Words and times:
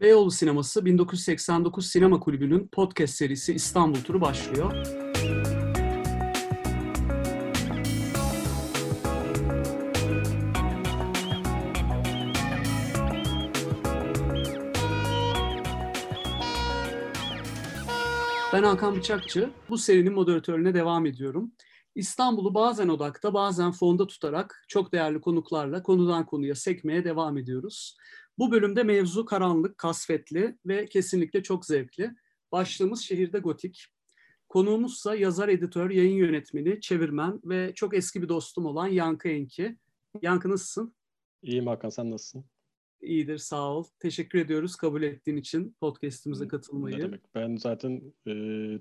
Beyoğlu 0.00 0.30
Sineması 0.30 0.84
1989 0.84 1.86
Sinema 1.86 2.20
Kulübü'nün 2.20 2.68
podcast 2.68 3.14
serisi 3.14 3.54
İstanbul 3.54 4.00
Turu 4.00 4.20
başlıyor. 4.20 4.72
Ben 18.52 18.62
Hakan 18.62 18.96
Bıçakçı. 18.96 19.50
Bu 19.68 19.78
serinin 19.78 20.12
moderatörüne 20.12 20.74
devam 20.74 21.06
ediyorum. 21.06 21.52
İstanbul'u 21.94 22.54
bazen 22.54 22.88
odakta, 22.88 23.34
bazen 23.34 23.72
fonda 23.72 24.06
tutarak 24.06 24.64
çok 24.68 24.92
değerli 24.92 25.20
konuklarla 25.20 25.82
konudan 25.82 26.26
konuya 26.26 26.54
sekmeye 26.54 27.04
devam 27.04 27.38
ediyoruz. 27.38 27.96
Bu 28.38 28.50
bölümde 28.50 28.82
mevzu 28.82 29.24
karanlık, 29.24 29.78
kasvetli 29.78 30.58
ve 30.66 30.86
kesinlikle 30.86 31.42
çok 31.42 31.66
zevkli. 31.66 32.10
Başlığımız 32.52 33.00
şehirde 33.00 33.38
gotik. 33.38 33.86
Konuğumuzsa 34.48 35.14
yazar, 35.14 35.48
editör, 35.48 35.90
yayın 35.90 36.16
yönetmeni, 36.16 36.80
çevirmen 36.80 37.40
ve 37.44 37.72
çok 37.74 37.94
eski 37.96 38.22
bir 38.22 38.28
dostum 38.28 38.66
olan 38.66 38.86
Yankı 38.86 39.28
Enki. 39.28 39.76
Yankı 40.22 40.50
nasılsın? 40.50 40.94
İyiyim 41.42 41.66
Hakan, 41.66 41.88
sen 41.88 42.10
nasılsın? 42.10 42.44
İyidir, 43.00 43.38
sağ 43.38 43.72
ol. 43.72 43.84
Teşekkür 43.98 44.38
ediyoruz 44.38 44.76
kabul 44.76 45.02
ettiğin 45.02 45.36
için 45.36 45.76
podcast'imize 45.80 46.48
katılmayı. 46.48 46.98
Ne 46.98 47.02
demek? 47.02 47.20
Ben 47.34 47.56
zaten 47.56 48.02
e, 48.26 48.32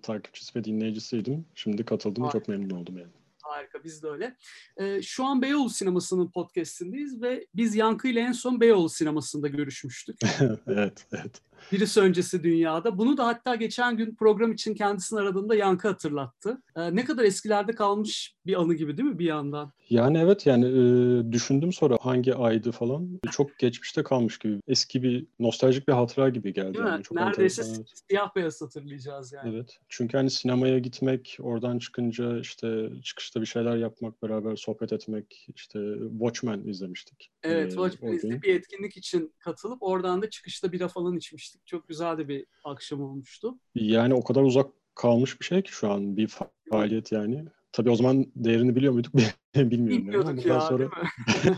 takipçisi 0.01 0.59
ve 0.59 0.63
dinleyicisiydim. 0.63 1.45
Şimdi 1.55 1.85
katıldım, 1.85 2.23
Harika. 2.23 2.39
çok 2.39 2.47
memnun 2.47 2.69
oldum 2.69 2.97
yani. 2.97 3.11
Harika, 3.47 3.83
biz 3.83 4.03
de 4.03 4.07
öyle. 4.07 4.35
Ee, 4.77 5.01
şu 5.01 5.25
an 5.25 5.41
Beyoğlu 5.41 5.69
Sineması'nın 5.69 6.31
podcastindeyiz 6.31 7.21
ve 7.21 7.47
biz 7.55 7.75
Yankı 7.75 8.07
ile 8.07 8.19
en 8.19 8.31
son 8.31 8.61
Beyoğlu 8.61 8.89
Sineması'nda 8.89 9.47
görüşmüştük. 9.47 10.19
evet, 10.67 11.07
evet. 11.11 11.41
Birisi 11.71 12.01
öncesi 12.01 12.43
dünyada. 12.43 12.97
Bunu 12.97 13.17
da 13.17 13.27
hatta 13.27 13.55
geçen 13.55 13.97
gün 13.97 14.15
program 14.15 14.51
için 14.51 14.73
kendisini 14.73 15.19
aradığımda 15.19 15.55
Yankı 15.55 15.87
hatırlattı. 15.87 16.61
Ee, 16.75 16.95
ne 16.95 17.05
kadar 17.05 17.23
eskilerde 17.23 17.75
kalmış 17.75 18.35
bir 18.45 18.61
anı 18.61 18.73
gibi 18.73 18.97
değil 18.97 19.09
mi 19.09 19.19
bir 19.19 19.25
yandan? 19.25 19.71
Yani 19.89 20.17
evet 20.17 20.45
yani 20.45 20.65
e, 20.65 21.31
düşündüm 21.31 21.73
sonra 21.73 21.97
hangi 22.01 22.35
aydı 22.35 22.71
falan. 22.71 23.19
Çok 23.31 23.59
geçmişte 23.59 24.03
kalmış 24.03 24.37
gibi. 24.37 24.59
Eski 24.67 25.03
bir 25.03 25.27
nostaljik 25.39 25.87
bir 25.87 25.93
hatıra 25.93 26.29
gibi 26.29 26.53
geldi. 26.53 26.73
Değil 26.73 26.85
yani. 26.85 26.97
mi? 26.97 27.03
Çok 27.03 27.17
Neredeyse 27.17 27.61
enteresan. 27.61 27.85
siyah 28.09 28.35
beyaz 28.35 28.61
hatırlayacağız 28.61 29.33
yani. 29.33 29.55
Evet. 29.55 29.79
Çünkü 29.89 30.17
hani 30.17 30.29
sinemaya 30.29 30.79
gitmek, 30.79 31.37
oradan 31.41 31.79
çıkınca 31.79 32.39
işte 32.39 32.89
çıkışta 33.03 33.41
bir 33.41 33.45
şeyler 33.45 33.77
yapmak, 33.77 34.23
beraber 34.23 34.55
sohbet 34.55 34.93
etmek, 34.93 35.47
işte 35.55 35.79
Watchmen 36.11 36.59
izlemiştik. 36.59 37.31
Evet, 37.43 37.67
ee, 37.67 37.75
Watchmen 37.75 38.13
izleyip 38.13 38.43
bir 38.43 38.55
etkinlik 38.55 38.97
için 38.97 39.33
katılıp 39.39 39.83
oradan 39.83 40.21
da 40.21 40.29
çıkışta 40.29 40.71
bira 40.71 40.87
falan 40.87 41.17
içmiştik. 41.17 41.46
Çok 41.65 41.87
güzel 41.87 42.17
de 42.17 42.27
bir 42.27 42.45
akşam 42.63 43.01
olmuştu. 43.01 43.59
Yani 43.75 44.13
o 44.13 44.23
kadar 44.23 44.41
uzak 44.41 44.69
kalmış 44.95 45.39
bir 45.39 45.45
şey 45.45 45.61
ki 45.61 45.71
şu 45.71 45.91
an 45.91 46.17
bir 46.17 46.27
faaliyet 46.71 47.11
yani. 47.11 47.45
Tabii 47.71 47.89
o 47.89 47.95
zaman 47.95 48.25
değerini 48.35 48.75
biliyor 48.75 48.93
muyduk 48.93 49.13
bilmiyorum. 49.55 50.03
Bilmiyorduk 50.03 50.45
yani. 50.45 50.47
ya 50.47 50.61
sonra... 50.61 50.79
değil 50.79 50.89
mi? 50.89 51.57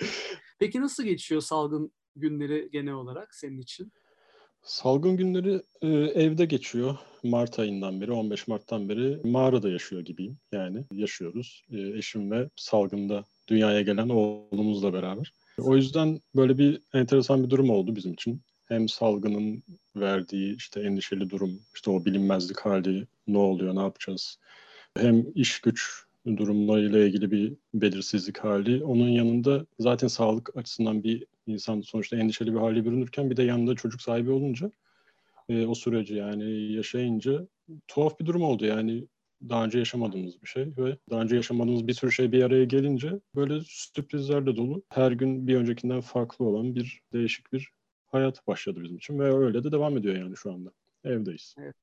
Peki 0.58 0.80
nasıl 0.80 1.04
geçiyor 1.04 1.40
salgın 1.40 1.92
günleri 2.16 2.68
genel 2.72 2.94
olarak 2.94 3.34
senin 3.34 3.58
için? 3.58 3.92
Salgın 4.62 5.16
günleri 5.16 5.62
e, 5.82 5.88
evde 6.22 6.44
geçiyor. 6.44 6.96
Mart 7.22 7.58
ayından 7.58 8.00
beri, 8.00 8.12
15 8.12 8.48
Mart'tan 8.48 8.88
beri 8.88 9.20
mağarada 9.24 9.70
yaşıyor 9.70 10.02
gibiyim. 10.02 10.38
Yani 10.52 10.84
yaşıyoruz. 10.92 11.64
E, 11.70 11.98
eşim 11.98 12.30
ve 12.30 12.50
salgında 12.56 13.24
dünyaya 13.48 13.82
gelen 13.82 14.08
oğlumuzla 14.08 14.92
beraber. 14.92 15.32
O 15.58 15.76
yüzden 15.76 16.20
böyle 16.36 16.58
bir 16.58 16.80
enteresan 16.94 17.44
bir 17.44 17.50
durum 17.50 17.70
oldu 17.70 17.96
bizim 17.96 18.12
için. 18.12 18.42
Hem 18.68 18.88
salgının 18.88 19.62
verdiği 19.96 20.56
işte 20.56 20.80
endişeli 20.80 21.30
durum, 21.30 21.60
işte 21.74 21.90
o 21.90 22.04
bilinmezlik 22.04 22.60
hali, 22.60 23.06
ne 23.26 23.38
oluyor, 23.38 23.76
ne 23.76 23.80
yapacağız, 23.80 24.38
hem 24.98 25.26
iş 25.34 25.60
güç 25.60 26.04
durumlarıyla 26.26 26.98
ilgili 27.04 27.30
bir 27.30 27.52
belirsizlik 27.74 28.38
hali. 28.38 28.84
Onun 28.84 29.08
yanında 29.08 29.66
zaten 29.78 30.08
sağlık 30.08 30.56
açısından 30.56 31.04
bir 31.04 31.26
insan 31.46 31.80
sonuçta 31.80 32.16
endişeli 32.16 32.54
bir 32.54 32.58
hale 32.58 32.84
bürünürken 32.84 33.30
bir 33.30 33.36
de 33.36 33.42
yanında 33.42 33.74
çocuk 33.74 34.02
sahibi 34.02 34.30
olunca 34.30 34.70
e, 35.48 35.66
o 35.66 35.74
süreci 35.74 36.14
yani 36.14 36.72
yaşayınca 36.72 37.46
tuhaf 37.88 38.20
bir 38.20 38.26
durum 38.26 38.42
oldu 38.42 38.64
yani 38.64 39.04
daha 39.48 39.64
önce 39.64 39.78
yaşamadığımız 39.78 40.42
bir 40.42 40.46
şey 40.46 40.66
ve 40.78 40.96
daha 41.10 41.22
önce 41.22 41.36
yaşamadığımız 41.36 41.86
bir 41.86 41.92
sürü 41.92 42.12
şey 42.12 42.32
bir 42.32 42.42
araya 42.42 42.64
gelince 42.64 43.20
böyle 43.34 43.60
sürprizlerle 43.66 44.56
dolu 44.56 44.82
her 44.88 45.12
gün 45.12 45.46
bir 45.46 45.56
öncekinden 45.56 46.00
farklı 46.00 46.44
olan 46.44 46.74
bir 46.74 47.00
değişik 47.12 47.52
bir 47.52 47.70
hayat 48.14 48.46
başladı 48.46 48.82
bizim 48.82 48.96
için 48.96 49.18
ve 49.18 49.34
öyle 49.34 49.64
de 49.64 49.72
devam 49.72 49.96
ediyor 49.96 50.16
yani 50.16 50.36
şu 50.36 50.52
anda. 50.52 50.70
Evdeyiz. 51.04 51.54
Evet 51.58 51.74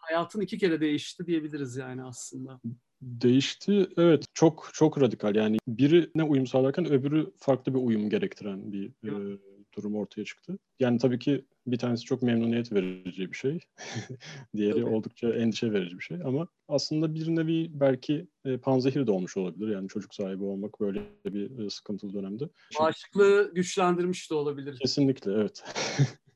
hayatın 0.00 0.40
iki 0.40 0.58
kere 0.58 0.80
değişti 0.80 1.26
diyebiliriz 1.26 1.76
yani 1.76 2.04
aslında. 2.04 2.60
Değişti 3.02 3.88
evet 3.96 4.24
çok 4.34 4.70
çok 4.72 5.00
radikal 5.00 5.34
yani 5.34 5.58
birine 5.68 6.22
uyum 6.22 6.46
sağlarken 6.46 6.92
öbürü 6.92 7.30
farklı 7.36 7.74
bir 7.74 7.78
uyum 7.78 8.10
gerektiren 8.10 8.72
bir 8.72 8.86
e, 8.86 9.38
durum 9.76 9.96
ortaya 9.96 10.24
çıktı. 10.24 10.58
Yani 10.80 10.98
tabii 10.98 11.18
ki 11.18 11.44
bir 11.66 11.78
tanesi 11.78 12.04
çok 12.04 12.22
memnuniyet 12.22 12.72
verici 12.72 13.32
bir 13.32 13.36
şey. 13.36 13.60
Diğeri 14.56 14.80
tabii. 14.80 14.84
oldukça 14.84 15.28
endişe 15.28 15.72
verici 15.72 15.98
bir 15.98 16.04
şey 16.04 16.18
ama 16.24 16.48
aslında 16.68 17.14
bir 17.14 17.28
nevi 17.28 17.80
belki 17.80 18.28
e, 18.44 18.56
panzehir 18.58 19.06
de 19.06 19.10
olmuş 19.10 19.36
olabilir. 19.36 19.68
Yani 19.68 19.88
çocuk 19.88 20.14
sahibi 20.14 20.44
olmak 20.44 20.80
böyle 20.80 21.02
bir 21.24 21.58
e, 21.58 21.70
sıkıntılı 21.70 22.14
dönemde. 22.14 22.48
Bağışıklığı 22.80 23.54
güçlendirmiş 23.54 24.30
de 24.30 24.34
olabilir. 24.34 24.78
Kesinlikle 24.78 25.32
evet. 25.32 25.64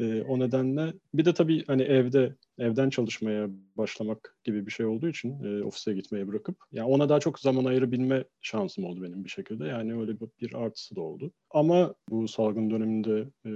E, 0.00 0.22
o 0.22 0.38
nedenle 0.38 0.92
bir 1.14 1.24
de 1.24 1.34
tabii 1.34 1.64
hani 1.66 1.82
evde 1.82 2.34
evden 2.58 2.90
çalışmaya 2.90 3.48
başlamak 3.76 4.36
gibi 4.44 4.66
bir 4.66 4.70
şey 4.70 4.86
olduğu 4.86 5.08
için 5.08 5.44
e, 5.44 5.64
ofise 5.64 5.94
gitmeye 5.94 6.28
bırakıp 6.28 6.56
yani 6.72 6.88
ona 6.88 7.08
daha 7.08 7.20
çok 7.20 7.38
zaman 7.38 7.64
ayırabilme 7.64 8.24
şansım 8.40 8.84
oldu 8.84 9.02
benim 9.02 9.24
bir 9.24 9.30
şekilde. 9.30 9.66
Yani 9.66 10.00
öyle 10.00 10.20
bir, 10.20 10.28
bir 10.40 10.54
artısı 10.54 10.96
da 10.96 11.00
oldu. 11.00 11.32
Ama 11.50 11.94
bu 12.10 12.28
salgın 12.28 12.70
döneminde 12.70 13.28
e, 13.44 13.52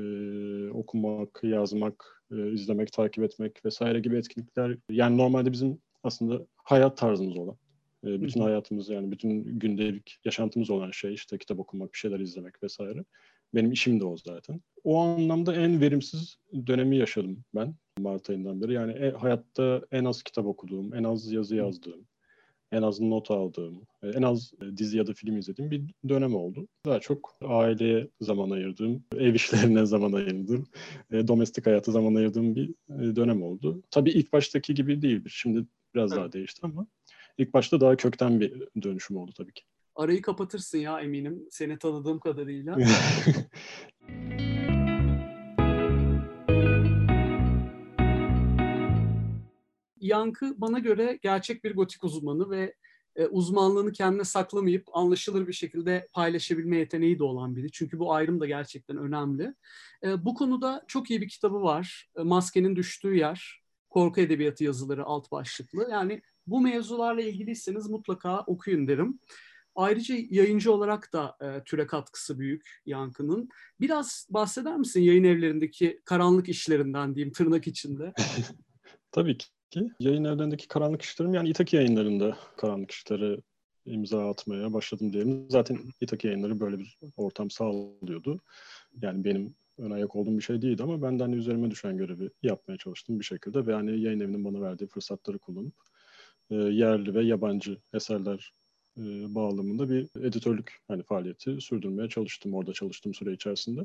okumak, 0.71 1.41
yazmak, 1.43 2.25
e, 2.33 2.53
izlemek, 2.53 2.93
takip 2.93 3.25
etmek 3.25 3.65
vesaire 3.65 4.01
gibi 4.01 4.17
etkinlikler 4.17 4.77
yani 4.91 5.19
normalde 5.19 5.53
bizim 5.53 5.79
aslında 6.03 6.47
hayat 6.57 6.97
tarzımız 6.97 7.37
olan 7.37 7.57
e, 8.05 8.23
bütün 8.23 8.41
hayatımız 8.41 8.89
yani 8.89 9.13
bütün 9.13 9.59
gündelik 9.59 10.19
yaşantımız 10.25 10.71
olan 10.71 10.91
şey 10.91 11.15
işte 11.15 11.39
kitap 11.39 11.59
okumak, 11.59 11.93
bir 11.93 11.99
şeyler 11.99 12.21
izlemek 12.21 12.63
vesaire. 12.63 13.05
Benim 13.55 13.73
işim 13.73 14.01
de 14.01 14.05
o 14.05 14.17
zaten. 14.17 14.61
O 14.85 14.99
anlamda 14.99 15.55
en 15.57 15.81
verimsiz 15.81 16.37
dönemi 16.67 16.97
yaşadım 16.97 17.45
ben 17.55 17.75
Mart 17.99 18.31
ayından 18.31 18.63
beri. 18.63 18.73
Yani 18.73 18.93
e, 18.93 19.11
hayatta 19.11 19.83
en 19.91 20.05
az 20.05 20.23
kitap 20.23 20.47
okuduğum, 20.47 20.95
en 20.95 21.05
az 21.05 21.33
yazı 21.33 21.57
yazdığım, 21.57 22.07
en 22.73 22.83
az 22.83 23.01
not 23.01 23.31
aldığım, 23.31 23.87
e, 24.03 24.09
en 24.09 24.23
az 24.23 24.53
e, 24.63 24.77
dizi 24.77 24.99
ya 24.99 25.07
da 25.07 25.13
film 25.13 25.37
izlediğim 25.37 25.71
bir 25.71 25.95
dönem 26.09 26.35
oldu. 26.35 26.69
Daha 26.87 27.01
çok 27.01 27.37
aileye 27.43 28.09
zaman 28.21 28.51
ayırdığım, 28.51 29.05
ev 29.19 29.35
işlerine 29.35 29.87
zaman 29.87 30.13
ayırdığım, 30.13 30.67
e, 31.13 31.29
domestik 31.29 31.67
hayata 31.67 31.93
zaman 31.93 32.15
ayırdığım 32.15 32.57
bir 32.57 32.75
dönem 33.17 33.43
oldu. 33.43 33.83
Tabii 33.91 34.11
ilk 34.11 34.33
baştaki 34.33 34.75
gibi 34.75 35.03
değildir. 35.03 35.33
Şimdi 35.35 35.67
biraz 35.95 36.11
daha 36.11 36.33
değişti 36.33 36.61
ama 36.63 36.87
ilk 37.39 37.55
başta 37.55 37.81
daha 37.81 37.97
kökten 37.97 38.41
bir 38.41 38.69
dönüşüm 38.83 39.17
oldu 39.17 39.33
tabii 39.37 39.53
ki 39.53 39.65
arayı 40.01 40.23
kapatırsın 40.23 40.79
ya 40.79 41.01
eminim 41.01 41.47
seni 41.51 41.79
tanıdığım 41.79 42.21
kadarıyla. 42.21 42.77
Yankı 50.01 50.61
bana 50.61 50.79
göre 50.79 51.19
gerçek 51.23 51.65
bir 51.65 51.75
gotik 51.75 52.05
uzmanı 52.05 52.51
ve 52.51 52.75
e, 53.17 53.27
uzmanlığını 53.27 53.93
kendine 53.93 54.25
saklamayıp 54.25 54.85
anlaşılır 54.93 55.49
bir 55.49 55.53
şekilde 55.53 56.09
paylaşabilme 56.13 56.77
yeteneği 56.77 57.19
de 57.19 57.25
olan 57.25 57.57
biri. 57.57 57.71
Çünkü 57.71 57.99
bu 57.99 58.13
ayrım 58.13 58.41
da 58.41 58.47
gerçekten 58.47 58.97
önemli. 58.97 59.55
E, 60.05 60.25
bu 60.25 60.35
konuda 60.35 60.85
çok 60.89 61.11
iyi 61.11 61.21
bir 61.21 61.29
kitabı 61.29 61.63
var. 61.63 62.09
E, 62.17 62.23
Maskenin 62.23 62.77
Düştüğü 62.77 63.17
Yer. 63.17 63.61
Korku 63.91 64.21
Edebiyatı 64.21 64.65
yazıları 64.65 65.05
alt 65.05 65.33
başlıklı. 65.33 65.89
Yani 65.91 66.23
bu 66.47 66.61
mevzularla 66.61 67.21
ilgiliyseniz 67.21 67.91
mutlaka 67.91 68.41
okuyun 68.41 68.89
derim. 68.89 69.21
Ayrıca 69.75 70.15
yayıncı 70.31 70.73
olarak 70.73 71.13
da 71.13 71.37
e, 71.41 71.65
türe 71.65 71.87
katkısı 71.87 72.39
büyük 72.39 72.81
Yankı'nın. 72.87 73.49
Biraz 73.81 74.27
bahseder 74.31 74.77
misin 74.77 75.01
yayın 75.01 75.25
evlerindeki 75.25 76.01
karanlık 76.05 76.49
işlerinden 76.49 77.15
diyeyim 77.15 77.33
tırnak 77.33 77.67
içinde? 77.67 78.13
Tabii 79.13 79.39
ki. 79.39 79.47
Yayın 80.01 80.25
evlerindeki 80.25 80.69
karanlık 80.69 81.03
işlerim 81.03 81.35
yani 81.35 81.49
İtaki 81.49 81.77
yayınlarında 81.77 82.37
karanlık 82.57 82.91
işlere 82.91 83.41
imza 83.85 84.31
atmaya 84.31 84.73
başladım 84.73 85.13
diyelim. 85.13 85.47
Zaten 85.51 85.79
İtaki 86.01 86.27
yayınları 86.27 86.61
böyle 86.61 86.79
bir 86.79 86.99
ortam 87.17 87.51
sağlıyordu. 87.51 88.41
Yani 89.03 89.25
benim 89.25 89.55
ön 89.79 89.91
ayak 89.91 90.17
olduğum 90.17 90.39
bir 90.39 90.43
şey 90.43 90.63
değildi 90.63 90.83
ama 90.83 91.03
ben 91.03 91.19
de 91.19 91.23
hani 91.23 91.37
üzerime 91.37 91.71
düşen 91.71 91.97
görevi 91.97 92.31
yapmaya 92.43 92.77
çalıştım 92.79 93.21
bir 93.21 93.25
şekilde 93.25 93.67
ve 93.67 93.75
hani 93.75 94.01
yayın 94.01 94.21
evinin 94.21 94.45
bana 94.45 94.61
verdiği 94.61 94.87
fırsatları 94.87 95.39
kullanıp 95.39 95.75
e, 96.51 96.55
yerli 96.55 97.15
ve 97.15 97.25
yabancı 97.25 97.79
eserler 97.95 98.53
e, 99.01 99.35
bağlamında 99.35 99.91
bir 99.91 100.09
editörlük 100.21 100.81
hani 100.89 101.03
faaliyeti 101.03 101.61
sürdürmeye 101.61 102.09
çalıştım 102.09 102.55
orada 102.55 102.73
çalıştığım 102.73 103.15
süre 103.15 103.33
içerisinde. 103.33 103.85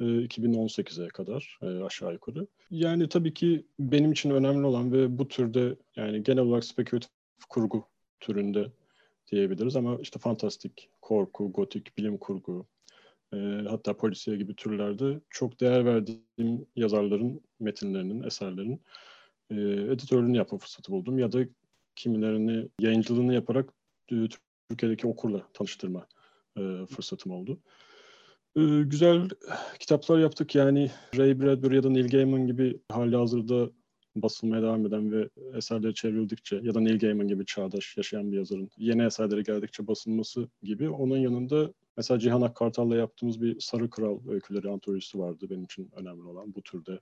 2018'e 0.00 1.08
kadar 1.08 1.58
aşağı 1.84 2.12
yukarı. 2.12 2.46
Yani 2.70 3.08
tabii 3.08 3.34
ki 3.34 3.66
benim 3.78 4.12
için 4.12 4.30
önemli 4.30 4.66
olan 4.66 4.92
ve 4.92 5.18
bu 5.18 5.28
türde 5.28 5.76
yani 5.96 6.22
genel 6.22 6.42
olarak 6.42 6.64
spekülatif 6.64 7.10
kurgu 7.48 7.84
türünde 8.20 8.72
diyebiliriz 9.32 9.76
ama 9.76 9.98
işte 10.00 10.18
fantastik, 10.18 10.88
korku, 11.02 11.52
gotik, 11.52 11.98
bilim 11.98 12.18
kurgu, 12.18 12.66
e, 13.34 13.36
hatta 13.68 13.96
polisiye 13.96 14.36
gibi 14.36 14.54
türlerde 14.56 15.20
çok 15.30 15.60
değer 15.60 15.84
verdiğim 15.84 16.66
yazarların 16.76 17.40
metinlerinin, 17.60 18.22
eserlerin 18.22 18.82
e, 19.50 19.54
editörlüğünü 19.92 20.36
yapma 20.36 20.58
fırsatı 20.58 20.92
buldum 20.92 21.18
ya 21.18 21.32
da 21.32 21.38
kimilerini 21.96 22.68
yayıncılığını 22.80 23.34
yaparak 23.34 23.70
e, 23.70 23.83
Türkiye'deki 24.08 25.06
okurla 25.06 25.48
tanıştırma 25.52 26.06
e, 26.58 26.86
fırsatım 26.86 27.32
oldu. 27.32 27.60
E, 28.56 28.60
güzel 28.82 29.28
kitaplar 29.80 30.18
yaptık 30.18 30.54
yani 30.54 30.90
Ray 31.16 31.40
Bradbury 31.40 31.76
ya 31.76 31.82
da 31.82 31.90
Neil 31.90 32.08
Gaiman 32.08 32.46
gibi 32.46 32.80
hali 32.92 33.16
hazırda 33.16 33.70
basılmaya 34.16 34.62
devam 34.62 34.86
eden 34.86 35.12
ve 35.12 35.28
eserleri 35.54 35.94
çevrildikçe 35.94 36.60
ya 36.62 36.74
da 36.74 36.80
Neil 36.80 36.98
Gaiman 36.98 37.28
gibi 37.28 37.46
çağdaş 37.46 37.96
yaşayan 37.96 38.32
bir 38.32 38.36
yazarın 38.36 38.70
yeni 38.76 39.04
eserleri 39.04 39.42
geldikçe 39.42 39.86
basılması 39.86 40.48
gibi 40.62 40.90
onun 40.90 41.16
yanında 41.16 41.72
mesela 41.96 42.18
Cihan 42.18 42.42
Akkartal'la 42.42 42.96
yaptığımız 42.96 43.42
bir 43.42 43.60
Sarı 43.60 43.90
Kral 43.90 44.28
öyküleri 44.28 44.70
antolojisi 44.70 45.18
vardı 45.18 45.46
benim 45.50 45.64
için 45.64 45.90
önemli 45.96 46.22
olan 46.22 46.54
bu 46.54 46.62
türde. 46.62 47.00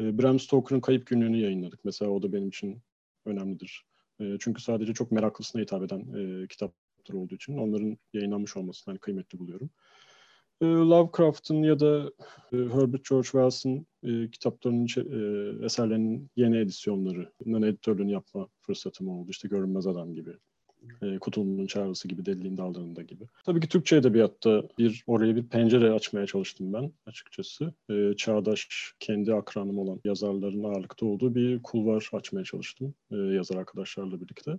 E, 0.00 0.18
Bram 0.18 0.40
Stoker'ın 0.40 0.80
Kayıp 0.80 1.06
Günlüğü'nü 1.06 1.36
yayınladık. 1.36 1.84
Mesela 1.84 2.10
o 2.10 2.22
da 2.22 2.32
benim 2.32 2.48
için 2.48 2.82
önemlidir. 3.24 3.87
E, 4.20 4.36
çünkü 4.40 4.62
sadece 4.62 4.94
çok 4.94 5.12
meraklısına 5.12 5.62
hitap 5.62 5.82
eden 5.82 6.00
e, 6.00 6.46
kitaplar 6.46 7.14
olduğu 7.14 7.34
için 7.34 7.58
onların 7.58 7.96
yayınlanmış 8.12 8.56
olmasını 8.56 8.92
hani 8.92 8.98
kıymetli 9.00 9.38
buluyorum. 9.38 9.70
E, 10.60 10.66
Lovecraft'ın 10.66 11.62
ya 11.62 11.80
da 11.80 12.12
Herbert 12.50 13.08
George 13.08 13.28
Wells'ın 13.28 13.86
kitaplarının 14.28 15.64
eserlerinin 15.64 16.30
yeni 16.36 16.56
edisyonlarının 16.58 17.62
editörlüğünü 17.62 18.12
yapma 18.12 18.48
fırsatım 18.60 19.08
oldu. 19.08 19.30
İşte 19.30 19.48
Görünmez 19.48 19.86
Adam 19.86 20.14
gibi, 20.14 20.30
e, 21.02 21.18
Kutulu'nun 21.18 21.66
Çağrısı 21.66 22.08
gibi, 22.08 22.26
Deliliğin 22.26 22.56
Dallarında 22.56 23.02
gibi. 23.02 23.24
Tabii 23.44 23.60
ki 23.60 23.68
Türkçe 23.68 23.96
edebiyatta 23.96 24.62
bir 24.78 25.04
oraya 25.06 25.36
bir 25.36 25.48
pencere 25.48 25.92
açmaya 25.92 26.26
çalıştım 26.26 26.72
ben 26.72 26.92
açıkçası. 27.06 27.74
E, 27.90 28.12
çağdaş, 28.16 28.92
kendi 29.00 29.34
akranım 29.34 29.78
olan 29.78 30.00
yazarların 30.04 30.64
ağırlıkta 30.64 31.06
olduğu 31.06 31.34
bir 31.34 31.62
kulvar 31.62 32.10
açmaya 32.12 32.44
çalıştım 32.44 32.94
e, 33.10 33.16
yazar 33.16 33.56
arkadaşlarla 33.56 34.20
birlikte. 34.20 34.58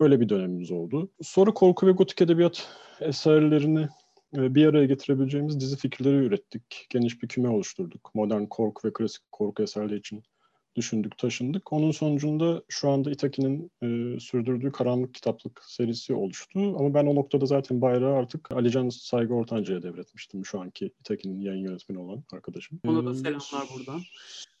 Böyle 0.00 0.20
bir 0.20 0.28
dönemimiz 0.28 0.70
oldu. 0.70 1.10
Sonra 1.22 1.54
korku 1.54 1.86
ve 1.86 1.90
gotik 1.90 2.22
edebiyat 2.22 2.68
eserlerini 3.00 3.88
e, 4.36 4.54
bir 4.54 4.66
araya 4.66 4.86
getirebileceğimiz 4.86 5.60
dizi 5.60 5.76
fikirleri 5.76 6.16
ürettik. 6.16 6.86
Geniş 6.90 7.22
bir 7.22 7.28
küme 7.28 7.48
oluşturduk. 7.48 8.10
Modern 8.14 8.44
korku 8.44 8.88
ve 8.88 8.92
klasik 8.92 9.32
korku 9.32 9.62
eserleri 9.62 9.98
için 9.98 10.22
düşündük, 10.76 11.18
taşındık. 11.18 11.72
Onun 11.72 11.90
sonucunda 11.90 12.62
şu 12.68 12.90
anda 12.90 13.10
Itaki'nin 13.10 13.70
e, 13.82 14.20
sürdürdüğü 14.20 14.72
Karanlık 14.72 15.14
Kitaplık 15.14 15.62
serisi 15.64 16.14
oluştu. 16.14 16.76
Ama 16.78 16.94
ben 16.94 17.06
o 17.06 17.14
noktada 17.14 17.46
zaten 17.46 17.80
bayrağı 17.80 18.14
artık 18.14 18.52
Alican 18.52 18.88
Saygı 18.88 19.34
Ortanca'ya 19.34 19.82
devretmiştim. 19.82 20.46
Şu 20.46 20.60
anki 20.60 20.90
Itaki'nin 21.00 21.40
yayın 21.40 21.64
yönetmeni 21.64 21.98
olan 21.98 22.24
arkadaşım. 22.32 22.80
Ona 22.86 23.06
da 23.06 23.14
selamlar 23.14 23.68
buradan. 23.76 24.00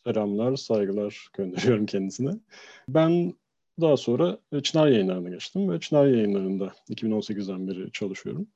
Selamlar, 0.04 0.56
saygılar 0.56 1.28
gönderiyorum 1.36 1.86
kendisine. 1.86 2.30
Ben 2.88 3.34
daha 3.80 3.96
sonra 3.96 4.38
e, 4.52 4.60
Çınar 4.60 4.88
yayınlarına 4.88 5.28
geçtim 5.28 5.70
ve 5.70 5.80
Çınar 5.80 6.06
yayınlarında 6.06 6.72
2018'den 6.90 7.68
beri 7.68 7.92
çalışıyorum. 7.92 8.46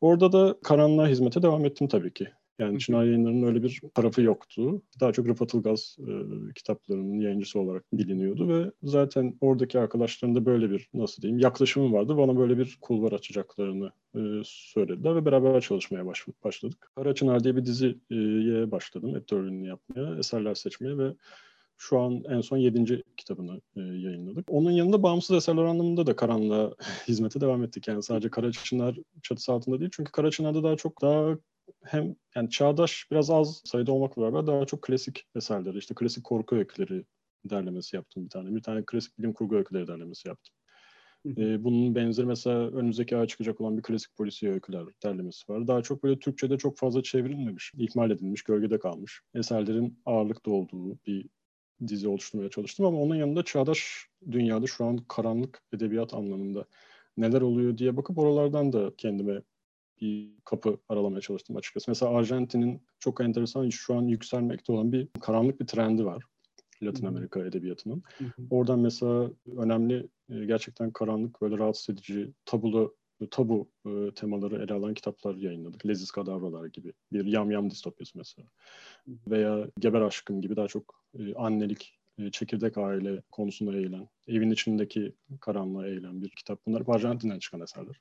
Orada 0.00 0.32
da 0.32 0.58
karanlığa 0.64 1.08
hizmete 1.08 1.42
devam 1.42 1.64
ettim 1.64 1.88
tabii 1.88 2.12
ki. 2.12 2.28
Yani 2.58 2.78
Çınar 2.78 3.04
Yayınları'nın 3.04 3.46
öyle 3.46 3.62
bir 3.62 3.80
tarafı 3.94 4.22
yoktu. 4.22 4.82
Daha 5.00 5.12
çok 5.12 5.28
Rıfat 5.28 5.54
Ilgaz 5.54 5.96
e, 6.00 6.12
kitaplarının 6.54 7.20
yayıncısı 7.20 7.60
olarak 7.60 7.84
biliniyordu 7.92 8.48
ve 8.48 8.72
zaten 8.82 9.34
oradaki 9.40 9.78
arkadaşların 9.78 10.36
da 10.36 10.46
böyle 10.46 10.70
bir 10.70 10.88
nasıl 10.94 11.22
diyeyim 11.22 11.40
yaklaşımı 11.40 11.92
vardı. 11.92 12.16
Bana 12.16 12.38
böyle 12.38 12.58
bir 12.58 12.78
kulvar 12.80 13.12
açacaklarını 13.12 13.92
e, 14.14 14.20
söylediler 14.44 15.16
ve 15.16 15.24
beraber 15.24 15.60
çalışmaya 15.60 16.06
baş, 16.06 16.26
başladık. 16.44 16.90
Kara 16.94 17.14
Çınar 17.14 17.44
diye 17.44 17.56
bir 17.56 17.64
diziye 17.64 18.70
başladım 18.70 19.16
editörlüğünü 19.16 19.68
yapmaya, 19.68 20.18
eserler 20.18 20.54
seçmeye 20.54 20.98
ve 20.98 21.14
şu 21.78 21.98
an 21.98 22.24
en 22.28 22.40
son 22.40 22.56
yedinci 22.56 23.02
kitabını 23.16 23.60
e, 23.76 23.80
yayınladık. 23.80 24.44
Onun 24.48 24.70
yanında 24.70 25.02
bağımsız 25.02 25.36
eserler 25.36 25.62
anlamında 25.64 26.06
da 26.06 26.16
Karanlığa 26.16 26.74
hizmete 27.08 27.40
devam 27.40 27.64
ettik. 27.64 27.88
Yani 27.88 28.02
sadece 28.02 28.30
Karaçınar 28.30 28.96
çatısı 29.22 29.52
altında 29.52 29.80
değil. 29.80 29.90
Çünkü 29.94 30.12
Karaçınar'da 30.12 30.62
daha 30.62 30.76
çok 30.76 31.02
daha 31.02 31.38
hem 31.84 32.16
yani 32.36 32.50
çağdaş 32.50 33.06
biraz 33.10 33.30
az 33.30 33.62
sayıda 33.64 33.92
olmakla 33.92 34.22
beraber 34.22 34.46
daha 34.46 34.66
çok 34.66 34.82
klasik 34.82 35.26
eserleri, 35.36 35.78
işte 35.78 35.94
klasik 35.94 36.24
korku 36.24 36.56
öyküleri 36.56 37.04
derlemesi 37.44 37.96
yaptım 37.96 38.24
bir 38.24 38.30
tane. 38.30 38.54
Bir 38.54 38.62
tane 38.62 38.82
klasik 38.86 39.18
bilim 39.18 39.32
kurgu 39.32 39.56
öyküleri 39.56 39.86
derlemesi 39.86 40.28
yaptım. 40.28 40.54
Ee, 41.26 41.64
bunun 41.64 41.94
benzeri 41.94 42.26
mesela 42.26 42.70
önümüzdeki 42.70 43.16
ay 43.16 43.26
çıkacak 43.26 43.60
olan 43.60 43.76
bir 43.76 43.82
klasik 43.82 44.16
polisiye 44.16 44.52
öyküler 44.52 44.84
derlemesi 45.04 45.52
var. 45.52 45.68
Daha 45.68 45.82
çok 45.82 46.02
böyle 46.02 46.18
Türkçe'de 46.18 46.58
çok 46.58 46.78
fazla 46.78 47.02
çevrilmemiş, 47.02 47.72
ihmal 47.74 48.10
edilmiş, 48.10 48.42
gölgede 48.42 48.78
kalmış 48.78 49.22
eserlerin 49.34 50.00
ağırlıkta 50.06 50.50
olduğu 50.50 50.98
bir 51.06 51.26
dizi 51.86 52.08
oluşturmaya 52.08 52.50
çalıştım 52.50 52.86
ama 52.86 53.00
onun 53.00 53.14
yanında 53.14 53.42
çağdaş 53.42 54.06
dünyada 54.30 54.66
şu 54.66 54.84
an 54.84 54.96
karanlık 55.08 55.62
edebiyat 55.72 56.14
anlamında 56.14 56.64
neler 57.16 57.40
oluyor 57.40 57.78
diye 57.78 57.96
bakıp 57.96 58.18
oralardan 58.18 58.72
da 58.72 58.92
kendime 58.96 59.42
bir 60.00 60.30
kapı 60.44 60.78
aralamaya 60.88 61.20
çalıştım 61.20 61.56
açıkçası. 61.56 61.90
Mesela 61.90 62.12
Arjantin'in 62.12 62.82
çok 62.98 63.20
enteresan 63.20 63.68
şu 63.68 63.94
an 63.94 64.02
yükselmekte 64.02 64.72
olan 64.72 64.92
bir 64.92 65.08
karanlık 65.20 65.60
bir 65.60 65.66
trendi 65.66 66.04
var. 66.04 66.24
Latin 66.82 67.06
Amerika 67.06 67.44
edebiyatının. 67.44 68.02
Oradan 68.50 68.78
mesela 68.78 69.30
önemli 69.56 70.08
e, 70.30 70.44
gerçekten 70.44 70.90
karanlık 70.90 71.42
böyle 71.42 71.58
rahatsız 71.58 71.94
edici 71.94 72.32
tabulu 72.44 72.96
tabu 73.30 73.70
e, 73.86 74.14
temaları 74.14 74.62
ele 74.64 74.74
alan 74.74 74.94
kitaplar 74.94 75.34
yayınladık. 75.34 75.86
Leziz 75.86 76.10
Kadavralar 76.10 76.66
gibi. 76.66 76.92
Bir 77.12 77.24
Yam 77.24 77.50
Yam 77.50 77.70
distopyası 77.70 78.18
mesela. 78.18 78.48
Veya 79.28 79.66
Geber 79.78 80.00
Aşkım 80.00 80.40
gibi 80.40 80.56
daha 80.56 80.68
çok 80.68 81.04
e, 81.18 81.34
annelik, 81.34 81.98
e, 82.18 82.30
çekirdek 82.30 82.78
aile 82.78 83.22
konusunda 83.32 83.76
eğilen, 83.76 84.08
evin 84.26 84.50
içindeki 84.50 85.12
karanlığa 85.40 85.86
eğilen 85.86 86.22
bir 86.22 86.30
kitap. 86.30 86.66
Bunlar 86.66 86.82
Arjantin'den 86.86 87.38
çıkan 87.38 87.60
eserler. 87.60 88.00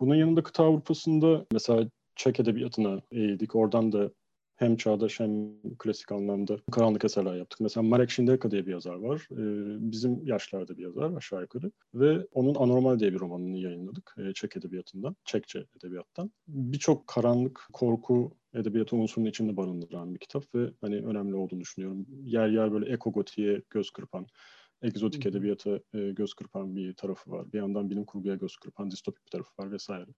Bunun 0.00 0.14
yanında 0.14 0.42
kıta 0.42 0.64
Avrupa'sında 0.64 1.46
mesela 1.52 1.88
Çek 2.16 2.40
edebiyatına 2.40 3.00
eğildik. 3.12 3.54
Oradan 3.54 3.92
da 3.92 4.10
hem 4.58 4.76
çağdaş 4.76 5.20
hem 5.20 5.60
klasik 5.78 6.12
anlamda 6.12 6.58
karanlık 6.70 7.04
eserler 7.04 7.34
yaptık. 7.34 7.60
Mesela 7.60 7.88
Marek 7.88 8.10
Şindeka 8.10 8.50
diye 8.50 8.66
bir 8.66 8.72
yazar 8.72 8.94
var. 8.94 9.28
Ee, 9.32 9.92
bizim 9.92 10.26
yaşlarda 10.26 10.76
bir 10.76 10.82
yazar 10.82 11.16
aşağı 11.16 11.40
yukarı. 11.40 11.72
Ve 11.94 12.26
onun 12.32 12.54
Anormal 12.54 12.98
diye 12.98 13.12
bir 13.12 13.20
romanını 13.20 13.58
yayınladık. 13.58 14.14
Ee, 14.18 14.32
Çek 14.34 14.56
edebiyatından, 14.56 15.16
Çekçe 15.24 15.66
edebiyattan. 15.76 16.30
Birçok 16.48 17.06
karanlık, 17.06 17.68
korku 17.72 18.32
edebiyatı 18.54 18.96
unsurunun 18.96 19.30
içinde 19.30 19.56
barındıran 19.56 20.14
bir 20.14 20.18
kitap 20.18 20.54
ve 20.54 20.70
hani 20.80 20.96
önemli 20.96 21.34
olduğunu 21.34 21.60
düşünüyorum. 21.60 22.06
Yer 22.24 22.48
yer 22.48 22.72
böyle 22.72 22.92
ekogotiye 22.92 23.62
göz 23.70 23.90
kırpan, 23.90 24.26
egzotik 24.82 25.26
edebiyata 25.26 25.80
e, 25.94 26.10
göz 26.10 26.34
kırpan 26.34 26.76
bir 26.76 26.94
tarafı 26.94 27.30
var. 27.30 27.52
Bir 27.52 27.58
yandan 27.58 27.90
bilim 27.90 28.04
kurguya 28.04 28.34
göz 28.34 28.56
kırpan 28.56 28.90
distopik 28.90 29.26
bir 29.26 29.30
tarafı 29.30 29.50
var 29.62 29.72
vesaire. 29.72 30.10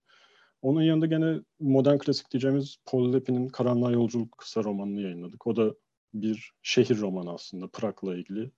Onun 0.61 0.81
yanında 0.81 1.05
gene 1.05 1.39
modern 1.59 1.97
klasik 1.97 2.31
diyeceğimiz 2.31 2.77
Paul 2.85 3.13
Lepin'in 3.13 3.47
Karanlığa 3.47 3.91
Yolculuk 3.91 4.37
kısa 4.37 4.63
romanını 4.63 5.01
yayınladık. 5.01 5.47
O 5.47 5.55
da 5.55 5.75
bir 6.13 6.51
şehir 6.61 6.97
romanı 6.97 7.33
aslında 7.33 7.67
Prag'la 7.67 8.15
ilgili. 8.15 8.51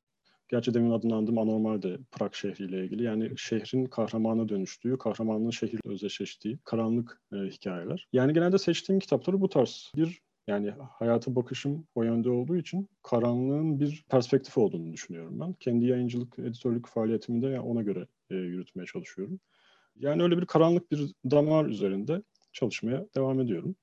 Gerçi 0.49 0.73
demin 0.73 0.91
adını 0.91 1.15
andığım 1.15 1.37
anormal 1.37 1.81
de 1.81 1.97
Prag 2.11 2.33
şehriyle 2.33 2.85
ilgili. 2.85 3.03
Yani 3.03 3.31
şehrin 3.37 3.85
kahramana 3.85 4.49
dönüştüğü, 4.49 4.97
kahramanın 4.97 5.49
şehirle 5.49 5.91
özdeşleştiği 5.91 6.59
karanlık 6.63 7.21
e, 7.33 7.35
hikayeler. 7.35 8.07
Yani 8.13 8.33
genelde 8.33 8.57
seçtiğim 8.57 8.99
kitapları 8.99 9.41
bu 9.41 9.49
tarz 9.49 9.91
bir 9.95 10.21
yani 10.47 10.73
hayata 10.91 11.35
bakışım 11.35 11.87
o 11.95 12.03
yönde 12.03 12.29
olduğu 12.29 12.57
için 12.57 12.89
karanlığın 13.03 13.79
bir 13.79 14.05
perspektif 14.09 14.57
olduğunu 14.57 14.93
düşünüyorum 14.93 15.39
ben. 15.39 15.53
Kendi 15.53 15.85
yayıncılık, 15.85 16.39
editörlük 16.39 16.87
faaliyetimi 16.87 17.41
de 17.41 17.59
ona 17.59 17.81
göre 17.81 18.07
e, 18.29 18.35
yürütmeye 18.35 18.85
çalışıyorum. 18.85 19.39
Yani 19.95 20.23
öyle 20.23 20.37
bir 20.37 20.45
karanlık 20.45 20.91
bir 20.91 21.13
damar 21.31 21.65
üzerinde 21.65 22.23
çalışmaya 22.53 23.05
devam 23.15 23.41
ediyorum. 23.41 23.75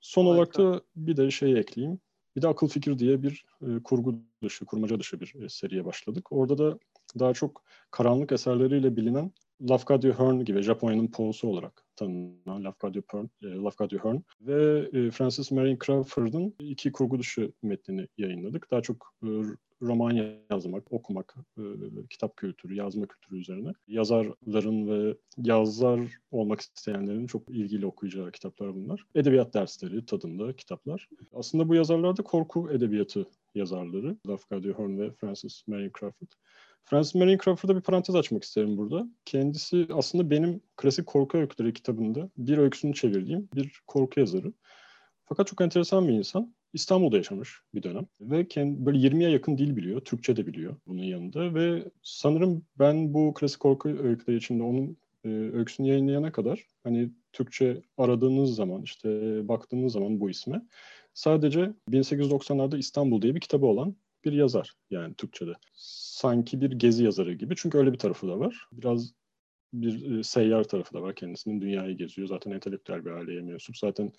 Son 0.00 0.26
Harika. 0.26 0.36
olarak 0.36 0.58
da 0.58 0.84
bir 0.96 1.16
de 1.16 1.30
şey 1.30 1.58
ekleyeyim. 1.58 2.00
Bir 2.36 2.42
de 2.42 2.48
Akıl 2.48 2.68
Fikir 2.68 2.98
diye 2.98 3.22
bir 3.22 3.44
e, 3.62 3.82
kurgu 3.82 4.14
dışı, 4.42 4.64
kurmaca 4.64 5.00
dışı 5.00 5.20
bir 5.20 5.34
e, 5.42 5.48
seriye 5.48 5.84
başladık. 5.84 6.32
Orada 6.32 6.58
da 6.58 6.78
daha 7.18 7.34
çok 7.34 7.64
karanlık 7.90 8.32
eserleriyle 8.32 8.96
bilinen 8.96 9.32
Lafcadio 9.68 10.12
Hearn 10.12 10.44
gibi 10.44 10.62
Japonya'nın 10.62 11.08
Poe'su 11.08 11.48
olarak 11.48 11.84
tanınan 11.96 12.64
Lafcadio 12.64 13.02
Hearn, 13.12 13.26
e, 13.42 13.46
Lafcadio 13.46 13.98
Hearn 13.98 14.18
ve 14.40 14.88
e, 14.92 15.10
Francis 15.10 15.50
Marion 15.50 15.78
Crawford'ın 15.86 16.54
iki 16.60 16.92
kurgu 16.92 17.18
dışı 17.18 17.52
metnini 17.62 18.08
yayınladık. 18.18 18.70
Daha 18.70 18.80
çok 18.80 19.14
e, 19.22 19.28
roman 19.82 20.40
yazmak, 20.50 20.92
okumak, 20.92 21.36
kitap 22.10 22.36
kültürü, 22.36 22.74
yazma 22.74 23.06
kültürü 23.06 23.40
üzerine. 23.40 23.72
Yazarların 23.88 24.88
ve 24.88 25.16
yazar 25.38 26.00
olmak 26.30 26.60
isteyenlerin 26.60 27.26
çok 27.26 27.48
ilgili 27.48 27.86
okuyacağı 27.86 28.30
kitaplar 28.30 28.74
bunlar. 28.74 29.04
Edebiyat 29.14 29.54
dersleri 29.54 30.06
tadında 30.06 30.52
kitaplar. 30.52 31.08
Aslında 31.32 31.68
bu 31.68 31.74
yazarlar 31.74 32.16
da 32.16 32.22
korku 32.22 32.70
edebiyatı 32.70 33.26
yazarları. 33.54 34.16
Lafcadio 34.28 34.78
Hearn 34.78 34.98
ve 34.98 35.10
Francis 35.12 35.68
Marion 35.68 35.90
Crawford. 36.00 36.28
Francis 36.84 37.14
Marion 37.14 37.38
Crawford'a 37.44 37.76
bir 37.76 37.80
parantez 37.80 38.14
açmak 38.16 38.44
isterim 38.44 38.78
burada. 38.78 39.06
Kendisi 39.24 39.86
aslında 39.92 40.30
benim 40.30 40.60
klasik 40.76 41.06
korku 41.06 41.38
öyküleri 41.38 41.74
kitabında 41.74 42.30
bir 42.36 42.58
öyküsünü 42.58 42.94
çevirdiğim 42.94 43.48
bir 43.54 43.80
korku 43.86 44.20
yazarı. 44.20 44.52
Fakat 45.24 45.46
çok 45.46 45.60
enteresan 45.60 46.08
bir 46.08 46.12
insan. 46.12 46.54
İstanbul'da 46.72 47.16
yaşamış 47.16 47.60
bir 47.74 47.82
dönem 47.82 48.06
ve 48.20 48.48
kendi, 48.48 48.86
böyle 48.86 48.98
20'ye 48.98 49.30
yakın 49.30 49.58
dil 49.58 49.76
biliyor. 49.76 50.00
Türkçe 50.00 50.36
de 50.36 50.46
biliyor 50.46 50.76
bunun 50.86 51.02
yanında 51.02 51.54
ve 51.54 51.90
sanırım 52.02 52.66
ben 52.78 53.14
bu 53.14 53.34
klasik 53.34 53.60
korku 53.60 53.88
öyküleri 53.88 54.36
içinde 54.36 54.62
onun 54.62 54.96
e, 55.24 55.28
öyküsünü 55.28 55.88
yayınlayana 55.88 56.32
kadar 56.32 56.66
hani 56.84 57.10
Türkçe 57.32 57.82
aradığınız 57.98 58.54
zaman 58.54 58.82
işte 58.82 59.08
baktığınız 59.48 59.92
zaman 59.92 60.20
bu 60.20 60.30
isme 60.30 60.62
sadece 61.14 61.72
1890'larda 61.90 62.78
İstanbul 62.78 63.22
diye 63.22 63.34
bir 63.34 63.40
kitabı 63.40 63.66
olan 63.66 63.96
bir 64.24 64.32
yazar 64.32 64.72
yani 64.90 65.14
Türkçe'de. 65.14 65.52
Sanki 65.74 66.60
bir 66.60 66.70
gezi 66.70 67.04
yazarı 67.04 67.32
gibi 67.32 67.54
çünkü 67.56 67.78
öyle 67.78 67.92
bir 67.92 67.98
tarafı 67.98 68.28
da 68.28 68.38
var. 68.38 68.66
Biraz 68.72 69.12
bir 69.72 70.18
e, 70.18 70.22
seyyar 70.22 70.64
tarafı 70.64 70.94
da 70.94 71.02
var 71.02 71.14
kendisinin 71.14 71.60
dünyayı 71.60 71.96
geziyor. 71.96 72.28
Zaten 72.28 72.50
entelektüel 72.50 73.04
bir 73.04 73.10
aileye 73.10 73.40
mensup. 73.40 73.78
Zaten 73.78 74.12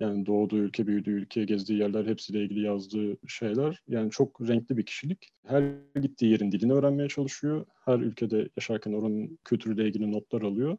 yani 0.00 0.26
doğduğu 0.26 0.56
ülke, 0.56 0.86
büyüdüğü 0.86 1.10
ülke, 1.10 1.44
gezdiği 1.44 1.78
yerler 1.78 2.06
hepsiyle 2.06 2.44
ilgili 2.44 2.60
yazdığı 2.60 3.16
şeyler. 3.28 3.82
Yani 3.88 4.10
çok 4.10 4.40
renkli 4.48 4.76
bir 4.76 4.86
kişilik. 4.86 5.28
Her 5.46 5.62
gittiği 6.00 6.30
yerin 6.30 6.52
dilini 6.52 6.72
öğrenmeye 6.72 7.08
çalışıyor. 7.08 7.66
Her 7.84 7.98
ülkede 7.98 8.48
yaşarken 8.56 8.92
oranın 8.92 9.38
kültürüyle 9.44 9.88
ilgili 9.88 10.12
notlar 10.12 10.42
alıyor. 10.42 10.76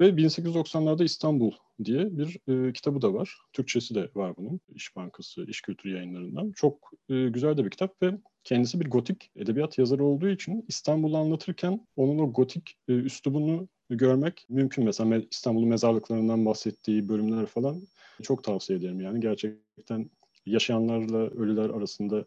Ve 0.00 0.08
1890'larda 0.08 1.04
İstanbul 1.04 1.52
diye 1.84 2.18
bir 2.18 2.38
e, 2.48 2.72
kitabı 2.72 3.02
da 3.02 3.14
var. 3.14 3.38
Türkçesi 3.52 3.94
de 3.94 4.10
var 4.14 4.36
bunun. 4.36 4.60
İş 4.74 4.96
Bankası, 4.96 5.44
İş 5.48 5.60
Kültürü 5.60 5.94
yayınlarından. 5.94 6.52
Çok 6.52 6.90
e, 7.08 7.28
güzel 7.28 7.56
de 7.56 7.64
bir 7.64 7.70
kitap 7.70 8.02
ve 8.02 8.14
kendisi 8.44 8.80
bir 8.80 8.90
gotik 8.90 9.30
edebiyat 9.36 9.78
yazarı 9.78 10.04
olduğu 10.04 10.28
için 10.28 10.64
İstanbul'u 10.68 11.16
anlatırken 11.16 11.86
onun 11.96 12.18
o 12.18 12.32
gotik 12.32 12.78
e, 12.88 12.92
üslubunu 12.92 13.68
görmek 13.90 14.46
mümkün. 14.48 14.84
Mesela 14.84 15.22
İstanbul'un 15.30 15.68
mezarlıklarından 15.68 16.46
bahsettiği 16.46 17.08
bölümler 17.08 17.46
falan 17.46 17.82
çok 18.22 18.44
tavsiye 18.44 18.78
ederim. 18.78 19.00
Yani 19.00 19.20
gerçekten 19.20 20.10
yaşayanlarla 20.46 21.18
ölüler 21.18 21.70
arasında 21.70 22.24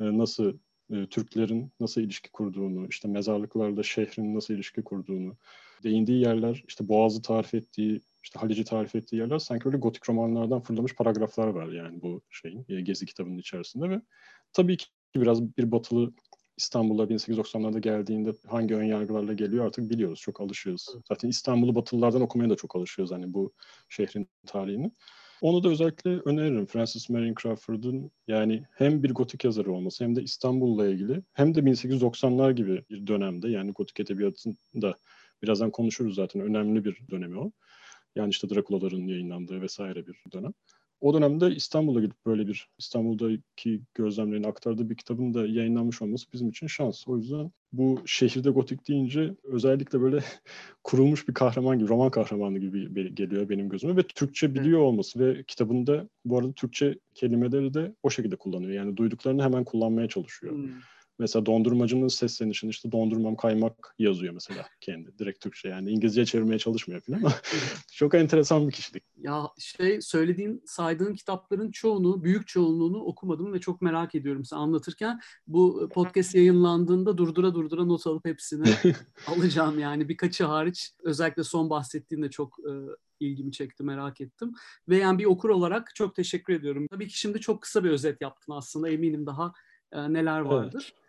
e, 0.00 0.18
nasıl 0.18 0.58
e, 0.92 1.06
Türklerin 1.06 1.72
nasıl 1.80 2.00
ilişki 2.00 2.30
kurduğunu, 2.30 2.86
işte 2.88 3.08
mezarlıklarla 3.08 3.82
şehrin 3.82 4.34
nasıl 4.34 4.54
ilişki 4.54 4.82
kurduğunu, 4.82 5.36
değindiği 5.82 6.20
yerler, 6.20 6.64
işte 6.68 6.88
Boğaz'ı 6.88 7.22
tarif 7.22 7.54
ettiği, 7.54 8.00
işte 8.28 8.40
Halic'i 8.40 8.64
tarif 8.64 8.94
ettiği 8.94 9.16
yerler 9.16 9.38
sanki 9.38 9.68
öyle 9.68 9.76
gotik 9.76 10.08
romanlardan 10.08 10.60
fırlamış 10.60 10.94
paragraflar 10.94 11.46
var 11.46 11.72
yani 11.72 12.02
bu 12.02 12.22
şeyin 12.30 12.66
e, 12.68 12.80
Gezi 12.80 13.06
kitabının 13.06 13.38
içerisinde 13.38 13.90
ve 13.90 14.00
tabii 14.52 14.76
ki 14.76 14.86
biraz 15.16 15.56
bir 15.56 15.72
batılı 15.72 16.12
İstanbul'a 16.56 17.04
1890'larda 17.04 17.78
geldiğinde 17.78 18.32
hangi 18.46 18.74
ön 18.74 18.84
yargılarla 18.84 19.32
geliyor 19.32 19.66
artık 19.66 19.90
biliyoruz. 19.90 20.20
Çok 20.20 20.40
alışığız. 20.40 20.96
Zaten 21.08 21.28
İstanbul'u 21.28 21.74
Batılılardan 21.74 22.20
okumaya 22.20 22.50
da 22.50 22.56
çok 22.56 22.76
alışıyoruz 22.76 23.12
hani 23.12 23.34
bu 23.34 23.52
şehrin 23.88 24.28
tarihini. 24.46 24.90
Onu 25.40 25.62
da 25.64 25.68
özellikle 25.68 26.10
öneririm. 26.10 26.66
Francis 26.66 27.10
Marion 27.10 27.34
Crawford'un 27.42 28.10
yani 28.26 28.64
hem 28.74 29.02
bir 29.02 29.10
gotik 29.10 29.44
yazarı 29.44 29.72
olması 29.72 30.04
hem 30.04 30.16
de 30.16 30.22
İstanbul'la 30.22 30.88
ilgili 30.88 31.22
hem 31.32 31.54
de 31.54 31.60
1890'lar 31.60 32.52
gibi 32.52 32.84
bir 32.90 33.06
dönemde 33.06 33.48
yani 33.48 33.72
gotik 33.72 34.00
edebiyatında 34.00 34.98
birazdan 35.42 35.70
konuşuruz 35.70 36.14
zaten 36.14 36.42
önemli 36.42 36.84
bir 36.84 37.02
dönemi 37.10 37.38
o. 37.38 37.52
Yani 38.18 38.30
işte 38.30 38.50
Drakula'ların 38.50 39.06
yayınlandığı 39.06 39.60
vesaire 39.60 40.06
bir 40.06 40.22
dönem. 40.32 40.52
O 41.00 41.14
dönemde 41.14 41.54
İstanbul'a 41.54 42.00
gidip 42.00 42.26
böyle 42.26 42.46
bir 42.46 42.68
İstanbul'daki 42.78 43.80
gözlemlerini 43.94 44.46
aktardığı 44.46 44.90
bir 44.90 44.94
kitabın 44.94 45.34
da 45.34 45.46
yayınlanmış 45.46 46.02
olması 46.02 46.32
bizim 46.32 46.48
için 46.48 46.66
şans. 46.66 47.08
O 47.08 47.16
yüzden 47.16 47.50
bu 47.72 48.02
şehirde 48.06 48.50
gotik 48.50 48.88
deyince 48.88 49.34
özellikle 49.44 50.00
böyle 50.00 50.24
kurulmuş 50.84 51.28
bir 51.28 51.34
kahraman 51.34 51.78
gibi, 51.78 51.88
roman 51.88 52.10
kahramanı 52.10 52.58
gibi 52.58 53.14
geliyor 53.14 53.48
benim 53.48 53.68
gözüme 53.68 53.96
ve 53.96 54.02
Türkçe 54.02 54.54
biliyor 54.54 54.80
olması 54.80 55.18
ve 55.18 55.44
kitabında 55.46 56.08
bu 56.24 56.38
arada 56.38 56.52
Türkçe 56.52 56.98
kelimeleri 57.14 57.74
de 57.74 57.94
o 58.02 58.10
şekilde 58.10 58.36
kullanıyor. 58.36 58.72
Yani 58.72 58.96
duyduklarını 58.96 59.42
hemen 59.42 59.64
kullanmaya 59.64 60.08
çalışıyor. 60.08 60.54
Hmm. 60.54 60.70
Mesela 61.18 61.46
dondurmacının 61.46 62.08
seslenişini 62.08 62.70
işte 62.70 62.92
dondurmam 62.92 63.36
kaymak 63.36 63.94
yazıyor 63.98 64.34
mesela 64.34 64.66
kendi 64.80 65.18
direkt 65.18 65.40
Türkçe 65.40 65.68
yani 65.68 65.90
İngilizce 65.90 66.24
çevirmeye 66.24 66.58
çalışmıyor 66.58 67.00
falan 67.00 67.18
ama 67.18 67.32
çok 67.92 68.14
enteresan 68.14 68.68
bir 68.68 68.72
kişilik. 68.72 69.02
Ya 69.16 69.48
şey 69.58 70.00
söylediğin 70.00 70.62
saydığın 70.66 71.14
kitapların 71.14 71.70
çoğunu 71.70 72.24
büyük 72.24 72.46
çoğunluğunu 72.46 72.98
okumadım 72.98 73.52
ve 73.52 73.60
çok 73.60 73.82
merak 73.82 74.14
ediyorum 74.14 74.44
sen 74.44 74.56
anlatırken 74.56 75.20
bu 75.46 75.88
podcast 75.92 76.34
yayınlandığında 76.34 77.18
durdura 77.18 77.54
durdura 77.54 77.84
not 77.84 78.06
alıp 78.06 78.24
hepsini 78.24 78.68
alacağım 79.26 79.78
yani 79.78 80.08
birkaçı 80.08 80.44
hariç 80.44 80.92
özellikle 81.02 81.44
son 81.44 81.70
bahsettiğinde 81.70 82.30
çok 82.30 82.58
e, 82.58 82.72
ilgimi 83.20 83.52
çekti, 83.52 83.82
merak 83.82 84.20
ettim. 84.20 84.54
Ve 84.88 84.96
yani 84.96 85.18
bir 85.18 85.24
okur 85.24 85.50
olarak 85.50 85.94
çok 85.94 86.14
teşekkür 86.14 86.52
ediyorum. 86.52 86.86
Tabii 86.90 87.08
ki 87.08 87.18
şimdi 87.18 87.40
çok 87.40 87.62
kısa 87.62 87.84
bir 87.84 87.90
özet 87.90 88.20
yaptın 88.20 88.52
aslında. 88.52 88.88
Eminim 88.88 89.26
daha 89.26 89.52
e, 89.92 90.12
neler 90.12 90.40
vardır. 90.40 90.92
Evet. 90.94 91.07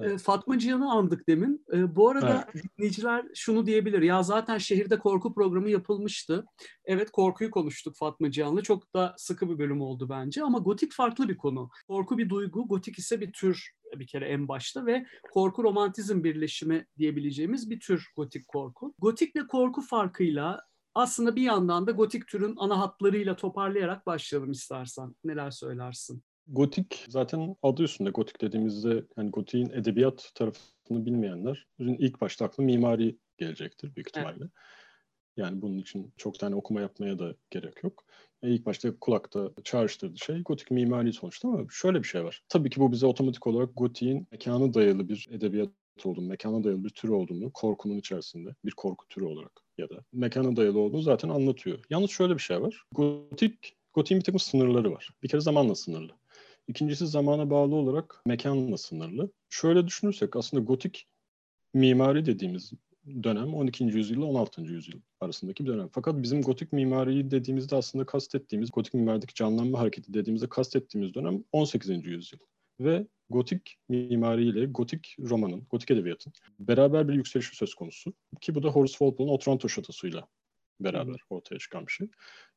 Evet. 0.00 0.22
Fatma 0.22 0.58
Cihan'ı 0.58 0.92
andık 0.92 1.28
demin. 1.28 1.66
Bu 1.72 2.10
arada 2.10 2.44
evet. 2.54 2.64
dinleyiciler 2.78 3.24
şunu 3.34 3.66
diyebilir. 3.66 4.02
Ya 4.02 4.22
zaten 4.22 4.58
şehirde 4.58 4.98
korku 4.98 5.34
programı 5.34 5.70
yapılmıştı. 5.70 6.44
Evet 6.84 7.10
korkuyu 7.10 7.50
konuştuk 7.50 7.96
Fatma 7.96 8.30
Cihan'la. 8.30 8.62
Çok 8.62 8.94
da 8.94 9.14
sıkı 9.18 9.50
bir 9.50 9.58
bölüm 9.58 9.80
oldu 9.80 10.08
bence. 10.08 10.42
Ama 10.42 10.58
gotik 10.58 10.92
farklı 10.92 11.28
bir 11.28 11.36
konu. 11.36 11.70
Korku 11.88 12.18
bir 12.18 12.28
duygu, 12.28 12.68
gotik 12.68 12.98
ise 12.98 13.20
bir 13.20 13.32
tür 13.32 13.70
bir 13.96 14.06
kere 14.06 14.28
en 14.28 14.48
başta 14.48 14.86
ve 14.86 15.06
korku 15.32 15.64
romantizm 15.64 16.24
birleşimi 16.24 16.86
diyebileceğimiz 16.98 17.70
bir 17.70 17.80
tür 17.80 18.12
gotik 18.16 18.48
korku. 18.48 18.94
Gotik 18.98 19.36
ve 19.36 19.46
korku 19.46 19.80
farkıyla 19.80 20.60
aslında 20.94 21.36
bir 21.36 21.42
yandan 21.42 21.86
da 21.86 21.90
gotik 21.90 22.26
türün 22.26 22.54
ana 22.56 22.80
hatlarıyla 22.80 23.36
toparlayarak 23.36 24.06
başlayalım 24.06 24.50
istersen. 24.50 25.14
Neler 25.24 25.50
söylersin? 25.50 26.22
Gotik 26.46 27.06
zaten 27.08 27.56
adı 27.62 27.82
üstünde 27.82 28.10
gotik 28.10 28.40
dediğimizde 28.40 29.04
yani 29.16 29.30
gotiğin 29.30 29.70
edebiyat 29.70 30.30
tarafını 30.34 31.06
bilmeyenlerin 31.06 31.96
ilk 31.98 32.20
başta 32.20 32.44
aklı 32.44 32.62
mimari 32.62 33.18
gelecektir 33.38 33.96
büyük 33.96 34.08
ihtimalle. 34.08 34.36
Evet. 34.40 34.50
Yani 35.36 35.62
bunun 35.62 35.78
için 35.78 36.12
çok 36.16 36.38
tane 36.38 36.54
okuma 36.54 36.80
yapmaya 36.80 37.18
da 37.18 37.34
gerek 37.50 37.84
yok. 37.84 38.04
E 38.42 38.50
ilk 38.50 38.66
başta 38.66 38.98
kulakta 39.00 39.50
çağrıştırdığı 39.64 40.18
şey 40.18 40.42
gotik 40.42 40.70
mimari 40.70 41.12
sonuçta 41.12 41.48
ama 41.48 41.66
şöyle 41.70 41.98
bir 41.98 42.08
şey 42.08 42.24
var. 42.24 42.42
Tabii 42.48 42.70
ki 42.70 42.80
bu 42.80 42.92
bize 42.92 43.06
otomatik 43.06 43.46
olarak 43.46 43.70
gotiğin 43.76 44.28
mekanı 44.32 44.74
dayalı 44.74 45.08
bir 45.08 45.28
edebiyat 45.30 45.70
olduğunu, 46.04 46.26
mekana 46.26 46.64
dayalı 46.64 46.84
bir 46.84 46.90
tür 46.90 47.08
olduğunu, 47.08 47.50
korkunun 47.52 47.98
içerisinde 47.98 48.54
bir 48.64 48.72
korku 48.72 49.08
türü 49.08 49.24
olarak 49.24 49.52
ya 49.78 49.90
da 49.90 50.04
mekana 50.12 50.56
dayalı 50.56 50.78
olduğunu 50.78 51.02
zaten 51.02 51.28
anlatıyor. 51.28 51.78
Yalnız 51.90 52.10
şöyle 52.10 52.34
bir 52.34 52.42
şey 52.42 52.62
var. 52.62 52.84
Gotik, 52.92 53.76
gotiğin 53.92 54.20
bir 54.20 54.24
takım 54.24 54.40
sınırları 54.40 54.92
var. 54.92 55.10
Bir 55.22 55.28
kere 55.28 55.40
zamanla 55.40 55.74
sınırlı. 55.74 56.12
İkincisi 56.68 57.06
zamana 57.06 57.50
bağlı 57.50 57.74
olarak 57.74 58.22
mekanla 58.26 58.78
sınırlı. 58.78 59.30
Şöyle 59.48 59.86
düşünürsek 59.86 60.36
aslında 60.36 60.62
gotik 60.62 61.06
mimari 61.74 62.26
dediğimiz 62.26 62.72
dönem 63.22 63.54
12. 63.54 63.84
yüzyıl 63.84 64.16
ile 64.16 64.24
16. 64.24 64.62
yüzyıl 64.62 65.00
arasındaki 65.20 65.64
bir 65.64 65.70
dönem. 65.70 65.88
Fakat 65.92 66.22
bizim 66.22 66.42
gotik 66.42 66.72
mimariyi 66.72 67.30
dediğimizde 67.30 67.76
aslında 67.76 68.06
kastettiğimiz, 68.06 68.70
gotik 68.70 68.94
mimarideki 68.94 69.34
canlanma 69.34 69.78
hareketi 69.78 70.14
dediğimizde 70.14 70.48
kastettiğimiz 70.48 71.14
dönem 71.14 71.44
18. 71.52 72.06
yüzyıl. 72.06 72.38
Ve 72.80 73.06
gotik 73.30 73.76
mimariyle 73.88 74.66
gotik 74.66 75.16
romanın, 75.18 75.66
gotik 75.70 75.90
edebiyatın 75.90 76.32
beraber 76.58 77.08
bir 77.08 77.14
yükselişi 77.14 77.56
söz 77.56 77.74
konusu. 77.74 78.14
Ki 78.40 78.54
bu 78.54 78.62
da 78.62 78.68
Horace 78.68 78.92
Walpole'un 78.92 79.32
Otranto 79.32 79.68
Şatosu'yla 79.68 80.26
beraber 80.80 81.20
ortaya 81.30 81.58
çıkan 81.58 81.86
bir 81.86 81.92
şey. 81.92 82.08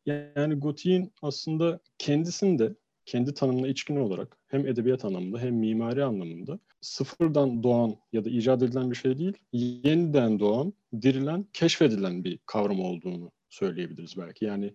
Yani 0.06 0.56
gotiğin 0.56 1.14
aslında 1.22 1.80
kendisinde 1.98 2.76
kendi 3.08 3.34
tanımına 3.34 3.68
içkin 3.68 3.96
olarak 3.96 4.38
hem 4.48 4.68
edebiyat 4.68 5.06
anlamında 5.06 5.40
hem 5.40 5.56
mimari 5.56 6.04
anlamında 6.04 6.60
sıfırdan 6.82 7.64
doğan 7.64 7.96
ya 8.14 8.26
da 8.26 8.30
icat 8.30 8.64
edilen 8.64 8.92
bir 8.92 8.96
şey 8.96 9.18
değil, 9.18 9.34
yeniden 9.54 10.40
doğan, 10.40 10.74
dirilen, 11.02 11.46
keşfedilen 11.54 12.24
bir 12.24 12.40
kavram 12.46 12.80
olduğunu 12.80 13.32
söyleyebiliriz 13.50 14.18
belki. 14.18 14.46
Yani 14.46 14.74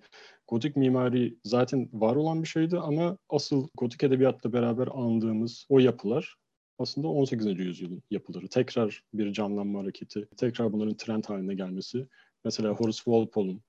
gotik 0.48 0.76
mimari 0.76 1.38
zaten 1.44 1.88
var 1.92 2.16
olan 2.16 2.42
bir 2.42 2.48
şeydi 2.48 2.78
ama 2.78 3.18
asıl 3.28 3.68
gotik 3.76 4.02
edebiyatla 4.02 4.52
beraber 4.52 4.88
andığımız 4.94 5.66
o 5.68 5.78
yapılar 5.78 6.36
aslında 6.78 7.08
18. 7.08 7.58
yüzyılın 7.58 8.02
yapıları. 8.10 8.48
Tekrar 8.48 9.02
bir 9.14 9.32
canlanma 9.32 9.80
hareketi, 9.80 10.28
tekrar 10.36 10.72
bunların 10.72 10.96
trend 10.96 11.24
haline 11.24 11.54
gelmesi. 11.54 12.06
Mesela 12.44 12.70
Horace 12.70 12.96
Walpole'un 12.96 13.62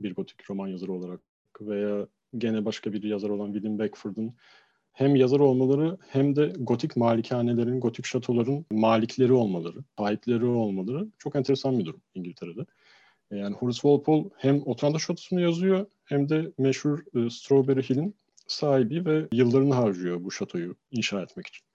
bir 0.00 0.14
gotik 0.14 0.50
roman 0.50 0.68
yazarı 0.68 0.92
olarak 0.92 1.20
veya 1.60 2.06
gene 2.38 2.64
başka 2.64 2.92
bir 2.92 3.02
yazar 3.02 3.28
olan 3.28 3.52
William 3.52 3.78
Beckford'un 3.78 4.34
hem 4.92 5.16
yazar 5.16 5.40
olmaları 5.40 5.96
hem 6.08 6.36
de 6.36 6.52
gotik 6.58 6.96
malikanelerin, 6.96 7.80
gotik 7.80 8.06
şatoların 8.06 8.66
malikleri 8.70 9.32
olmaları, 9.32 9.78
sahipleri 9.98 10.44
olmaları 10.44 11.08
çok 11.18 11.36
enteresan 11.36 11.78
bir 11.78 11.84
durum 11.84 12.02
İngiltere'de. 12.14 12.66
Yani 13.30 13.54
Horace 13.54 13.80
Walpole 13.80 14.30
hem 14.36 14.62
Otranto 14.66 14.98
Şatosu'nu 14.98 15.40
yazıyor 15.40 15.86
hem 16.04 16.28
de 16.28 16.52
meşhur 16.58 16.98
e, 16.98 17.30
Strawberry 17.30 17.82
Hill'in 17.82 18.14
sahibi 18.46 19.04
ve 19.04 19.28
yıllarını 19.32 19.74
harcıyor 19.74 20.24
bu 20.24 20.30
şatoyu 20.30 20.76
inşa 20.90 21.22
etmek 21.22 21.46
için. 21.46 21.65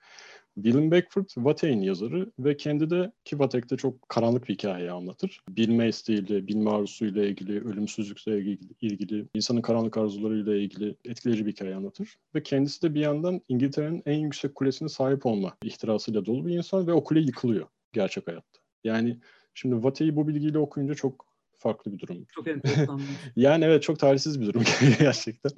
William 0.55 0.91
Beckford, 0.91 1.27
Wate'in 1.27 1.81
yazarı 1.81 2.31
ve 2.39 2.57
kendi 2.57 2.89
de 2.89 3.11
ki 3.25 3.29
Watek'te 3.29 3.77
çok 3.77 4.09
karanlık 4.09 4.49
bir 4.49 4.53
hikayeyi 4.53 4.91
anlatır. 4.91 5.41
Bilme 5.49 5.87
isteğiyle, 5.87 6.47
bilme 6.47 6.69
arzusuyla 6.69 7.25
ilgili, 7.25 7.59
ölümsüzlükle 7.59 8.37
ilgili, 8.37 8.73
ilgili, 8.81 9.25
insanın 9.35 9.61
karanlık 9.61 9.97
arzularıyla 9.97 10.55
ilgili 10.55 10.95
etkileyici 11.05 11.45
bir 11.45 11.51
hikaye 11.51 11.75
anlatır. 11.75 12.17
Ve 12.35 12.43
kendisi 12.43 12.81
de 12.81 12.93
bir 12.93 12.99
yandan 12.99 13.41
İngiltere'nin 13.49 14.03
en 14.05 14.19
yüksek 14.19 14.55
kulesine 14.55 14.89
sahip 14.89 15.25
olma 15.25 15.57
ihtirasıyla 15.63 16.25
dolu 16.25 16.45
bir 16.45 16.57
insan 16.57 16.87
ve 16.87 16.93
o 16.93 17.03
kule 17.03 17.19
yıkılıyor 17.19 17.67
gerçek 17.93 18.27
hayatta. 18.27 18.59
Yani 18.83 19.19
şimdi 19.53 19.75
Wate'yi 19.75 20.15
bu 20.15 20.27
bilgiyle 20.27 20.57
okuyunca 20.57 20.95
çok 20.95 21.25
farklı 21.57 21.93
bir 21.93 21.99
durum. 21.99 22.25
Çok 22.35 22.47
enteresan. 22.47 23.01
yani 23.35 23.65
evet 23.65 23.83
çok 23.83 23.99
talihsiz 23.99 24.41
bir 24.41 24.45
durum 24.45 24.63
gerçekten. 24.99 25.51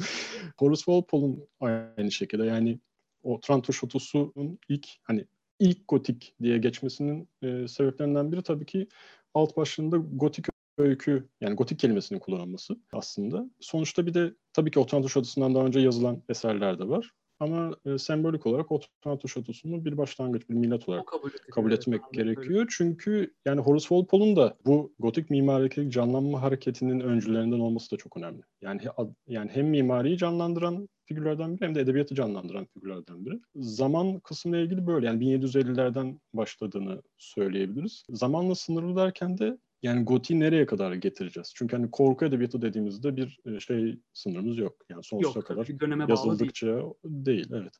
Horace 0.57 0.79
Walpole'un 0.79 1.47
aynı 1.59 2.11
şekilde 2.11 2.45
yani 2.45 2.79
o 3.23 3.39
Tranto 3.39 3.73
Şatosu'nun 3.73 4.59
ilk 4.69 4.87
hani 5.03 5.25
ilk 5.59 5.87
gotik 5.87 6.35
diye 6.41 6.57
geçmesinin 6.57 7.29
e, 7.41 7.67
sebeplerinden 7.67 8.31
biri 8.31 8.43
tabii 8.43 8.65
ki 8.65 8.87
alt 9.33 9.57
başlığında 9.57 9.97
gotik 9.97 10.45
öykü 10.77 11.29
yani 11.41 11.55
gotik 11.55 11.79
kelimesinin 11.79 12.19
kullanılması 12.19 12.75
aslında. 12.93 13.49
Sonuçta 13.59 14.05
bir 14.05 14.13
de 14.13 14.33
tabii 14.53 14.71
ki 14.71 14.79
Otranto 14.79 15.09
Şatosu'ndan 15.09 15.55
daha 15.55 15.65
önce 15.65 15.79
yazılan 15.79 16.23
eserler 16.29 16.79
de 16.79 16.87
var. 16.87 17.11
Ama 17.39 17.75
e, 17.85 17.97
sembolik 17.97 18.45
olarak 18.45 18.71
Otranto 18.71 19.27
Şatosu'nu 19.27 19.85
bir 19.85 19.97
başlangıç, 19.97 20.49
bir 20.49 20.55
millet 20.55 20.89
olarak 20.89 21.07
kabul, 21.07 21.29
kabul 21.51 21.71
etmek 21.71 22.01
evet, 22.03 22.13
gerekiyor. 22.13 22.59
Öyle. 22.59 22.67
Çünkü 22.69 23.33
yani 23.45 23.61
Horace 23.61 23.87
Walpole'un 23.87 24.35
da 24.35 24.57
bu 24.65 24.93
gotik 24.99 25.29
mimarideki 25.29 25.91
canlanma 25.91 26.41
hareketinin 26.41 26.99
öncülerinden 26.99 27.59
olması 27.59 27.91
da 27.91 27.97
çok 27.97 28.17
önemli. 28.17 28.41
Yani 28.61 28.81
yani 29.27 29.49
hem 29.53 29.67
mimariyi 29.67 30.17
canlandıran 30.17 30.89
figürlerden 31.05 31.57
biri 31.57 31.65
hem 31.65 31.75
de 31.75 31.81
edebiyatı 31.81 32.15
canlandıran 32.15 32.65
figürlerden 32.65 33.25
biri. 33.25 33.39
Zaman 33.55 34.19
kısmıyla 34.19 34.65
ilgili 34.65 34.87
böyle 34.87 35.07
yani 35.07 35.23
1750'lerden 35.23 36.19
başladığını 36.33 37.01
söyleyebiliriz. 37.17 38.03
Zamanla 38.09 38.55
sınırlı 38.55 38.95
derken 38.95 39.37
de 39.37 39.57
yani 39.83 40.03
Goti 40.05 40.39
nereye 40.39 40.65
kadar 40.65 40.93
getireceğiz? 40.93 41.53
Çünkü 41.55 41.75
hani 41.75 41.91
korku 41.91 42.25
edebiyatı 42.25 42.61
dediğimizde 42.61 43.15
bir 43.15 43.39
e, 43.45 43.59
şey 43.59 43.99
sınırımız 44.13 44.57
yok. 44.57 44.85
Yani 44.89 45.03
sonsuza 45.03 45.39
yok, 45.39 45.47
kadar 45.47 46.09
yazıldıkça 46.09 46.67
değil. 46.67 46.89
değil 47.03 47.47
evet. 47.53 47.73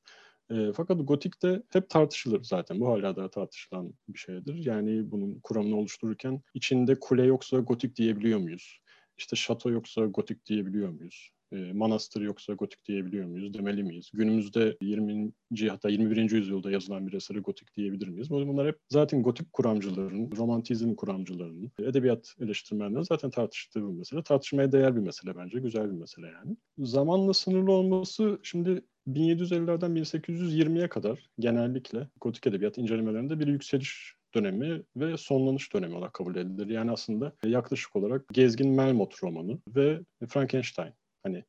E, 0.50 0.74
fakat 0.74 1.08
gotikte 1.08 1.64
hep 1.70 1.90
tartışılır 1.90 2.44
zaten. 2.44 2.80
Bu 2.80 2.88
hala 2.88 3.16
da 3.16 3.30
tartışılan 3.30 3.94
bir 4.08 4.20
şeydir. 4.20 4.66
Yani 4.66 5.12
bunun 5.12 5.40
kuramını 5.40 5.78
oluştururken 5.78 6.42
içinde 6.54 7.00
kule 7.00 7.24
yoksa 7.24 7.60
gotik 7.60 7.96
diyebiliyor 7.96 8.40
muyuz? 8.40 8.80
İşte 9.18 9.36
şato 9.36 9.72
yoksa 9.72 10.06
gotik 10.06 10.46
diyebiliyor 10.46 10.90
muyuz? 10.90 11.30
E, 11.54 11.74
manastır 11.74 12.22
yoksa 12.22 12.54
gotik 12.54 12.86
diyebiliyor 12.86 13.26
muyuz, 13.26 13.54
demeli 13.54 13.84
miyiz? 13.84 14.10
Günümüzde 14.14 14.78
20. 14.82 15.32
hatta 15.70 15.90
21. 15.90 16.32
yüzyılda 16.32 16.72
yazılan 16.72 17.08
bir 17.08 17.14
eseri 17.14 17.40
gotik 17.40 17.76
diyebilir 17.76 18.08
miyiz? 18.08 18.30
Bunlar 18.30 18.68
hep 18.68 18.80
zaten 18.90 19.24
gotik 19.24 19.54
kuramcıların, 19.54 20.32
romantizm 20.38 20.96
kuramcılarının, 20.96 21.72
edebiyat 21.80 22.34
eleştirmenlerinin 22.40 23.02
zaten 23.02 23.30
tartıştığı 23.30 23.80
bir 23.80 23.98
mesele. 23.98 24.24
Tartışmaya 24.24 24.72
değer 24.72 24.96
bir 24.96 25.02
mesele 25.02 25.38
bence, 25.38 25.60
güzel 25.60 25.92
bir 25.92 26.00
mesele 26.00 26.28
yani. 26.28 26.58
Zamanla 26.78 27.34
sınırlı 27.34 27.72
olması 27.72 28.40
şimdi 28.44 28.82
1750'lerden 29.08 29.92
1820'ye 29.92 30.90
kadar 30.90 31.30
genellikle 31.40 32.08
gotik 32.22 32.48
edebiyat 32.48 32.78
incelemelerinde 32.78 33.40
bir 33.40 33.48
yükseliş 33.48 34.16
dönemi 34.36 34.84
ve 34.96 35.18
sonlanış 35.18 35.74
dönemi 35.74 35.96
olarak 35.96 36.14
kabul 36.14 36.36
edilir. 36.36 36.68
Yani 36.68 36.92
aslında 36.92 37.34
yaklaşık 37.44 37.96
olarak 37.96 38.28
Gezgin 38.32 38.70
Melmoth 38.70 39.24
romanı 39.24 39.60
ve 39.68 40.00
Frankenstein 40.28 40.94
Hani 41.24 41.44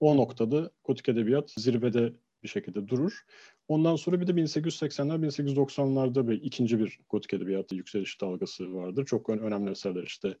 o 0.00 0.16
noktada 0.16 0.70
gotik 0.84 1.08
edebiyat 1.08 1.50
zirvede 1.50 2.12
bir 2.42 2.48
şekilde 2.48 2.88
durur. 2.88 3.24
Ondan 3.68 3.96
sonra 3.96 4.20
bir 4.20 4.26
de 4.26 4.32
1880'ler, 4.32 5.26
1890'larda 5.26 6.28
bir 6.28 6.42
ikinci 6.42 6.78
bir 6.78 6.98
gotik 7.08 7.34
edebiyatı 7.34 7.74
yükseliş 7.74 8.20
dalgası 8.20 8.74
vardır. 8.74 9.04
Çok 9.06 9.30
önemli 9.30 9.70
eserler 9.70 10.02
işte 10.02 10.36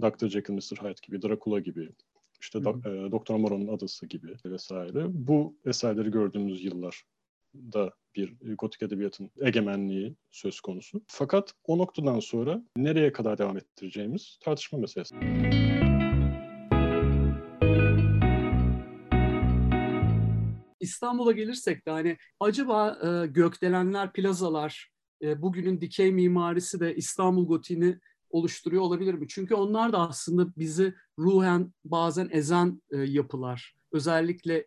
Dr. 0.00 0.28
Jekyll, 0.28 0.54
Mr. 0.54 0.82
Hyde 0.82 1.00
gibi, 1.02 1.22
Dracula 1.22 1.60
gibi, 1.60 1.88
işte 2.40 2.58
Do- 2.58 3.06
e, 3.08 3.12
Doktor 3.12 3.36
Moreau'nun 3.36 3.76
Adası 3.76 4.06
gibi 4.06 4.34
vesaire. 4.46 5.06
Bu 5.08 5.56
eserleri 5.64 6.10
gördüğümüz 6.10 6.64
yıllar 6.64 7.02
da 7.54 7.92
bir 8.16 8.34
gotik 8.58 8.82
edebiyatın 8.82 9.30
egemenliği 9.40 10.14
söz 10.30 10.60
konusu. 10.60 11.02
Fakat 11.06 11.52
o 11.64 11.78
noktadan 11.78 12.20
sonra 12.20 12.62
nereye 12.76 13.12
kadar 13.12 13.38
devam 13.38 13.56
ettireceğimiz 13.56 14.38
tartışma 14.40 14.78
meselesi. 14.78 15.14
İstanbul'a 20.86 21.32
gelirsek 21.32 21.86
de 21.86 21.90
hani 21.90 22.16
acaba 22.40 22.98
e, 23.02 23.26
gökdelenler, 23.26 24.12
plazalar, 24.12 24.90
e, 25.22 25.42
bugünün 25.42 25.80
dikey 25.80 26.12
mimarisi 26.12 26.80
de 26.80 26.96
İstanbul 26.96 27.46
gotiğini 27.46 27.98
oluşturuyor 28.30 28.82
olabilir 28.82 29.14
mi? 29.14 29.28
Çünkü 29.28 29.54
onlar 29.54 29.92
da 29.92 30.08
aslında 30.08 30.52
bizi 30.56 30.94
ruhen 31.18 31.72
bazen 31.84 32.28
ezen 32.32 32.82
e, 32.90 32.96
yapılar. 32.96 33.74
Özellikle 33.92 34.66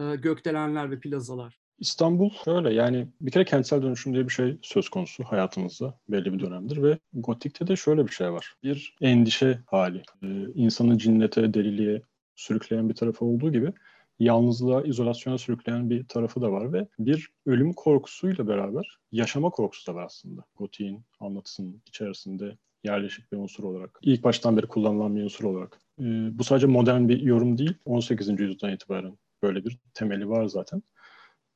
e, 0.00 0.16
gökdelenler 0.16 0.90
ve 0.90 1.00
plazalar. 1.00 1.58
İstanbul 1.78 2.30
öyle 2.46 2.74
yani 2.74 3.08
bir 3.20 3.30
kere 3.30 3.44
kentsel 3.44 3.82
dönüşüm 3.82 4.14
diye 4.14 4.24
bir 4.24 4.32
şey 4.32 4.58
söz 4.62 4.88
konusu 4.88 5.24
hayatımızda 5.24 5.98
belli 6.08 6.32
bir 6.32 6.40
dönemdir 6.40 6.82
ve 6.82 6.98
gotikte 7.12 7.66
de 7.66 7.76
şöyle 7.76 8.06
bir 8.06 8.12
şey 8.12 8.32
var. 8.32 8.54
Bir 8.62 8.96
endişe 9.00 9.58
hali. 9.66 10.02
Ee, 10.22 10.26
insanı 10.54 10.98
cinnete, 10.98 11.54
deliliğe 11.54 12.02
sürükleyen 12.36 12.88
bir 12.88 12.94
tarafı 12.94 13.24
olduğu 13.24 13.52
gibi 13.52 13.72
yalnızlığa, 14.18 14.82
izolasyona 14.82 15.38
sürükleyen 15.38 15.90
bir 15.90 16.04
tarafı 16.04 16.40
da 16.40 16.52
var 16.52 16.72
ve 16.72 16.86
bir 16.98 17.28
ölüm 17.46 17.72
korkusuyla 17.72 18.48
beraber 18.48 18.98
yaşama 19.12 19.50
korkusu 19.50 19.92
da 19.92 19.94
var 19.94 20.04
aslında. 20.04 20.44
Gotik'in 20.56 21.04
anlatısının 21.20 21.82
içerisinde 21.86 22.58
yerleşik 22.84 23.32
bir 23.32 23.36
unsur 23.36 23.64
olarak. 23.64 23.98
ilk 24.02 24.24
baştan 24.24 24.56
beri 24.56 24.66
kullanılan 24.66 25.16
bir 25.16 25.22
unsur 25.22 25.44
olarak. 25.44 25.80
Ee, 26.00 26.38
bu 26.38 26.44
sadece 26.44 26.66
modern 26.66 27.08
bir 27.08 27.22
yorum 27.22 27.58
değil. 27.58 27.74
18. 27.84 28.28
yüzyıldan 28.40 28.72
itibaren 28.72 29.18
böyle 29.42 29.64
bir 29.64 29.78
temeli 29.94 30.28
var 30.28 30.46
zaten. 30.46 30.82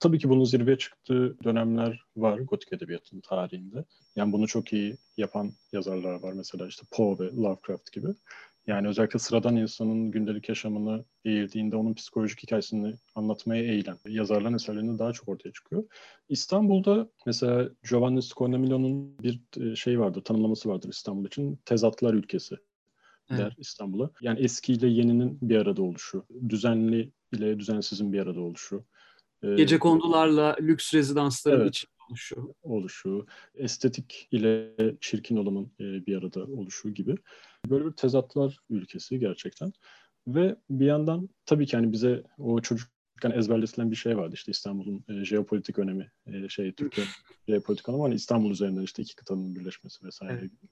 Tabii 0.01 0.18
ki 0.18 0.29
bunun 0.29 0.44
zirveye 0.44 0.79
çıktığı 0.79 1.44
dönemler 1.44 2.07
var 2.16 2.38
gotik 2.38 2.72
edebiyatın 2.72 3.20
tarihinde. 3.20 3.85
Yani 4.16 4.33
bunu 4.33 4.46
çok 4.46 4.72
iyi 4.72 4.98
yapan 5.16 5.53
yazarlar 5.72 6.22
var. 6.22 6.33
Mesela 6.33 6.66
işte 6.66 6.87
Poe 6.92 7.18
ve 7.18 7.33
Lovecraft 7.37 7.92
gibi. 7.92 8.09
Yani 8.66 8.88
özellikle 8.88 9.18
sıradan 9.18 9.57
insanın 9.57 10.11
gündelik 10.11 10.48
yaşamını 10.48 11.05
eğildiğinde 11.25 11.77
onun 11.77 11.94
psikolojik 11.94 12.42
hikayesini 12.42 12.94
anlatmaya 13.14 13.62
eğilen 13.62 13.96
yazarların 14.09 14.55
eserlerinde 14.55 14.98
daha 14.98 15.12
çok 15.12 15.29
ortaya 15.29 15.53
çıkıyor. 15.53 15.85
İstanbul'da 16.29 17.11
mesela 17.27 17.68
Giovanni 17.88 18.22
Scognamilo'nun 18.22 19.18
bir 19.18 19.40
şey 19.77 20.01
vardır, 20.01 20.25
tanımlaması 20.25 20.68
vardır 20.68 20.88
İstanbul 20.88 21.27
için. 21.27 21.61
Tezatlar 21.64 22.14
ülkesi 22.14 22.57
der 23.31 23.38
evet. 23.38 23.53
İstanbul'a. 23.59 24.11
Yani 24.20 24.40
eskiyle 24.40 24.87
yeninin 24.87 25.38
bir 25.42 25.57
arada 25.57 25.83
oluşu, 25.83 26.27
düzenli 26.48 27.12
ile 27.33 27.59
düzensizin 27.61 28.12
bir 28.12 28.20
arada 28.20 28.40
oluşu. 28.40 28.85
E, 29.42 29.55
Gece 29.55 29.79
kondularla 29.79 30.57
lüks 30.61 30.94
rezidansların 30.94 31.61
evet. 31.61 31.68
için 31.68 31.88
oluşu. 32.12 32.55
Oluşu, 32.62 33.27
estetik 33.55 34.29
ile 34.31 34.72
çirkin 35.01 35.37
olanın 35.37 35.72
e, 35.81 36.07
bir 36.07 36.16
arada 36.16 36.44
oluşu 36.44 36.90
gibi. 36.90 37.14
Böyle 37.70 37.87
bir 37.87 37.92
tezatlar 37.92 38.59
ülkesi 38.70 39.18
gerçekten. 39.18 39.72
Ve 40.29 40.57
bir 40.70 40.87
yandan 40.87 41.29
tabii 41.46 41.66
ki 41.66 41.77
hani 41.77 41.92
bize 41.92 42.22
o 42.38 42.61
çocukken 42.61 43.31
ezberletilen 43.35 43.90
bir 43.90 43.96
şey 43.96 44.16
vardı 44.16 44.35
işte 44.35 44.51
İstanbul'un 44.51 45.05
e, 45.09 45.25
jeopolitik 45.25 45.79
önemi 45.79 46.12
e, 46.27 46.48
şey 46.48 46.72
Türkiye 46.72 47.07
jeopolitik 47.48 47.88
önemi 47.88 48.03
hani 48.03 48.14
İstanbul 48.14 48.51
üzerinden 48.51 48.83
işte 48.83 49.03
iki 49.03 49.16
kıtanın 49.16 49.55
birleşmesi 49.55 50.07
vesaire 50.07 50.33
evet. 50.33 50.42
gibi. 50.42 50.70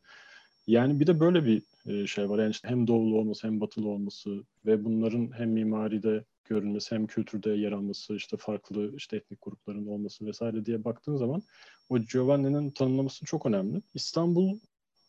Yani 0.67 1.01
bir 1.01 1.07
de 1.07 1.21
böyle 1.21 1.45
bir 1.45 1.63
e, 1.87 2.07
şey 2.07 2.31
var 2.31 2.39
yani 2.39 2.51
işte 2.51 2.69
hem 2.69 2.87
doğulu 2.87 3.19
olması 3.19 3.47
hem 3.47 3.61
batılı 3.61 3.89
olması 3.89 4.45
ve 4.67 4.85
bunların 4.85 5.39
hem 5.39 5.51
mimaride 5.51 6.25
görülmesi 6.45 6.95
hem 6.95 7.07
kültürde 7.07 7.51
yer 7.51 7.73
alması 7.73 8.17
işte 8.17 8.37
farklı 8.37 8.97
işte 8.97 9.17
etnik 9.17 9.43
grupların 9.43 9.87
olması 9.87 10.27
vesaire 10.27 10.67
diye 10.67 10.85
baktığın 10.85 11.17
zaman 11.17 11.43
o 11.89 11.99
Giovanni'nin 11.99 12.71
tanımlaması 12.71 13.25
çok 13.25 13.47
önemli. 13.47 13.83
İstanbul 13.95 14.59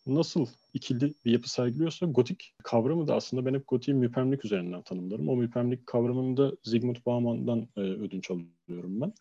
nasıl 0.08 0.48
ikili 0.74 1.14
bir 1.26 1.32
yapı 1.32 1.52
sergiliyorsa 1.52 2.06
gotik 2.06 2.54
kavramı 2.64 3.08
da 3.08 3.16
aslında 3.16 3.46
ben 3.46 3.54
hep 3.54 3.68
gotiği 3.68 3.94
müpemlik 3.94 4.46
üzerinden 4.46 4.82
tanımlarım. 4.82 5.30
O 5.30 5.36
müpemlik 5.36 5.88
kavramını 5.88 6.38
da 6.38 6.52
Zygmunt 6.64 7.06
Bauman'dan 7.06 7.68
e, 7.78 7.80
ödünç 7.80 8.32
alıyorum 8.32 9.02
ben. 9.02 9.14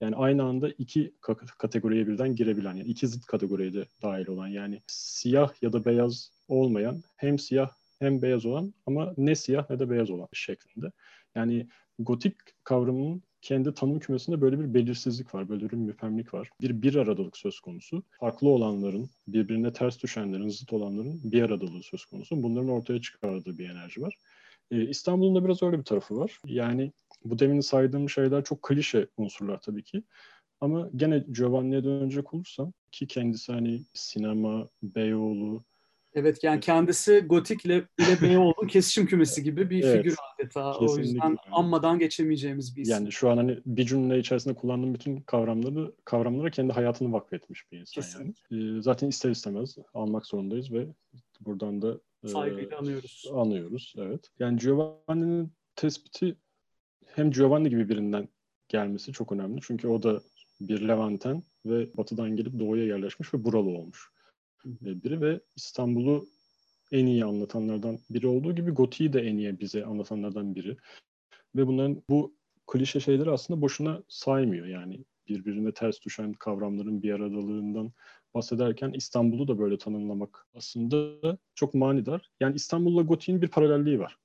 Yani 0.00 0.16
aynı 0.16 0.42
anda 0.44 0.68
iki 0.68 1.14
kategoriye 1.58 2.06
birden 2.06 2.34
girebilen, 2.34 2.74
yani 2.74 2.88
iki 2.88 3.08
zıt 3.08 3.26
kategoriye 3.26 3.74
de 3.74 3.84
dahil 4.02 4.28
olan 4.28 4.48
yani 4.48 4.82
siyah 4.86 5.62
ya 5.62 5.72
da 5.72 5.84
beyaz 5.84 6.30
olmayan, 6.48 7.02
hem 7.16 7.38
siyah 7.38 7.70
hem 7.98 8.22
beyaz 8.22 8.46
olan 8.46 8.74
ama 8.86 9.14
ne 9.16 9.34
siyah 9.34 9.70
ne 9.70 9.78
de 9.78 9.90
beyaz 9.90 10.10
olan 10.10 10.28
şeklinde. 10.32 10.92
Yani 11.34 11.68
gotik 11.98 12.36
kavramının 12.64 13.22
kendi 13.42 13.74
tanım 13.74 13.98
kümesinde 13.98 14.40
böyle 14.40 14.60
bir 14.60 14.74
belirsizlik 14.74 15.34
var, 15.34 15.48
böyle 15.48 15.70
bir 15.70 15.76
müphemlik 15.76 16.34
var. 16.34 16.50
Bir 16.60 16.82
bir 16.82 16.94
aradalık 16.94 17.36
söz 17.36 17.60
konusu. 17.60 18.02
Farklı 18.20 18.48
olanların, 18.48 19.10
birbirine 19.28 19.72
ters 19.72 20.02
düşenlerin, 20.02 20.48
zıt 20.48 20.72
olanların 20.72 21.20
bir 21.24 21.42
aradalığı 21.42 21.82
söz 21.82 22.04
konusu. 22.04 22.42
Bunların 22.42 22.68
ortaya 22.68 23.00
çıkardığı 23.00 23.58
bir 23.58 23.70
enerji 23.70 24.02
var. 24.02 24.16
Ee, 24.70 24.88
İstanbul'un 24.88 25.34
da 25.34 25.44
biraz 25.44 25.62
öyle 25.62 25.78
bir 25.78 25.84
tarafı 25.84 26.16
var. 26.16 26.38
Yani 26.46 26.92
bu 27.24 27.38
demin 27.38 27.60
saydığım 27.60 28.10
şeyler 28.10 28.44
çok 28.44 28.62
klişe 28.62 29.06
unsurlar 29.16 29.60
tabii 29.60 29.84
ki. 29.84 30.02
Ama 30.60 30.90
gene 30.96 31.18
Giovanni'ye 31.18 31.84
dönecek 31.84 32.34
olursam 32.34 32.72
ki 32.92 33.06
kendisi 33.06 33.52
hani 33.52 33.82
sinema, 33.94 34.68
Beyoğlu, 34.82 35.64
Evet 36.14 36.44
yani 36.44 36.60
kendisi 36.60 37.20
Gotik 37.20 37.64
ile, 37.64 37.74
ile 37.98 38.20
Beyoğlu 38.22 38.66
kesişim 38.68 39.06
kümesi 39.06 39.42
gibi 39.44 39.70
bir 39.70 39.84
evet, 39.84 39.96
figür 39.96 40.16
adeta. 40.34 40.78
O 40.78 40.98
yüzden 40.98 41.36
anmadan 41.50 41.98
geçemeyeceğimiz 41.98 42.76
bir 42.76 42.82
isim. 42.82 42.94
Yani 42.94 43.12
şu 43.12 43.30
an 43.30 43.36
hani 43.36 43.58
bir 43.66 43.86
cümle 43.86 44.18
içerisinde 44.18 44.54
kullandığım 44.54 44.94
bütün 44.94 45.20
kavramları 45.20 45.92
kavramlara 46.04 46.50
kendi 46.50 46.72
hayatını 46.72 47.12
vakfetmiş 47.12 47.72
bir 47.72 47.78
insan 47.80 48.02
Kesinlikle. 48.02 48.56
yani. 48.56 48.78
Ee, 48.78 48.82
zaten 48.82 49.08
ister 49.08 49.30
istemez 49.30 49.76
almak 49.94 50.26
zorundayız 50.26 50.72
ve 50.72 50.86
buradan 51.40 51.82
da 51.82 52.00
saygıyla 52.26 52.76
e, 52.76 52.78
anıyoruz. 52.78 53.24
Anıyoruz 53.34 53.94
evet. 53.98 54.30
Yani 54.38 54.58
Giovanni'nin 54.58 55.52
tespiti 55.76 56.36
hem 57.06 57.30
Giovanni 57.30 57.70
gibi 57.70 57.88
birinden 57.88 58.28
gelmesi 58.68 59.12
çok 59.12 59.32
önemli. 59.32 59.60
Çünkü 59.62 59.88
o 59.88 60.02
da 60.02 60.20
bir 60.60 60.88
Levanten 60.88 61.42
ve 61.66 61.96
batıdan 61.96 62.36
gelip 62.36 62.58
doğuya 62.58 62.84
yerleşmiş 62.84 63.34
ve 63.34 63.44
buralı 63.44 63.68
olmuş 63.68 64.11
biri 64.64 65.20
ve 65.20 65.40
İstanbul'u 65.56 66.26
en 66.92 67.06
iyi 67.06 67.24
anlatanlardan 67.24 67.98
biri 68.10 68.26
olduğu 68.26 68.54
gibi 68.54 68.70
Goti'yi 68.70 69.12
de 69.12 69.20
en 69.20 69.36
iyi 69.36 69.60
bize 69.60 69.84
anlatanlardan 69.84 70.54
biri. 70.54 70.76
Ve 71.56 71.66
bunların 71.66 72.02
bu 72.10 72.34
klişe 72.66 73.00
şeyleri 73.00 73.30
aslında 73.30 73.60
boşuna 73.60 74.02
saymıyor. 74.08 74.66
Yani 74.66 75.04
birbirine 75.28 75.72
ters 75.72 76.02
düşen 76.02 76.32
kavramların 76.32 77.02
bir 77.02 77.12
aradalığından 77.12 77.92
bahsederken 78.34 78.92
İstanbul'u 78.92 79.48
da 79.48 79.58
böyle 79.58 79.78
tanımlamak 79.78 80.46
aslında 80.54 81.38
çok 81.54 81.74
manidar. 81.74 82.30
Yani 82.40 82.54
İstanbul'la 82.54 83.02
Goti'nin 83.02 83.42
bir 83.42 83.48
paralelliği 83.48 83.98
var. 83.98 84.16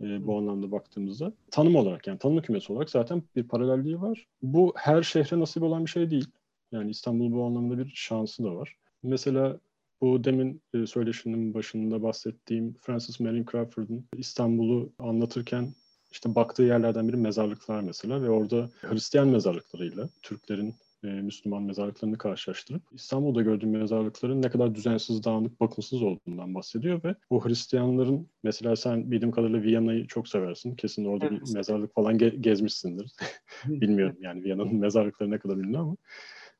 E, 0.00 0.26
bu 0.26 0.38
anlamda 0.38 0.72
baktığımızda. 0.72 1.32
Tanım 1.50 1.76
olarak 1.76 2.06
yani 2.06 2.18
tanım 2.18 2.42
kümesi 2.42 2.72
olarak 2.72 2.90
zaten 2.90 3.22
bir 3.36 3.48
paralelliği 3.48 4.00
var. 4.00 4.26
Bu 4.42 4.72
her 4.76 5.02
şehre 5.02 5.40
nasip 5.40 5.62
olan 5.62 5.84
bir 5.84 5.90
şey 5.90 6.10
değil. 6.10 6.26
Yani 6.72 6.90
İstanbul 6.90 7.32
bu 7.32 7.44
anlamda 7.44 7.78
bir 7.78 7.92
şansı 7.94 8.44
da 8.44 8.56
var. 8.56 8.76
Mesela 9.02 9.58
bu 10.00 10.24
demin 10.24 10.62
e, 10.74 10.86
söyleşinin 10.86 11.54
başında 11.54 12.02
bahsettiğim 12.02 12.74
Francis 12.80 13.20
Marion 13.20 13.46
Crawford'un 13.52 14.06
İstanbul'u 14.16 14.92
anlatırken 14.98 15.68
işte 16.12 16.34
baktığı 16.34 16.62
yerlerden 16.62 17.08
biri 17.08 17.16
mezarlıklar 17.16 17.80
mesela 17.80 18.22
ve 18.22 18.30
orada 18.30 18.70
Hristiyan 18.80 19.28
mezarlıklarıyla 19.28 20.08
Türklerin 20.22 20.74
e, 21.04 21.06
Müslüman 21.06 21.62
mezarlıklarını 21.62 22.18
karşılaştırıp 22.18 22.82
İstanbul'da 22.92 23.42
gördüğüm 23.42 23.70
mezarlıkların 23.70 24.42
ne 24.42 24.50
kadar 24.50 24.74
düzensiz, 24.74 25.24
dağınık, 25.24 25.60
bakımsız 25.60 26.02
olduğundan 26.02 26.54
bahsediyor 26.54 27.04
ve 27.04 27.14
bu 27.30 27.46
Hristiyanların 27.46 28.28
mesela 28.42 28.76
sen 28.76 29.10
bildiğim 29.10 29.30
kadarıyla 29.30 29.62
Viyana'yı 29.62 30.06
çok 30.06 30.28
seversin. 30.28 30.74
Kesin 30.76 31.04
orada 31.04 31.26
evet. 31.26 31.40
bir 31.46 31.54
mezarlık 31.54 31.94
falan 31.94 32.18
ge- 32.18 32.36
gezmişsindir. 32.36 33.12
Bilmiyorum 33.66 34.16
yani 34.20 34.44
Viyana'nın 34.44 34.76
mezarlıkları 34.76 35.30
ne 35.30 35.38
kadar 35.38 35.56
ünlü 35.56 35.78
ama 35.78 35.96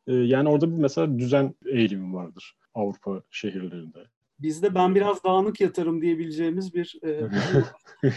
ee, 0.06 0.12
yani 0.14 0.48
orada 0.48 0.70
bir 0.70 0.76
mesela 0.76 1.18
düzen 1.18 1.54
eğilimi 1.66 2.14
vardır 2.14 2.56
Avrupa 2.74 3.22
şehirlerinde. 3.30 3.98
Bizde 4.38 4.74
ben 4.74 4.94
biraz 4.94 5.24
dağınık 5.24 5.60
yatarım 5.60 6.02
diyebileceğimiz 6.02 6.74
bir... 6.74 6.98
E, 7.04 7.28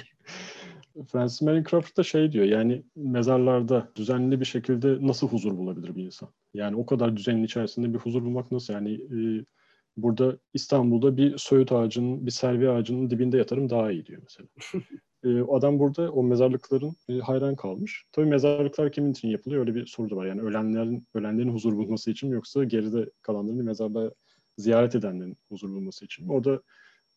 Francis 1.11 1.41
Marion 1.41 1.63
Crawford 1.63 1.97
da 1.97 2.03
şey 2.03 2.31
diyor 2.31 2.45
yani 2.45 2.83
mezarlarda 2.95 3.91
düzenli 3.95 4.39
bir 4.39 4.45
şekilde 4.45 5.07
nasıl 5.07 5.27
huzur 5.27 5.57
bulabilir 5.57 5.95
bir 5.95 6.05
insan? 6.05 6.29
Yani 6.53 6.75
o 6.75 6.85
kadar 6.85 7.17
düzenin 7.17 7.43
içerisinde 7.43 7.93
bir 7.93 7.99
huzur 7.99 8.21
bulmak 8.21 8.51
nasıl? 8.51 8.73
Yani 8.73 8.93
e, 8.93 9.45
burada 9.97 10.37
İstanbul'da 10.53 11.17
bir 11.17 11.37
söğüt 11.37 11.71
ağacının, 11.71 12.25
bir 12.25 12.31
servi 12.31 12.69
ağacının 12.69 13.09
dibinde 13.09 13.37
yatarım 13.37 13.69
daha 13.69 13.91
iyi 13.91 14.05
diyor 14.05 14.21
mesela. 14.23 14.47
e, 15.23 15.41
adam 15.41 15.79
burada 15.79 16.11
o 16.11 16.23
mezarlıkların 16.23 16.95
e, 17.09 17.19
hayran 17.19 17.55
kalmış. 17.55 18.05
Tabii 18.11 18.25
mezarlıklar 18.25 18.91
kimin 18.91 19.11
için 19.11 19.27
yapılıyor? 19.27 19.61
Öyle 19.61 19.75
bir 19.75 19.85
soru 19.85 20.09
da 20.09 20.15
var. 20.15 20.25
Yani 20.25 20.41
ölenlerin 20.41 21.07
ölenlerin 21.13 21.53
huzur 21.53 21.77
bulması 21.77 22.11
için 22.11 22.29
mi 22.29 22.35
yoksa 22.35 22.63
geride 22.63 23.09
kalanların 23.21 23.65
mezarda 23.65 24.13
ziyaret 24.57 24.95
edenlerin 24.95 25.37
huzur 25.49 25.69
bulması 25.69 26.05
için 26.05 26.27
mi? 26.27 26.33
O 26.33 26.43
da 26.43 26.61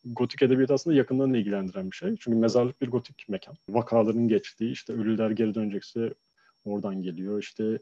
gotik 0.04 0.42
edebiyat 0.42 0.70
aslında 0.70 0.96
yakından 0.96 1.34
ilgilendiren 1.34 1.90
bir 1.90 1.96
şey. 1.96 2.16
Çünkü 2.20 2.38
mezarlık 2.38 2.80
bir 2.80 2.88
gotik 2.88 3.26
mekan. 3.28 3.54
Vakaların 3.68 4.28
geçtiği, 4.28 4.72
işte 4.72 4.92
ölüler 4.92 5.30
geri 5.30 5.54
dönecekse 5.54 6.14
oradan 6.64 7.02
geliyor. 7.02 7.42
İşte 7.42 7.78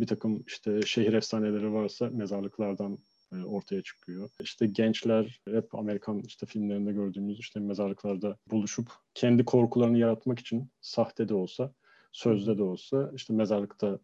bir 0.00 0.06
takım 0.06 0.44
işte 0.46 0.82
şehir 0.82 1.12
efsaneleri 1.12 1.72
varsa 1.72 2.10
mezarlıklardan 2.10 2.98
ortaya 3.46 3.82
çıkıyor. 3.82 4.30
İşte 4.40 4.66
gençler 4.66 5.40
hep 5.48 5.74
Amerikan 5.74 6.22
işte 6.26 6.46
filmlerinde 6.46 6.92
gördüğümüz 6.92 7.38
işte 7.38 7.60
mezarlıklarda 7.60 8.36
buluşup 8.50 8.88
kendi 9.14 9.44
korkularını 9.44 9.98
yaratmak 9.98 10.38
için 10.38 10.70
sahte 10.80 11.28
de 11.28 11.34
olsa, 11.34 11.72
sözde 12.12 12.58
de 12.58 12.62
olsa 12.62 13.12
işte 13.14 13.34
mezarlıkta 13.34 13.98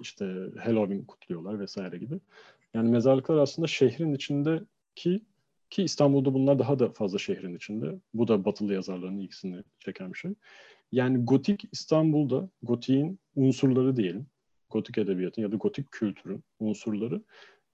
işte 0.00 0.24
Halloween 0.58 1.04
kutluyorlar 1.04 1.60
vesaire 1.60 1.98
gibi. 1.98 2.20
Yani 2.74 2.90
mezarlıklar 2.90 3.36
aslında 3.36 3.68
şehrin 3.68 4.14
içindeki 4.14 5.22
ki 5.70 5.82
İstanbul'da 5.82 6.34
bunlar 6.34 6.58
daha 6.58 6.78
da 6.78 6.92
fazla 6.92 7.18
şehrin 7.18 7.56
içinde. 7.56 8.00
Bu 8.14 8.28
da 8.28 8.44
batılı 8.44 8.74
yazarların 8.74 9.18
ilgisini 9.18 9.62
çeken 9.78 10.12
bir 10.12 10.18
şey. 10.18 10.34
Yani 10.92 11.24
gotik 11.24 11.64
İstanbul'da 11.72 12.48
gotiğin 12.62 13.18
unsurları 13.36 13.96
diyelim. 13.96 14.26
Gotik 14.70 14.98
edebiyatın 14.98 15.42
ya 15.42 15.52
da 15.52 15.56
gotik 15.56 15.92
kültürün 15.92 16.44
unsurları 16.60 17.22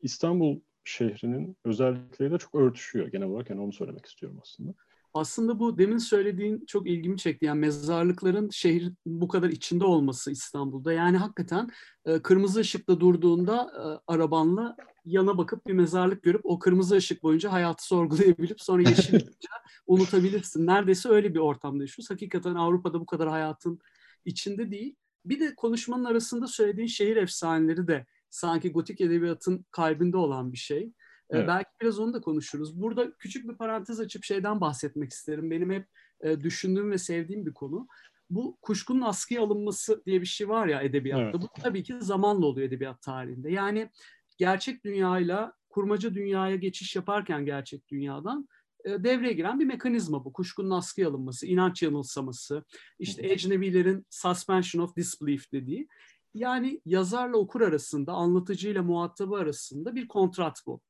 İstanbul 0.03 0.61
şehrinin 0.89 1.57
özellikleriyle 1.65 2.39
çok 2.39 2.55
örtüşüyor 2.55 3.09
genel 3.09 3.29
olarak. 3.29 3.51
Yani 3.51 3.61
onu 3.61 3.73
söylemek 3.73 4.07
istiyorum 4.07 4.39
aslında. 4.43 4.75
Aslında 5.15 5.59
bu 5.59 5.79
demin 5.79 5.99
söylediğin 5.99 6.65
çok 6.67 6.89
ilgimi 6.89 7.19
çekti. 7.19 7.45
Yani 7.45 7.61
mezarlıkların 7.61 8.51
şehir 8.51 8.93
bu 9.07 9.29
kadar 9.29 9.49
içinde 9.49 9.85
olması 9.85 10.31
İstanbul'da. 10.31 10.93
Yani 10.93 11.17
hakikaten 11.17 11.69
e, 12.05 12.23
kırmızı 12.23 12.61
ışıkta 12.61 13.01
durduğunda 13.01 13.71
e, 13.77 14.13
arabanla 14.13 14.77
yana 15.05 15.39
bakıp 15.39 15.67
bir 15.67 15.73
mezarlık 15.73 16.23
görüp 16.23 16.41
o 16.45 16.59
kırmızı 16.59 16.97
ışık 16.97 17.23
boyunca 17.23 17.53
hayatı 17.53 17.87
sorgulayabilip 17.87 18.61
sonra 18.61 18.83
yeşil 18.89 19.21
unutabilirsin. 19.87 20.67
Neredeyse 20.67 21.09
öyle 21.09 21.35
bir 21.35 21.39
ortamda 21.39 21.83
yaşıyoruz. 21.83 22.11
Hakikaten 22.11 22.55
Avrupa'da 22.55 23.01
bu 23.01 23.07
kadar 23.07 23.29
hayatın 23.29 23.79
içinde 24.25 24.71
değil. 24.71 24.97
Bir 25.25 25.41
de 25.41 25.55
konuşmanın 25.55 26.05
arasında 26.05 26.47
söylediğin 26.47 26.89
şehir 26.89 27.17
efsaneleri 27.17 27.87
de 27.87 28.07
sanki 28.31 28.73
gotik 28.73 29.01
edebiyatın 29.01 29.67
kalbinde 29.71 30.17
olan 30.17 30.53
bir 30.53 30.59
şey. 30.59 30.83
Ee, 31.31 31.37
evet. 31.37 31.49
Belki 31.49 31.71
biraz 31.83 31.99
onu 31.99 32.13
da 32.13 32.21
konuşuruz. 32.21 32.81
Burada 32.81 33.13
küçük 33.19 33.49
bir 33.49 33.55
parantez 33.55 34.01
açıp 34.01 34.25
şeyden 34.25 34.61
bahsetmek 34.61 35.13
isterim. 35.13 35.51
Benim 35.51 35.71
hep 35.71 35.87
e, 36.21 36.41
düşündüğüm 36.41 36.91
ve 36.91 36.99
sevdiğim 36.99 37.47
bir 37.47 37.55
konu. 37.55 37.89
Bu 38.31 38.59
kuşkunun 38.63 39.01
askıya 39.01 39.43
alınması 39.43 40.03
diye 40.07 40.21
bir 40.21 40.27
şey 40.27 40.49
var 40.49 40.67
ya 40.67 40.83
edebiyatta. 40.83 41.23
Evet. 41.23 41.35
Bu 41.35 41.63
tabii 41.63 41.83
ki 41.83 41.95
zamanla 42.01 42.47
oluyor 42.47 42.69
edebiyat 42.69 43.03
tarihinde. 43.03 43.53
Yani 43.53 43.91
gerçek 44.39 44.85
dünyayla 44.85 45.53
kurmaca 45.69 46.15
dünyaya 46.15 46.57
geçiş 46.57 46.97
yaparken 46.97 47.45
gerçek 47.45 47.89
dünyadan 47.89 48.49
e, 48.85 49.05
devreye 49.05 49.33
giren 49.33 49.61
bir 49.61 49.65
mekanizma 49.65 50.25
bu. 50.25 50.33
Kuşkunun 50.33 50.71
askıya 50.71 51.09
alınması, 51.09 51.47
inanç 51.47 51.83
yanılsaması, 51.83 52.65
işte 52.99 53.27
ecnebilerin 53.27 54.07
suspension 54.11 54.83
of 54.83 54.97
disbelief 54.97 55.53
dediği. 55.53 55.89
Yani 56.39 56.81
yazarla 56.85 57.37
okur 57.37 57.61
arasında, 57.61 58.13
anlatıcıyla 58.13 58.83
muhatabı 58.83 59.37
arasında 59.37 59.95
bir 59.95 60.09
kontrat 60.09 60.63
bu. 60.67 60.81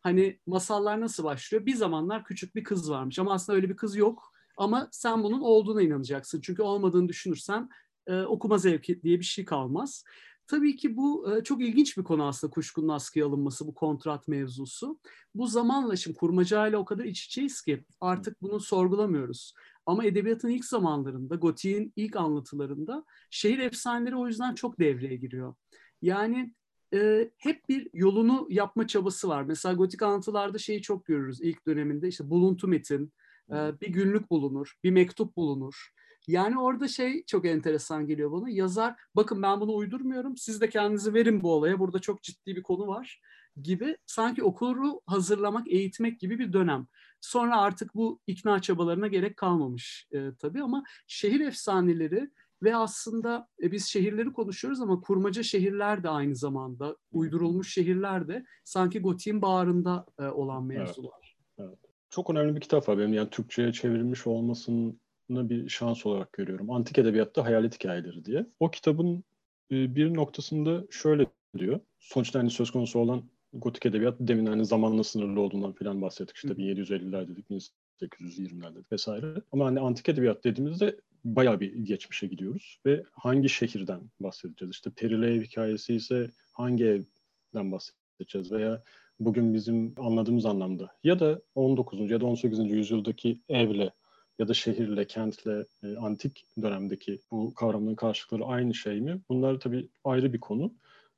Hani 0.00 0.40
masallar 0.46 1.00
nasıl 1.00 1.24
başlıyor? 1.24 1.66
Bir 1.66 1.74
zamanlar 1.74 2.24
küçük 2.24 2.54
bir 2.54 2.64
kız 2.64 2.90
varmış 2.90 3.18
ama 3.18 3.32
aslında 3.32 3.56
öyle 3.56 3.68
bir 3.68 3.76
kız 3.76 3.96
yok. 3.96 4.32
Ama 4.56 4.88
sen 4.92 5.22
bunun 5.22 5.40
olduğuna 5.40 5.82
inanacaksın. 5.82 6.40
Çünkü 6.40 6.62
olmadığını 6.62 7.08
düşünürsen 7.08 7.68
e, 8.06 8.22
okuma 8.22 8.58
zevki 8.58 9.02
diye 9.02 9.18
bir 9.18 9.24
şey 9.24 9.44
kalmaz. 9.44 10.04
Tabii 10.46 10.76
ki 10.76 10.96
bu 10.96 11.36
e, 11.36 11.44
çok 11.44 11.62
ilginç 11.62 11.98
bir 11.98 12.04
konu 12.04 12.26
aslında 12.26 12.50
kuşkunun 12.50 12.88
askıya 12.88 13.26
alınması, 13.26 13.66
bu 13.66 13.74
kontrat 13.74 14.28
mevzusu. 14.28 14.98
Bu 15.34 15.46
zamanla 15.46 15.96
şimdi 15.96 16.16
kurmacayla 16.16 16.78
o 16.78 16.84
kadar 16.84 17.04
iç 17.04 17.24
içeyiz 17.26 17.62
ki 17.62 17.84
artık 18.00 18.42
bunu 18.42 18.60
sorgulamıyoruz. 18.60 19.54
Ama 19.86 20.04
edebiyatın 20.04 20.48
ilk 20.48 20.64
zamanlarında, 20.64 21.34
Gotik'in 21.34 21.92
ilk 21.96 22.16
anlatılarında 22.16 23.04
şehir 23.30 23.58
efsaneleri 23.58 24.16
o 24.16 24.26
yüzden 24.26 24.54
çok 24.54 24.78
devreye 24.78 25.16
giriyor. 25.16 25.54
Yani 26.02 26.54
e, 26.94 27.30
hep 27.38 27.68
bir 27.68 27.90
yolunu 27.94 28.46
yapma 28.50 28.86
çabası 28.86 29.28
var. 29.28 29.42
Mesela 29.42 29.74
gotik 29.74 30.02
anlatılarda 30.02 30.58
şeyi 30.58 30.82
çok 30.82 31.06
görürüz 31.06 31.40
ilk 31.40 31.66
döneminde. 31.66 32.08
işte 32.08 32.30
buluntu 32.30 32.68
metin, 32.68 33.12
e, 33.50 33.80
bir 33.80 33.88
günlük 33.88 34.30
bulunur, 34.30 34.74
bir 34.84 34.90
mektup 34.90 35.36
bulunur. 35.36 35.90
Yani 36.28 36.60
orada 36.60 36.88
şey 36.88 37.24
çok 37.24 37.46
enteresan 37.46 38.06
geliyor 38.06 38.32
bana. 38.32 38.50
Yazar 38.50 38.94
bakın 39.16 39.42
ben 39.42 39.60
bunu 39.60 39.74
uydurmuyorum. 39.76 40.36
Siz 40.36 40.60
de 40.60 40.68
kendinizi 40.68 41.14
verin 41.14 41.42
bu 41.42 41.52
olaya. 41.52 41.78
Burada 41.78 41.98
çok 41.98 42.22
ciddi 42.22 42.56
bir 42.56 42.62
konu 42.62 42.86
var 42.86 43.20
gibi 43.62 43.96
sanki 44.06 44.42
okuru 44.42 45.00
hazırlamak, 45.06 45.68
eğitmek 45.68 46.20
gibi 46.20 46.38
bir 46.38 46.52
dönem. 46.52 46.86
Sonra 47.26 47.60
artık 47.60 47.94
bu 47.94 48.20
ikna 48.26 48.62
çabalarına 48.62 49.06
gerek 49.06 49.36
kalmamış 49.36 50.08
e, 50.12 50.34
tabii 50.38 50.62
ama 50.62 50.84
şehir 51.06 51.40
efsaneleri 51.40 52.30
ve 52.62 52.76
aslında 52.76 53.48
e, 53.62 53.72
biz 53.72 53.86
şehirleri 53.86 54.32
konuşuyoruz 54.32 54.80
ama 54.80 55.00
kurmaca 55.00 55.42
şehirler 55.42 56.02
de 56.02 56.08
aynı 56.08 56.36
zamanda, 56.36 56.96
uydurulmuş 57.12 57.72
şehirler 57.74 58.28
de 58.28 58.44
sanki 58.64 59.00
gotiğin 59.00 59.42
bağrında 59.42 60.06
e, 60.18 60.24
olan 60.24 60.64
mevzular. 60.64 61.36
Evet, 61.58 61.68
evet. 61.70 61.78
Çok 62.10 62.30
önemli 62.30 62.56
bir 62.56 62.60
kitap 62.60 62.88
var 62.88 62.98
benim. 62.98 63.14
Yani 63.14 63.30
Türkçe'ye 63.30 63.72
çevrilmiş 63.72 64.26
olmasını 64.26 64.94
bir 65.30 65.68
şans 65.68 66.06
olarak 66.06 66.32
görüyorum. 66.32 66.70
Antik 66.70 66.98
Edebiyatta 66.98 67.44
Hayalet 67.44 67.74
Hikayeleri 67.74 68.24
diye. 68.24 68.46
O 68.60 68.70
kitabın 68.70 69.24
e, 69.70 69.94
bir 69.94 70.14
noktasında 70.14 70.84
şöyle 70.90 71.26
diyor. 71.58 71.80
Sonuçta 71.98 72.38
hani 72.38 72.50
söz 72.50 72.70
konusu 72.70 72.98
olan 72.98 73.22
gotik 73.60 73.86
edebiyat 73.86 74.16
demin 74.20 74.46
hani 74.46 74.66
zamanla 74.66 75.04
sınırlı 75.04 75.40
olduğundan 75.40 75.72
falan 75.72 76.02
bahsettik. 76.02 76.36
İşte 76.36 76.48
1750'ler 76.48 77.28
dedik, 77.28 77.50
1820'ler 77.50 78.74
dedik 78.74 78.92
vesaire. 78.92 79.42
Ama 79.52 79.66
hani 79.66 79.80
antik 79.80 80.08
edebiyat 80.08 80.44
dediğimizde 80.44 80.96
bayağı 81.24 81.60
bir 81.60 81.74
geçmişe 81.74 82.26
gidiyoruz 82.26 82.80
ve 82.86 83.02
hangi 83.12 83.48
şehirden 83.48 84.00
bahsedeceğiz? 84.20 84.74
İşte 84.74 84.90
Perili 84.90 85.26
ev 85.26 85.42
hikayesi 85.42 85.94
ise 85.94 86.30
hangi 86.52 86.84
evden 86.84 87.72
bahsedeceğiz 87.72 88.52
veya 88.52 88.82
bugün 89.20 89.54
bizim 89.54 89.94
anladığımız 89.98 90.46
anlamda 90.46 90.90
ya 91.04 91.20
da 91.20 91.40
19. 91.54 92.10
ya 92.10 92.20
da 92.20 92.26
18. 92.26 92.58
yüzyıldaki 92.58 93.40
evle 93.48 93.92
ya 94.38 94.48
da 94.48 94.54
şehirle, 94.54 95.06
kentle, 95.06 95.66
e, 95.82 95.96
antik 95.96 96.46
dönemdeki 96.62 97.20
bu 97.30 97.54
kavramların 97.54 97.94
karşılıkları 97.94 98.44
aynı 98.44 98.74
şey 98.74 99.00
mi? 99.00 99.20
Bunlar 99.28 99.60
tabii 99.60 99.88
ayrı 100.04 100.32
bir 100.32 100.40
konu. 100.40 100.74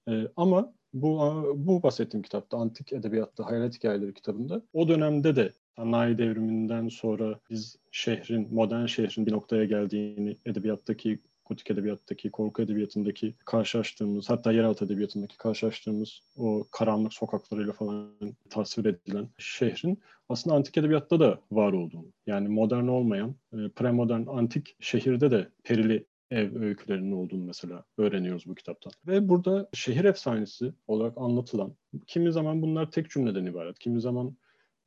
E, 0.09 0.29
ama 0.37 0.73
bu 0.93 1.19
bu 1.57 1.83
bahsettiğim 1.83 2.23
kitapta, 2.23 2.57
Antik 2.57 2.93
Edebiyatta 2.93 3.47
Hayalet 3.47 3.75
Hikayeleri 3.75 4.15
kitabında 4.15 4.63
o 4.73 4.89
dönemde 4.89 5.37
de 5.37 5.53
sanayi 5.77 6.19
devriminden 6.19 6.89
sonra 6.89 7.41
biz 7.51 7.77
şehrin, 7.91 8.49
modern 8.55 8.87
şehrin 8.87 9.27
bir 9.27 9.33
noktaya 9.33 9.65
geldiğini, 9.65 10.37
edebiyattaki, 10.47 11.21
gotik 11.49 11.71
edebiyattaki, 11.71 12.31
korku 12.31 12.63
edebiyatındaki 12.63 13.35
karşılaştığımız, 13.45 14.31
hatta 14.31 14.53
yeraltı 14.53 14.85
edebiyatındaki 14.85 15.37
karşılaştığımız 15.37 16.21
o 16.37 16.65
karanlık 16.71 17.15
sokaklarıyla 17.15 17.73
falan 17.73 18.13
tasvir 18.51 18.85
edilen 18.85 19.29
şehrin 19.39 19.99
aslında 20.29 20.57
antik 20.57 20.79
edebiyatta 20.79 21.21
da 21.21 21.41
var 21.51 21.73
olduğunu, 21.73 22.13
yani 22.27 22.49
modern 22.49 22.87
olmayan, 22.87 23.35
e, 23.53 23.57
premodern 23.77 24.27
antik 24.27 24.77
şehirde 24.81 25.31
de 25.31 25.49
perili 25.65 26.07
ev 26.31 26.63
öykülerinin 26.63 27.13
olduğunu 27.13 27.45
mesela 27.45 27.85
öğreniyoruz 27.99 28.47
bu 28.47 28.55
kitaptan. 28.55 28.93
Ve 29.07 29.29
burada 29.29 29.69
şehir 29.73 30.05
efsanesi 30.05 30.73
olarak 30.87 31.19
anlatılan, 31.19 31.77
kimi 32.07 32.33
zaman 32.33 32.63
bunlar 32.63 32.91
tek 32.91 33.11
cümleden 33.11 33.47
ibaret, 33.47 33.79
kimi 33.79 34.01
zaman 34.01 34.37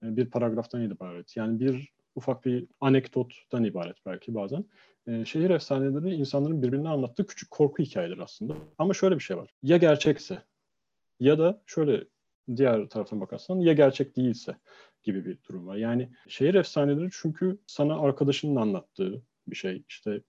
e, 0.04 0.15
bir 0.15 0.30
paragraftan 0.30 0.82
ibaret. 0.82 1.38
Yani 1.38 1.60
bir 1.60 1.93
ufak 2.15 2.45
bir 2.45 2.67
anekdottan 2.82 3.63
ibaret 3.63 3.95
belki 4.06 4.36
bazen. 4.36 4.65
E, 5.08 5.25
şehir 5.25 5.49
efsaneleri 5.49 6.15
insanların 6.15 6.62
birbirine 6.62 6.89
anlattığı 6.89 7.27
küçük 7.27 7.51
korku 7.51 7.84
hikayeleri 7.84 8.23
aslında. 8.23 8.56
Ama 8.77 8.93
şöyle 8.93 9.15
bir 9.15 9.23
şey 9.23 9.38
var. 9.38 9.54
Ya 9.63 9.77
gerçekse 9.77 10.43
ya 11.19 11.39
da 11.39 11.62
şöyle 11.65 12.04
diğer 12.56 12.89
taraftan 12.89 13.21
bakarsan 13.21 13.60
ya 13.60 13.73
gerçek 13.73 14.17
değilse 14.17 14.56
gibi 15.04 15.25
bir 15.25 15.38
durum 15.49 15.67
var. 15.67 15.75
Yani 15.75 16.10
şehir 16.27 16.56
efsaneleri 16.56 17.10
çünkü 17.12 17.60
sana 17.67 17.99
arkadaşının 17.99 18.56
anlattığı 18.56 19.23
bir 19.47 19.56
şey. 19.56 19.84
İşte 19.89 20.21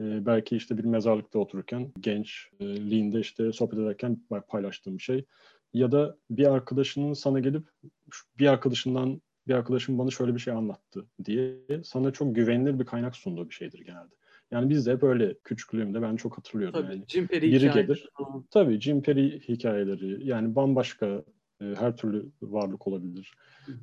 e, 0.00 0.26
belki 0.26 0.56
işte 0.56 0.78
bir 0.78 0.84
mezarlıkta 0.84 1.38
otururken 1.38 1.92
gençliğinde 2.00 3.20
işte 3.20 3.52
sohbet 3.52 3.78
ederken 3.78 4.20
paylaştığım 4.48 4.98
bir 4.98 5.02
şey 5.02 5.24
ya 5.74 5.92
da 5.92 6.16
bir 6.30 6.52
arkadaşının 6.52 7.12
sana 7.12 7.40
gelip 7.40 7.68
bir 8.38 8.46
arkadaşından 8.46 9.20
bir 9.48 9.54
arkadaşım 9.54 9.98
bana 9.98 10.10
şöyle 10.10 10.34
bir 10.34 10.40
şey 10.40 10.54
anlattı 10.54 11.06
diye 11.24 11.54
sana 11.84 12.10
çok 12.10 12.34
güvenilir 12.34 12.78
bir 12.78 12.84
kaynak 12.84 13.16
sunduğu 13.16 13.48
bir 13.48 13.54
şeydir 13.54 13.78
genelde. 13.78 14.14
Yani 14.50 14.70
biz 14.70 14.86
de 14.86 15.00
böyle 15.00 15.34
küçüklüğümde 15.44 16.02
ben 16.02 16.16
çok 16.16 16.38
hatırlıyorum 16.38 16.80
tabii, 16.80 16.92
yani. 16.92 17.04
Jim 17.08 17.26
Perry 17.26 17.52
biri 17.52 17.70
gelir. 17.70 18.08
Falan. 18.18 18.44
Tabii 18.50 18.80
Jim 18.80 19.02
Perry 19.02 19.40
hikayeleri 19.40 20.26
yani 20.26 20.54
bambaşka 20.54 21.24
e, 21.60 21.64
her 21.64 21.96
türlü 21.96 22.26
varlık 22.42 22.86
olabilir. 22.86 23.34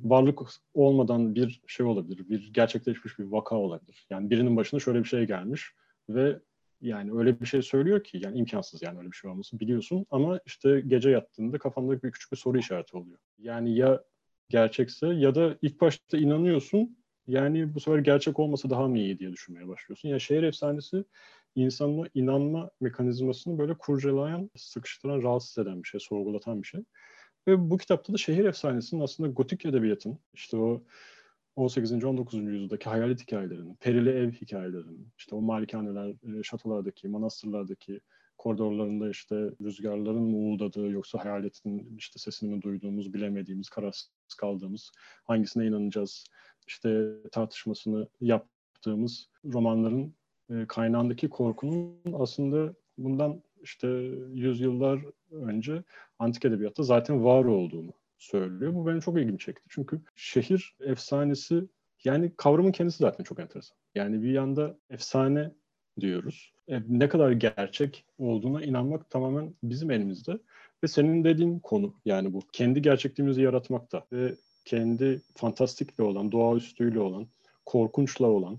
Varlık 0.02 0.40
olmadan 0.74 1.34
bir 1.34 1.60
şey 1.66 1.86
olabilir. 1.86 2.28
Bir 2.28 2.52
gerçekleşmiş 2.52 3.18
bir 3.18 3.24
vaka 3.24 3.56
olabilir. 3.56 4.06
Yani 4.10 4.30
birinin 4.30 4.56
başına 4.56 4.80
şöyle 4.80 4.98
bir 4.98 5.08
şey 5.08 5.26
gelmiş 5.26 5.72
ve 6.08 6.40
yani 6.80 7.12
öyle 7.18 7.40
bir 7.40 7.46
şey 7.46 7.62
söylüyor 7.62 8.04
ki 8.04 8.20
yani 8.22 8.38
imkansız 8.38 8.82
yani 8.82 8.98
öyle 8.98 9.10
bir 9.10 9.16
şey 9.16 9.30
olması 9.30 9.60
biliyorsun 9.60 10.06
ama 10.10 10.40
işte 10.46 10.82
gece 10.86 11.10
yattığında 11.10 11.58
kafanda 11.58 12.02
bir 12.02 12.10
küçük 12.10 12.32
bir 12.32 12.36
soru 12.36 12.58
işareti 12.58 12.96
oluyor. 12.96 13.18
Yani 13.38 13.76
ya 13.76 14.04
gerçekse 14.48 15.06
ya 15.06 15.34
da 15.34 15.58
ilk 15.62 15.80
başta 15.80 16.18
inanıyorsun 16.18 16.96
yani 17.26 17.74
bu 17.74 17.80
sefer 17.80 17.98
gerçek 17.98 18.38
olmasa 18.38 18.70
daha 18.70 18.88
mı 18.88 18.98
iyi 18.98 19.18
diye 19.18 19.32
düşünmeye 19.32 19.68
başlıyorsun. 19.68 20.08
Yani 20.08 20.20
şehir 20.20 20.42
efsanesi 20.42 21.04
insanın 21.54 22.10
inanma 22.14 22.70
mekanizmasını 22.80 23.58
böyle 23.58 23.74
kurcalayan, 23.74 24.50
sıkıştıran, 24.56 25.22
rahatsız 25.22 25.58
eden 25.58 25.82
bir 25.82 25.88
şey, 25.88 26.00
sorgulatan 26.00 26.62
bir 26.62 26.66
şey. 26.66 26.80
Ve 27.48 27.70
bu 27.70 27.78
kitapta 27.78 28.12
da 28.12 28.16
şehir 28.16 28.44
efsanesinin 28.44 29.00
aslında 29.00 29.28
gotik 29.28 29.66
edebiyatın 29.66 30.18
işte 30.34 30.56
o 30.56 30.82
18. 31.56 32.04
19. 32.04 32.34
yüzyıldaki 32.34 32.88
hayalet 32.88 33.22
hikayelerinin, 33.22 33.74
perili 33.74 34.10
ev 34.10 34.32
hikayelerinin, 34.32 35.08
işte 35.18 35.34
o 35.34 35.40
malikaneler, 35.40 36.08
e, 36.08 36.42
şatolardaki, 36.42 37.08
manastırlardaki 37.08 38.00
koridorlarında 38.38 39.10
işte 39.10 39.50
rüzgarların 39.62 40.22
mı 40.22 40.36
uğuldadığı 40.36 40.88
yoksa 40.88 41.18
hayaletin 41.18 41.96
işte 41.96 42.18
sesini 42.18 42.54
mi 42.54 42.62
duyduğumuz, 42.62 43.14
bilemediğimiz, 43.14 43.68
kararsız 43.68 44.10
kaldığımız, 44.38 44.92
hangisine 45.24 45.66
inanacağız 45.66 46.24
işte 46.66 47.06
tartışmasını 47.32 48.08
yaptığımız 48.20 49.28
romanların 49.44 50.14
e, 50.50 50.66
kaynağındaki 50.68 51.28
korkunun 51.28 52.00
aslında 52.12 52.74
bundan 52.98 53.42
işte 53.62 53.88
yüzyıllar 54.34 55.00
önce 55.30 55.82
antik 56.18 56.44
edebiyatta 56.44 56.82
zaten 56.82 57.24
var 57.24 57.44
olduğunu 57.44 57.92
söylüyor. 58.18 58.74
Bu 58.74 58.86
benim 58.86 59.00
çok 59.00 59.18
ilgimi 59.18 59.38
çekti. 59.38 59.62
Çünkü 59.68 60.00
şehir 60.16 60.76
efsanesi 60.80 61.64
yani 62.04 62.32
kavramın 62.36 62.72
kendisi 62.72 62.98
zaten 62.98 63.24
çok 63.24 63.40
enteresan. 63.40 63.78
Yani 63.94 64.22
bir 64.22 64.30
yanda 64.30 64.78
efsane 64.90 65.52
diyoruz. 66.00 66.52
E, 66.68 66.80
ne 66.88 67.08
kadar 67.08 67.32
gerçek 67.32 68.04
olduğuna 68.18 68.64
inanmak 68.64 69.10
tamamen 69.10 69.54
bizim 69.62 69.90
elimizde. 69.90 70.38
Ve 70.84 70.88
senin 70.88 71.24
dediğin 71.24 71.58
konu 71.58 71.94
yani 72.04 72.32
bu. 72.32 72.40
Kendi 72.52 72.82
gerçekliğimizi 72.82 73.42
yaratmakta 73.42 74.06
ve 74.12 74.34
kendi 74.64 75.22
fantastikle 75.34 76.04
olan, 76.04 76.32
doğaüstüyle 76.32 77.00
olan, 77.00 77.26
korkunçla 77.66 78.26
olan, 78.26 78.58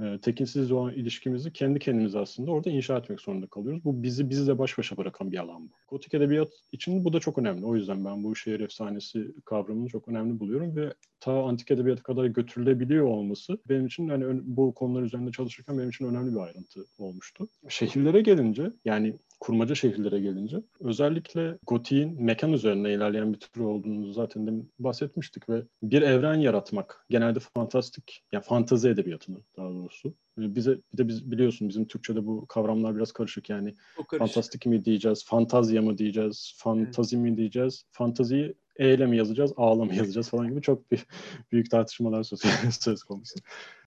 e, 0.00 0.18
tekinsiz 0.22 0.72
olan 0.72 0.94
ilişkimizi 0.94 1.52
kendi 1.52 1.78
kendimize 1.78 2.18
aslında 2.18 2.50
orada 2.50 2.70
inşa 2.70 2.98
etmek 2.98 3.20
zorunda 3.20 3.46
kalıyoruz. 3.46 3.84
Bu 3.84 4.02
bizi 4.02 4.30
bizle 4.30 4.58
baş 4.58 4.78
başa 4.78 4.96
bırakan 4.96 5.32
bir 5.32 5.38
alan 5.38 5.68
bu. 5.68 5.72
Gotik 5.88 6.14
edebiyat 6.14 6.48
için 6.72 7.04
bu 7.04 7.12
da 7.12 7.20
çok 7.20 7.38
önemli. 7.38 7.66
O 7.66 7.76
yüzden 7.76 8.04
ben 8.04 8.24
bu 8.24 8.36
şehir 8.36 8.60
efsanesi 8.60 9.34
kavramını 9.44 9.88
çok 9.88 10.08
önemli 10.08 10.40
buluyorum 10.40 10.76
ve 10.76 10.94
ta 11.20 11.42
antik 11.42 11.70
edebiyata 11.70 12.02
kadar 12.02 12.24
götürülebiliyor 12.24 13.04
olması 13.04 13.58
benim 13.68 13.86
için 13.86 14.08
hani 14.08 14.40
bu 14.44 14.74
konular 14.74 15.02
üzerinde 15.02 15.30
çalışırken 15.30 15.78
benim 15.78 15.88
için 15.88 16.06
önemli 16.06 16.34
bir 16.34 16.40
ayrıntı 16.40 16.86
olmuştu. 16.98 17.48
Şehirlere 17.68 18.20
gelince 18.20 18.72
yani 18.84 19.16
kurmaca 19.40 19.74
şehirlere 19.74 20.20
gelince 20.20 20.56
özellikle 20.80 21.58
gotiğin 21.66 22.22
mekan 22.22 22.52
üzerine 22.52 22.92
ilerleyen 22.92 23.32
bir 23.32 23.38
tür 23.38 23.60
olduğunu 23.60 24.12
zaten 24.12 24.46
de 24.46 24.50
bahsetmiştik 24.78 25.48
ve 25.48 25.62
bir 25.82 26.02
evren 26.02 26.34
yaratmak 26.34 27.06
genelde 27.10 27.38
fantastik 27.40 28.24
yani 28.32 28.44
fantazi 28.44 28.88
edebiyatını 28.88 29.38
daha 29.56 29.70
doğrusu 29.70 30.14
bize 30.36 30.78
bir 30.92 30.98
de 30.98 31.08
biz 31.08 31.30
biliyorsun 31.30 31.68
bizim 31.68 31.86
Türkçe'de 31.86 32.26
bu 32.26 32.46
kavramlar 32.46 32.96
biraz 32.96 33.12
karışık 33.12 33.50
yani 33.50 33.74
karışık. 33.94 34.18
fantastik 34.18 34.66
mi 34.66 34.84
diyeceğiz, 34.84 35.24
fantazya 35.24 35.82
mı 35.82 35.98
diyeceğiz, 35.98 36.54
fantazi 36.56 37.16
evet. 37.16 37.30
mi 37.30 37.36
diyeceğiz, 37.36 37.84
fantaziyi 37.90 38.54
E 38.78 38.94
ile 38.94 39.06
mi 39.06 39.16
yazacağız, 39.16 39.52
A 39.56 39.74
ile 39.74 39.84
mi 39.84 39.96
yazacağız 39.96 40.28
falan 40.28 40.48
gibi 40.48 40.62
çok 40.62 40.90
bir, 40.90 41.06
büyük 41.52 41.70
tartışmalar 41.70 42.22
söz, 42.22 42.40
söz 42.80 43.02
konusu. 43.02 43.34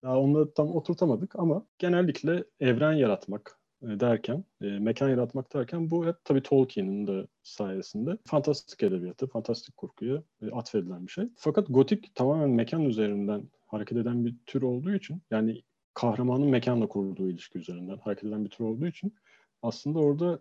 Daha 0.03 0.19
onları 0.19 0.53
tam 0.53 0.75
oturtamadık 0.75 1.35
ama 1.35 1.65
genellikle 1.77 2.43
evren 2.59 2.93
yaratmak, 2.93 3.58
derken, 3.81 4.43
e, 4.61 4.65
mekan 4.65 5.09
yaratmak 5.09 5.53
derken 5.53 5.91
bu 5.91 6.05
hep 6.05 6.15
tabii 6.25 6.43
Tolkien'in 6.43 7.07
de 7.07 7.27
sayesinde 7.43 8.17
fantastik 8.25 8.83
edebiyatı, 8.83 9.27
fantastik 9.27 9.77
kurguya 9.77 10.23
e, 10.41 10.51
atfedilen 10.51 11.07
bir 11.07 11.11
şey. 11.11 11.25
Fakat 11.35 11.67
gotik 11.69 12.15
tamamen 12.15 12.49
mekan 12.49 12.83
üzerinden 12.83 13.43
hareket 13.67 13.97
eden 13.97 14.25
bir 14.25 14.35
tür 14.45 14.61
olduğu 14.61 14.93
için 14.93 15.21
yani 15.31 15.61
kahramanın 15.93 16.47
mekanla 16.47 16.87
kurduğu 16.87 17.29
ilişki 17.29 17.59
üzerinden 17.59 17.97
hareket 17.97 18.23
eden 18.23 18.45
bir 18.45 18.49
tür 18.49 18.65
olduğu 18.65 18.87
için 18.87 19.13
aslında 19.61 19.99
orada 19.99 20.39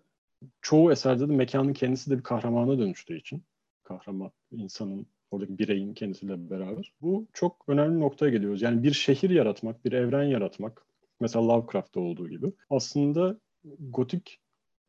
çoğu 0.62 0.92
eserde 0.92 1.28
de 1.28 1.32
mekanın 1.32 1.72
kendisi 1.72 2.10
de 2.10 2.18
bir 2.18 2.22
kahramana 2.22 2.78
dönüştüğü 2.78 3.18
için 3.18 3.42
kahraman 3.84 4.30
insanın 4.50 5.06
oradaki 5.30 5.58
bireyin 5.58 5.94
kendisiyle 5.94 6.50
beraber. 6.50 6.92
Bu 7.02 7.26
çok 7.32 7.64
önemli 7.68 8.00
noktaya 8.00 8.30
geliyoruz. 8.30 8.62
Yani 8.62 8.82
bir 8.82 8.92
şehir 8.92 9.30
yaratmak, 9.30 9.84
bir 9.84 9.92
evren 9.92 10.24
yaratmak 10.24 10.87
mesela 11.20 11.48
Lovecraft'ta 11.48 12.00
olduğu 12.00 12.28
gibi. 12.28 12.52
Aslında 12.70 13.40
gotik 13.80 14.40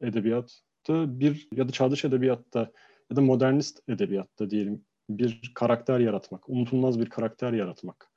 edebiyatta 0.02 1.20
bir 1.20 1.48
ya 1.56 1.68
da 1.68 1.72
çağdaş 1.72 2.06
edebiyatta 2.06 2.72
ya 3.10 3.16
da 3.16 3.22
modernist 3.22 3.90
edebiyatta 3.90 4.50
diyelim 4.50 4.86
bir 5.10 5.52
karakter 5.56 6.00
yaratmak, 6.00 6.50
unutulmaz 6.50 7.00
bir 7.00 7.10
karakter 7.10 7.54
yaratmak 7.54 8.09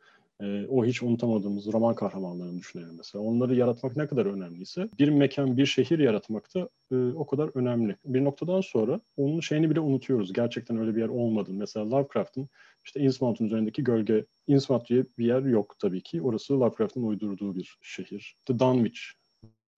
e, 0.42 0.66
o 0.68 0.84
hiç 0.84 1.02
unutamadığımız 1.02 1.72
roman 1.72 1.94
kahramanlarını 1.94 2.58
düşünelim 2.58 2.94
mesela. 2.96 3.24
Onları 3.24 3.54
yaratmak 3.54 3.96
ne 3.96 4.06
kadar 4.06 4.26
önemliyse 4.26 4.88
bir 4.98 5.08
mekan, 5.08 5.56
bir 5.56 5.66
şehir 5.66 5.98
yaratmak 5.98 6.54
da 6.54 6.68
e, 6.92 6.96
o 6.96 7.26
kadar 7.26 7.50
önemli. 7.54 7.96
Bir 8.04 8.24
noktadan 8.24 8.60
sonra 8.60 9.00
onun 9.16 9.40
şeyini 9.40 9.70
bile 9.70 9.80
unutuyoruz. 9.80 10.32
Gerçekten 10.32 10.76
öyle 10.76 10.94
bir 10.94 11.00
yer 11.00 11.08
olmadı. 11.08 11.50
Mesela 11.52 11.90
Lovecraft'ın 11.90 12.48
işte 12.84 13.00
Innsmouth'un 13.00 13.46
üzerindeki 13.46 13.84
gölge, 13.84 14.26
Innsmouth 14.46 14.88
diye 14.88 15.04
bir 15.18 15.26
yer 15.26 15.42
yok 15.42 15.74
tabii 15.78 16.02
ki. 16.02 16.22
Orası 16.22 16.60
Lovecraft'ın 16.60 17.02
uydurduğu 17.02 17.54
bir 17.54 17.78
şehir. 17.82 18.36
The 18.46 18.58
Dunwich 18.58 19.00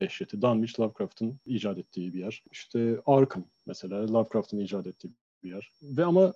dehşeti. 0.00 0.42
Dunwich 0.42 0.81
Lovecraft'ın 0.81 1.40
icat 1.46 1.79
ettiği 1.79 2.14
bir 2.14 2.20
yer. 2.20 2.44
İşte 2.50 3.00
Arkham 3.07 3.44
mesela 3.66 4.12
Lovecraft'ın 4.12 4.59
icat 4.59 4.87
ettiği 4.87 5.12
bir 5.42 5.50
yer. 5.50 5.70
Ve 5.83 6.05
ama 6.05 6.35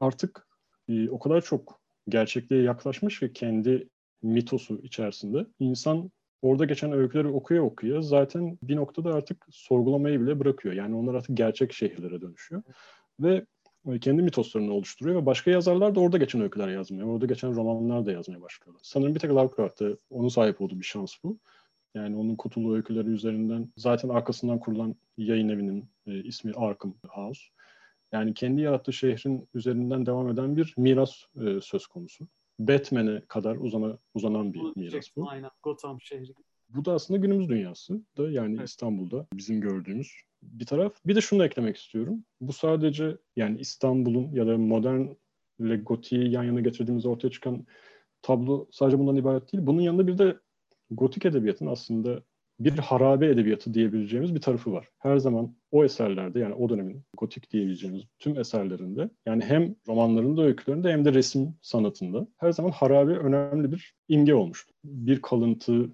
artık 0.00 0.46
e, 0.88 1.10
o 1.10 1.18
kadar 1.18 1.40
çok 1.40 1.81
gerçekliğe 2.08 2.62
yaklaşmış 2.62 3.22
ve 3.22 3.32
kendi 3.32 3.88
mitosu 4.22 4.80
içerisinde 4.82 5.46
insan 5.58 6.10
orada 6.42 6.64
geçen 6.64 6.92
öyküleri 6.92 7.28
okuya 7.28 7.62
okuya 7.62 8.02
zaten 8.02 8.58
bir 8.62 8.76
noktada 8.76 9.14
artık 9.14 9.46
sorgulamayı 9.50 10.20
bile 10.20 10.40
bırakıyor. 10.40 10.74
Yani 10.74 10.94
onlar 10.94 11.14
artık 11.14 11.36
gerçek 11.36 11.72
şehirlere 11.72 12.20
dönüşüyor. 12.20 12.62
Ve 13.20 13.46
kendi 14.00 14.22
mitoslarını 14.22 14.72
oluşturuyor 14.72 15.22
ve 15.22 15.26
başka 15.26 15.50
yazarlar 15.50 15.94
da 15.94 16.00
orada 16.00 16.18
geçen 16.18 16.40
öyküler 16.40 16.68
yazmaya, 16.68 17.04
orada 17.06 17.26
geçen 17.26 17.54
romanlar 17.54 18.06
da 18.06 18.12
yazmaya 18.12 18.42
başlıyorlar. 18.42 18.80
Sanırım 18.84 19.14
bir 19.14 19.20
tek 19.20 19.30
Lovecraft'ta 19.30 19.86
onun 20.10 20.28
sahip 20.28 20.60
olduğu 20.60 20.78
bir 20.78 20.84
şans 20.84 21.14
bu. 21.24 21.38
Yani 21.94 22.16
onun 22.16 22.36
kutulu 22.36 22.74
öyküleri 22.74 23.08
üzerinden 23.08 23.72
zaten 23.76 24.08
arkasından 24.08 24.58
kurulan 24.58 24.96
yayın 25.16 25.48
evinin 25.48 25.88
e, 26.06 26.22
ismi 26.22 26.52
Arkham 26.56 26.94
House. 27.08 27.42
Yani 28.12 28.34
kendi 28.34 28.60
yarattığı 28.60 28.92
şehrin 28.92 29.48
üzerinden 29.54 30.06
devam 30.06 30.28
eden 30.30 30.56
bir 30.56 30.74
miras 30.76 31.24
e, 31.46 31.60
söz 31.60 31.86
konusu. 31.86 32.28
Batman'e 32.58 33.22
kadar 33.28 33.56
uzana, 33.56 33.98
uzanan 34.14 34.54
bir 34.54 34.60
miras 34.76 35.06
bu. 35.16 35.28
Aynen 35.28 35.50
Gotham 35.62 36.00
şehri. 36.00 36.34
Bu 36.68 36.84
da 36.84 36.92
aslında 36.92 37.20
günümüz 37.20 37.48
dünyası 37.48 38.00
da 38.18 38.30
yani 38.30 38.56
evet. 38.56 38.68
İstanbul'da 38.68 39.26
bizim 39.34 39.60
gördüğümüz 39.60 40.12
bir 40.42 40.66
taraf. 40.66 40.92
Bir 41.06 41.16
de 41.16 41.20
şunu 41.20 41.44
eklemek 41.44 41.76
istiyorum. 41.76 42.24
Bu 42.40 42.52
sadece 42.52 43.16
yani 43.36 43.60
İstanbul'un 43.60 44.32
ya 44.32 44.46
da 44.46 44.58
modern 44.58 45.06
ile 45.60 45.76
gotiği 45.76 46.30
yan 46.30 46.44
yana 46.44 46.60
getirdiğimiz 46.60 47.06
ortaya 47.06 47.30
çıkan 47.30 47.66
tablo 48.22 48.68
sadece 48.70 48.98
bundan 48.98 49.16
ibaret 49.16 49.52
değil. 49.52 49.66
Bunun 49.66 49.80
yanında 49.80 50.06
bir 50.06 50.18
de 50.18 50.36
gotik 50.90 51.26
edebiyatın 51.26 51.66
aslında 51.66 52.22
bir 52.60 52.78
harabe 52.78 53.26
edebiyatı 53.26 53.74
diyebileceğimiz 53.74 54.34
bir 54.34 54.40
tarafı 54.40 54.72
var. 54.72 54.88
Her 54.98 55.16
zaman 55.16 55.56
o 55.70 55.84
eserlerde 55.84 56.38
yani 56.38 56.54
o 56.54 56.68
dönemin 56.68 57.04
gotik 57.18 57.50
diyebileceğimiz 57.50 58.02
tüm 58.18 58.38
eserlerinde 58.38 59.10
yani 59.26 59.44
hem 59.44 59.74
romanlarında, 59.88 60.42
öykülerinde 60.42 60.92
hem 60.92 61.04
de 61.04 61.14
resim 61.14 61.54
sanatında 61.62 62.28
her 62.36 62.52
zaman 62.52 62.70
harabe 62.70 63.12
önemli 63.12 63.72
bir 63.72 63.94
imge 64.08 64.34
olmuştu. 64.34 64.74
Bir 64.84 65.22
kalıntı, 65.22 65.90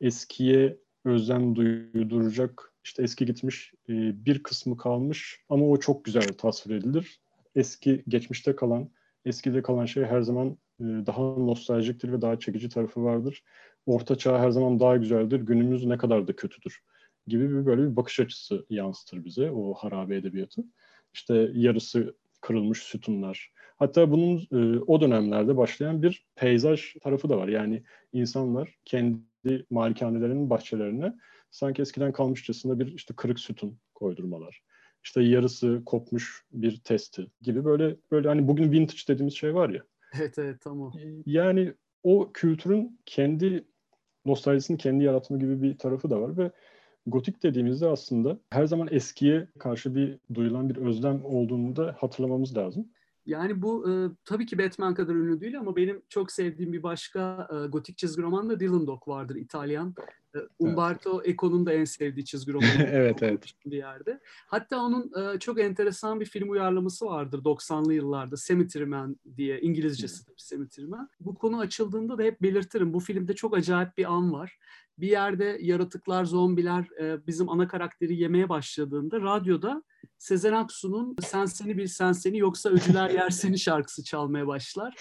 eskiye 0.00 0.76
özlem 1.04 1.56
duyduracak, 1.56 2.72
işte 2.84 3.02
eski 3.02 3.26
gitmiş 3.26 3.72
e, 3.88 3.92
bir 4.26 4.42
kısmı 4.42 4.76
kalmış 4.76 5.40
ama 5.48 5.68
o 5.68 5.76
çok 5.76 6.04
güzel 6.04 6.28
tasvir 6.38 6.74
edilir. 6.74 7.20
Eski, 7.54 8.04
geçmişte 8.08 8.56
kalan, 8.56 8.90
eskide 9.24 9.62
kalan 9.62 9.86
şey 9.86 10.04
her 10.04 10.20
zaman 10.20 10.48
e, 10.80 10.84
daha 10.84 11.22
nostaljiktir 11.22 12.12
ve 12.12 12.22
daha 12.22 12.38
çekici 12.38 12.68
tarafı 12.68 13.04
vardır 13.04 13.42
orta 13.86 14.18
çağ 14.18 14.38
her 14.38 14.50
zaman 14.50 14.80
daha 14.80 14.96
güzeldir, 14.96 15.40
günümüz 15.40 15.84
ne 15.84 15.98
kadar 15.98 16.28
da 16.28 16.36
kötüdür 16.36 16.82
gibi 17.26 17.50
bir 17.50 17.66
böyle 17.66 17.82
bir 17.82 17.96
bakış 17.96 18.20
açısı 18.20 18.66
yansıtır 18.70 19.24
bize 19.24 19.50
o 19.50 19.74
harabe 19.74 20.16
edebiyatı. 20.16 20.64
İşte 21.14 21.50
yarısı 21.54 22.16
kırılmış 22.40 22.78
sütunlar. 22.78 23.52
Hatta 23.76 24.10
bunun 24.10 24.38
e, 24.52 24.78
o 24.78 25.00
dönemlerde 25.00 25.56
başlayan 25.56 26.02
bir 26.02 26.26
peyzaj 26.34 26.94
tarafı 27.02 27.28
da 27.28 27.38
var. 27.38 27.48
Yani 27.48 27.82
insanlar 28.12 28.78
kendi 28.84 29.66
malikanelerinin 29.70 30.50
bahçelerine 30.50 31.14
sanki 31.50 31.82
eskiden 31.82 32.12
kalmışçasına 32.12 32.78
bir 32.78 32.94
işte 32.94 33.14
kırık 33.16 33.40
sütun 33.40 33.78
koydurmalar. 33.94 34.62
İşte 35.04 35.22
yarısı 35.22 35.82
kopmuş 35.86 36.44
bir 36.52 36.76
testi 36.76 37.26
gibi 37.40 37.64
böyle 37.64 37.96
böyle 38.10 38.28
hani 38.28 38.48
bugün 38.48 38.72
vintage 38.72 39.02
dediğimiz 39.08 39.34
şey 39.34 39.54
var 39.54 39.68
ya. 39.68 39.82
Evet 40.14 40.38
evet 40.38 40.60
tamam. 40.60 40.92
Yani 41.26 41.74
o 42.02 42.30
kültürün 42.34 43.00
kendi 43.06 43.64
nostaljisini 44.26 44.78
kendi 44.78 45.04
yaratma 45.04 45.38
gibi 45.38 45.62
bir 45.62 45.78
tarafı 45.78 46.10
da 46.10 46.20
var 46.20 46.36
ve 46.38 46.50
gotik 47.06 47.42
dediğimizde 47.42 47.86
aslında 47.88 48.38
her 48.50 48.66
zaman 48.66 48.88
eskiye 48.90 49.48
karşı 49.58 49.94
bir 49.94 50.18
duyulan 50.34 50.68
bir 50.68 50.76
özlem 50.76 51.24
olduğunu 51.24 51.76
da 51.76 51.96
hatırlamamız 51.98 52.56
lazım. 52.56 52.88
Yani 53.26 53.62
bu 53.62 53.90
e, 53.90 53.92
tabii 54.24 54.46
ki 54.46 54.58
Batman 54.58 54.94
kadar 54.94 55.14
ünlü 55.14 55.40
değil 55.40 55.58
ama 55.58 55.76
benim 55.76 56.02
çok 56.08 56.32
sevdiğim 56.32 56.72
bir 56.72 56.82
başka 56.82 57.48
e, 57.52 57.68
gotik 57.68 57.98
çizgi 57.98 58.22
roman 58.22 58.50
da 58.50 58.60
Dylan 58.60 58.86
Dog 58.86 59.08
vardır 59.08 59.36
İtalyan. 59.36 59.94
E, 60.36 60.38
Umberto 60.58 61.22
evet. 61.24 61.34
Eco'nun 61.34 61.66
da 61.66 61.72
en 61.72 61.84
sevdiği 61.84 62.24
çizgi 62.24 62.52
roman. 62.52 62.68
evet 62.78 63.22
evet. 63.22 63.44
Bir 63.66 63.76
yerde. 63.76 64.20
Hatta 64.46 64.80
onun 64.80 65.34
e, 65.34 65.38
çok 65.38 65.60
enteresan 65.60 66.20
bir 66.20 66.26
film 66.26 66.50
uyarlaması 66.50 67.06
vardır 67.06 67.38
90'lı 67.38 67.94
yıllarda 67.94 68.36
Cemetery 68.46 68.84
Man 68.84 69.16
diye 69.36 69.60
İngilizcesi 69.60 70.26
hmm. 70.26 70.34
Cemetery 70.36 70.86
Man. 70.86 71.08
Bu 71.20 71.34
konu 71.34 71.58
açıldığında 71.58 72.18
da 72.18 72.22
hep 72.22 72.42
belirtirim. 72.42 72.94
Bu 72.94 73.00
filmde 73.00 73.34
çok 73.34 73.56
acayip 73.56 73.96
bir 73.96 74.12
an 74.12 74.32
var 74.32 74.58
bir 74.98 75.08
yerde 75.08 75.58
yaratıklar, 75.60 76.24
zombiler 76.24 76.86
e, 77.00 77.26
bizim 77.26 77.48
ana 77.48 77.68
karakteri 77.68 78.16
yemeye 78.16 78.48
başladığında 78.48 79.20
radyoda 79.20 79.82
Sezen 80.18 80.52
Aksu'nun 80.52 81.16
Sen 81.22 81.44
Seni 81.44 81.76
Bil 81.76 81.86
Sen 81.86 82.12
Seni 82.12 82.38
Yoksa 82.38 82.70
Öcüler 82.70 83.10
Yer 83.10 83.30
Seni 83.30 83.58
şarkısı 83.58 84.04
çalmaya 84.04 84.46
başlar. 84.46 84.96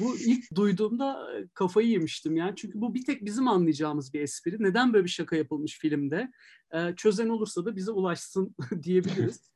Bu 0.00 0.16
ilk 0.16 0.54
duyduğumda 0.54 1.38
e, 1.38 1.48
kafayı 1.54 1.88
yemiştim 1.88 2.36
yani. 2.36 2.56
Çünkü 2.56 2.80
bu 2.80 2.94
bir 2.94 3.04
tek 3.04 3.24
bizim 3.24 3.48
anlayacağımız 3.48 4.14
bir 4.14 4.20
espri. 4.20 4.56
Neden 4.58 4.92
böyle 4.92 5.04
bir 5.04 5.10
şaka 5.10 5.36
yapılmış 5.36 5.78
filmde? 5.78 6.30
E, 6.74 6.94
çözen 6.96 7.28
olursa 7.28 7.64
da 7.64 7.76
bize 7.76 7.90
ulaşsın 7.90 8.54
diyebiliriz. 8.82 9.50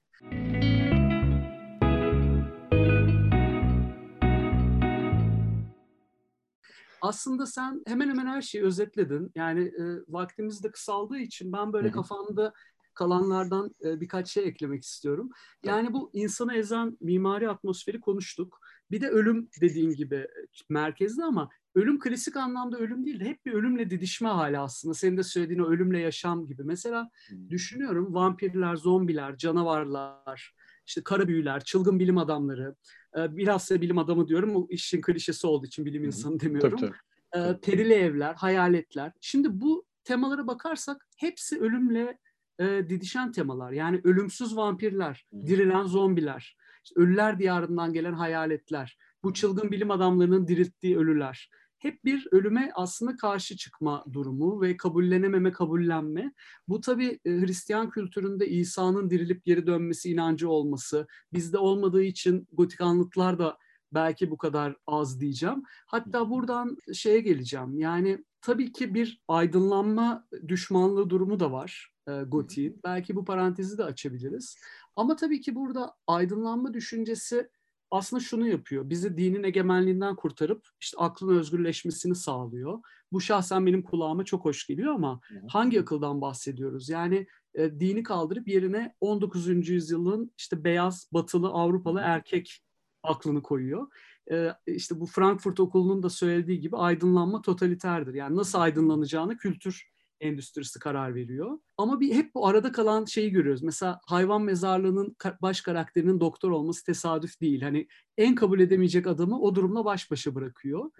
aslında 7.04 7.46
sen 7.46 7.83
hemen 7.87 8.09
hemen 8.09 8.26
her 8.26 8.42
şeyi 8.42 8.64
özetledin. 8.64 9.33
Yani 9.35 9.61
e, 9.61 9.85
vaktimiz 10.09 10.64
de 10.64 10.70
kısaldığı 10.70 11.18
için 11.18 11.52
ben 11.52 11.72
böyle 11.72 11.90
kafamda 11.90 12.52
kalanlardan 12.94 13.74
e, 13.85 14.00
birkaç 14.00 14.28
şey 14.28 14.48
eklemek 14.48 14.85
istiyorum. 14.85 15.30
Yani 15.64 15.92
bu 15.92 16.11
insanı 16.12 16.54
ezen 16.54 16.98
mimari 17.00 17.48
atmosferi 17.48 18.00
konuştuk. 18.00 18.61
Bir 18.90 19.00
de 19.00 19.09
ölüm 19.09 19.48
dediğin 19.61 19.90
gibi 19.90 20.26
merkezde 20.68 21.24
ama 21.24 21.50
ölüm 21.74 21.98
klasik 21.98 22.37
anlamda 22.37 22.78
ölüm 22.78 23.07
değil 23.07 23.20
de 23.20 23.24
hep 23.24 23.46
bir 23.46 23.52
ölümle 23.52 23.90
didişme 23.90 24.28
hali 24.28 24.59
aslında. 24.59 24.94
Senin 24.94 25.16
de 25.16 25.22
söylediğin 25.22 25.61
o 25.61 25.70
ölümle 25.70 25.98
yaşam 25.98 26.46
gibi. 26.46 26.64
Mesela 26.64 27.11
hmm. 27.28 27.50
düşünüyorum 27.50 28.14
vampirler, 28.14 28.76
zombiler, 28.76 29.37
canavarlar, 29.37 30.54
işte 30.87 31.02
kara 31.02 31.28
büyüler, 31.28 31.64
çılgın 31.64 31.98
bilim 31.98 32.18
adamları, 32.18 32.74
e, 33.18 33.37
bilhassa 33.37 33.80
bilim 33.80 33.98
adamı 33.98 34.28
diyorum, 34.28 34.57
o 34.57 34.66
işin 34.70 35.00
klişesi 35.00 35.46
olduğu 35.46 35.66
için 35.66 35.85
bilim 35.85 36.04
insanı 36.04 36.40
demiyorum. 36.40 36.78
Tabii, 36.78 36.92
tabii. 37.33 37.48
E, 37.48 37.61
perili 37.61 37.92
evler, 37.92 38.35
hayaletler. 38.35 39.12
Şimdi 39.20 39.61
bu 39.61 39.87
temalara 40.04 40.46
bakarsak 40.46 41.07
hepsi 41.16 41.61
ölümle 41.61 42.18
e, 42.60 42.88
didişen 42.88 43.32
temalar. 43.32 43.72
Yani 43.72 44.00
ölümsüz 44.04 44.56
vampirler, 44.56 45.26
dirilen 45.46 45.84
zombiler, 45.84 46.56
işte 46.84 47.00
ölüler 47.00 47.38
diyarından 47.38 47.92
gelen 47.92 48.12
hayaletler, 48.12 48.98
bu 49.22 49.34
çılgın 49.34 49.70
bilim 49.70 49.90
adamlarının 49.90 50.48
dirilttiği 50.48 50.98
ölüler 50.98 51.50
hep 51.84 52.04
bir 52.04 52.28
ölüme 52.32 52.70
aslında 52.74 53.16
karşı 53.16 53.56
çıkma 53.56 54.04
durumu 54.12 54.60
ve 54.60 54.76
kabullenememe, 54.76 55.52
kabullenme. 55.52 56.32
Bu 56.68 56.80
tabii 56.80 57.20
e, 57.24 57.30
Hristiyan 57.30 57.90
kültüründe 57.90 58.48
İsa'nın 58.48 59.10
dirilip 59.10 59.44
geri 59.44 59.66
dönmesi 59.66 60.10
inancı 60.10 60.48
olması, 60.48 61.06
bizde 61.32 61.58
olmadığı 61.58 62.02
için 62.02 62.48
gotik 62.52 62.80
anlıtlar 62.80 63.38
da 63.38 63.58
belki 63.92 64.30
bu 64.30 64.38
kadar 64.38 64.76
az 64.86 65.20
diyeceğim. 65.20 65.62
Hatta 65.86 66.30
buradan 66.30 66.76
şeye 66.92 67.20
geleceğim. 67.20 67.78
Yani 67.78 68.24
tabii 68.44 68.72
ki 68.72 68.94
bir 68.94 69.22
aydınlanma 69.28 70.28
düşmanlığı 70.48 71.11
durumu 71.11 71.40
da 71.40 71.52
var 71.52 71.92
e, 72.09 72.12
gotiğin. 72.12 72.80
Belki 72.85 73.16
bu 73.16 73.24
parantezi 73.24 73.78
de 73.78 73.85
açabiliriz. 73.85 74.57
Ama 74.96 75.16
tabii 75.16 75.40
ki 75.40 75.54
burada 75.54 75.94
aydınlanma 76.07 76.74
düşüncesi 76.74 77.50
aslında 77.90 78.22
şunu 78.22 78.48
yapıyor. 78.48 78.90
Bizi 78.90 79.16
dinin 79.16 79.42
egemenliğinden 79.42 80.16
kurtarıp 80.16 80.68
işte 80.80 80.98
aklın 80.98 81.38
özgürleşmesini 81.38 82.14
sağlıyor. 82.14 82.78
Bu 83.12 83.20
şahsen 83.20 83.66
benim 83.66 83.83
kulağıma 83.83 84.25
çok 84.25 84.44
hoş 84.44 84.66
geliyor 84.66 84.94
ama 84.94 85.21
hangi 85.48 85.81
akıldan 85.81 86.21
bahsediyoruz? 86.21 86.88
Yani 86.88 87.27
e, 87.54 87.81
dini 87.81 88.02
kaldırıp 88.02 88.48
yerine 88.48 88.94
19. 89.00 89.68
yüzyılın 89.68 90.33
işte 90.38 90.64
beyaz, 90.64 91.08
batılı, 91.12 91.48
Avrupalı 91.48 92.00
erkek 92.04 92.60
aklını 93.02 93.42
koyuyor. 93.42 93.87
E, 94.31 94.48
işte 94.66 95.00
bu 95.00 95.06
Frankfurt 95.06 95.60
Okulu'nun 95.60 96.02
da 96.02 96.10
söylediği 96.10 96.60
gibi 96.60 96.77
aydınlanma 96.77 97.42
totaliterdir. 97.42 98.14
Yani 98.14 98.37
nasıl 98.37 98.58
aydınlanacağını 98.58 99.37
kültür 99.37 99.94
endüstrisi 100.20 100.79
karar 100.79 101.14
veriyor. 101.14 101.58
Ama 101.79 102.00
bir 102.00 102.14
hep 102.14 102.35
bu 102.35 102.46
arada 102.46 102.72
kalan 102.72 103.04
şeyi 103.04 103.31
görüyoruz. 103.31 103.62
Mesela 103.62 104.00
hayvan 104.06 104.42
mezarlığının 104.42 105.16
baş 105.42 105.60
karakterinin 105.60 106.20
doktor 106.20 106.50
olması 106.50 106.85
tesadüf 106.85 107.40
değil. 107.40 107.62
Hani 107.62 107.87
en 108.18 108.35
kabul 108.35 108.60
edemeyecek 108.60 109.06
adamı 109.06 109.40
o 109.40 109.54
durumla 109.54 109.85
baş 109.85 110.10
başa 110.10 110.35
bırakıyor. 110.35 110.90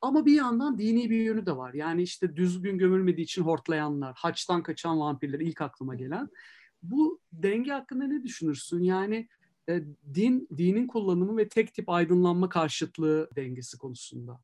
Ama 0.00 0.26
bir 0.26 0.36
yandan 0.36 0.78
dini 0.78 1.10
bir 1.10 1.20
yönü 1.20 1.46
de 1.46 1.56
var. 1.56 1.74
Yani 1.74 2.02
işte 2.02 2.36
düzgün 2.36 2.78
gömülmediği 2.78 3.24
için 3.24 3.42
hortlayanlar, 3.42 4.14
haçtan 4.16 4.62
kaçan 4.62 5.00
vampirler 5.00 5.40
ilk 5.40 5.60
aklıma 5.60 5.94
gelen. 5.94 6.28
Bu 6.82 7.20
denge 7.32 7.72
hakkında 7.72 8.04
ne 8.04 8.22
düşünürsün? 8.22 8.82
Yani 8.82 9.28
e, 9.70 9.84
din, 10.14 10.48
dinin 10.56 10.86
kullanımı 10.86 11.36
ve 11.36 11.48
tek 11.48 11.74
tip 11.74 11.88
aydınlanma 11.88 12.48
karşıtlığı 12.48 13.30
dengesi 13.36 13.78
konusunda. 13.78 14.40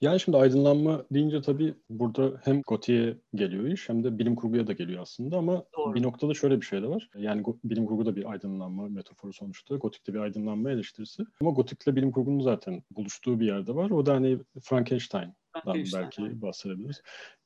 Yani 0.00 0.20
şimdi 0.20 0.38
aydınlanma 0.38 1.04
deyince 1.12 1.42
tabii 1.42 1.74
burada 1.90 2.40
hem 2.44 2.62
Goti'ye 2.62 3.16
geliyor 3.34 3.64
iş 3.64 3.88
hem 3.88 4.04
de 4.04 4.18
bilim 4.18 4.34
kurguya 4.34 4.66
da 4.66 4.72
geliyor 4.72 5.02
aslında 5.02 5.36
ama 5.36 5.64
Doğru. 5.76 5.94
bir 5.94 6.02
noktada 6.02 6.34
şöyle 6.34 6.60
bir 6.60 6.66
şey 6.66 6.82
de 6.82 6.88
var. 6.88 7.10
Yani 7.16 7.42
bilim 7.64 7.86
kurgu 7.86 8.06
da 8.06 8.16
bir 8.16 8.30
aydınlanma 8.30 8.88
metaforu 8.88 9.32
sonuçta. 9.32 9.76
Gotik 9.76 10.06
de 10.06 10.14
bir 10.14 10.18
aydınlanma 10.18 10.70
eleştirisi. 10.70 11.22
Ama 11.40 11.50
Gotik'le 11.50 11.86
bilim 11.86 12.10
kurgunun 12.10 12.40
zaten 12.40 12.82
buluştuğu 12.90 13.40
bir 13.40 13.46
yerde 13.46 13.74
var. 13.74 13.90
O 13.90 14.06
da 14.06 14.14
hani 14.14 14.38
Frankenstein'dan 14.62 15.62
Frankenstein, 15.64 16.02
belki 16.02 16.42
bahsedebiliriz. 16.42 17.02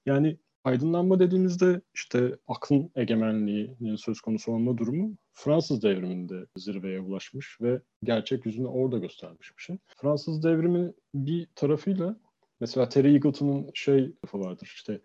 Yani 0.06 0.38
aydınlanma 0.64 1.18
dediğimizde 1.18 1.80
işte 1.94 2.36
aklın 2.48 2.90
egemenliğinin 2.96 3.96
söz 3.96 4.20
konusu 4.20 4.52
olma 4.52 4.78
durumu 4.78 5.16
Fransız 5.32 5.82
devriminde 5.82 6.46
zirveye 6.56 7.00
ulaşmış 7.00 7.60
ve 7.60 7.80
gerçek 8.04 8.46
yüzünü 8.46 8.66
orada 8.66 8.98
göstermiş 8.98 9.56
bir 9.58 9.62
şey. 9.62 9.78
Fransız 9.96 10.42
devrimi 10.42 10.92
bir 11.14 11.48
tarafıyla 11.54 12.16
Mesela 12.62 12.88
Terry 12.88 13.12
Eagleton'un 13.12 13.70
şey 13.74 14.12
lafı 14.24 14.40
vardır 14.40 14.70
işte 14.74 15.00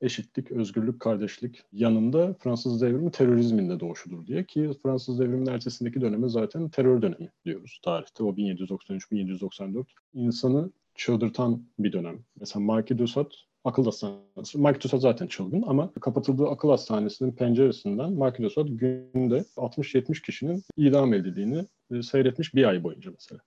eşitlik, 0.00 0.52
özgürlük, 0.52 1.00
kardeşlik 1.00 1.62
yanında 1.72 2.34
Fransız 2.34 2.82
devrimi 2.82 3.10
terörizmin 3.10 3.70
de 3.70 3.80
doğuşudur 3.80 4.26
diye 4.26 4.44
ki 4.44 4.70
Fransız 4.82 5.18
devriminin 5.18 5.50
ertesindeki 5.50 6.00
döneme 6.00 6.28
zaten 6.28 6.68
terör 6.68 7.02
dönemi 7.02 7.30
diyoruz 7.44 7.80
tarihte. 7.84 8.24
O 8.24 8.32
1793-1794 8.32 9.84
insanı 10.14 10.70
çıldırtan 10.94 11.64
bir 11.78 11.92
dönem. 11.92 12.18
Mesela 12.40 12.64
Marquis 12.64 12.98
de 12.98 13.06
Sade 13.06 13.34
akıl 13.64 13.84
hastanesi. 13.84 14.58
Sade 14.88 15.00
zaten 15.00 15.26
çılgın 15.26 15.62
ama 15.66 15.92
kapatıldığı 15.92 16.48
akıl 16.48 16.70
hastanesinin 16.70 17.32
penceresinden 17.32 18.18
Sade 18.48 18.70
günde 18.70 19.44
60-70 19.56 20.22
kişinin 20.22 20.62
idam 20.76 21.14
edildiğini 21.14 21.66
e, 21.90 22.02
seyretmiş 22.02 22.54
bir 22.54 22.64
ay 22.64 22.84
boyunca 22.84 23.10
mesela. 23.10 23.40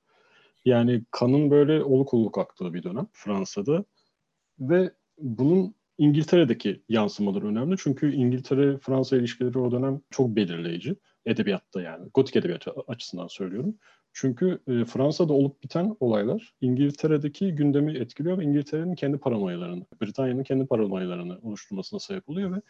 Yani 0.66 1.04
kanın 1.12 1.52
böyle 1.52 1.84
oluk 1.84 2.14
oluk 2.14 2.38
aktığı 2.38 2.74
bir 2.74 2.84
dönem 2.84 3.08
Fransa'da 3.12 3.86
ve 4.60 4.92
bunun 5.18 5.76
İngiltere'deki 5.98 6.84
yansımaları 6.90 7.48
önemli. 7.48 7.76
Çünkü 7.80 8.14
İngiltere-Fransa 8.14 9.18
ilişkileri 9.18 9.60
o 9.60 9.72
dönem 9.72 10.02
çok 10.10 10.36
belirleyici. 10.36 10.96
Edebiyatta 11.26 11.82
yani. 11.82 12.10
Gotik 12.14 12.36
edebiyatı 12.36 12.72
açısından 12.88 13.28
söylüyorum. 13.28 13.76
Çünkü 14.14 14.60
e, 14.68 14.86
Fransa'da 14.86 15.34
olup 15.34 15.64
biten 15.64 15.98
olaylar 16.00 16.54
İngiltere'deki 16.62 17.56
gündemi 17.56 17.98
etkiliyor 17.98 18.38
ve 18.38 18.44
İngiltere'nin 18.44 18.96
kendi 18.96 19.18
paranoyalarını, 19.18 19.86
Britanya'nın 20.02 20.44
kendi 20.44 20.66
paranoyalarını 20.66 21.40
oluşturmasına 21.42 22.00
sebep 22.00 22.30
oluyor 22.30 22.56
ve 22.56 22.62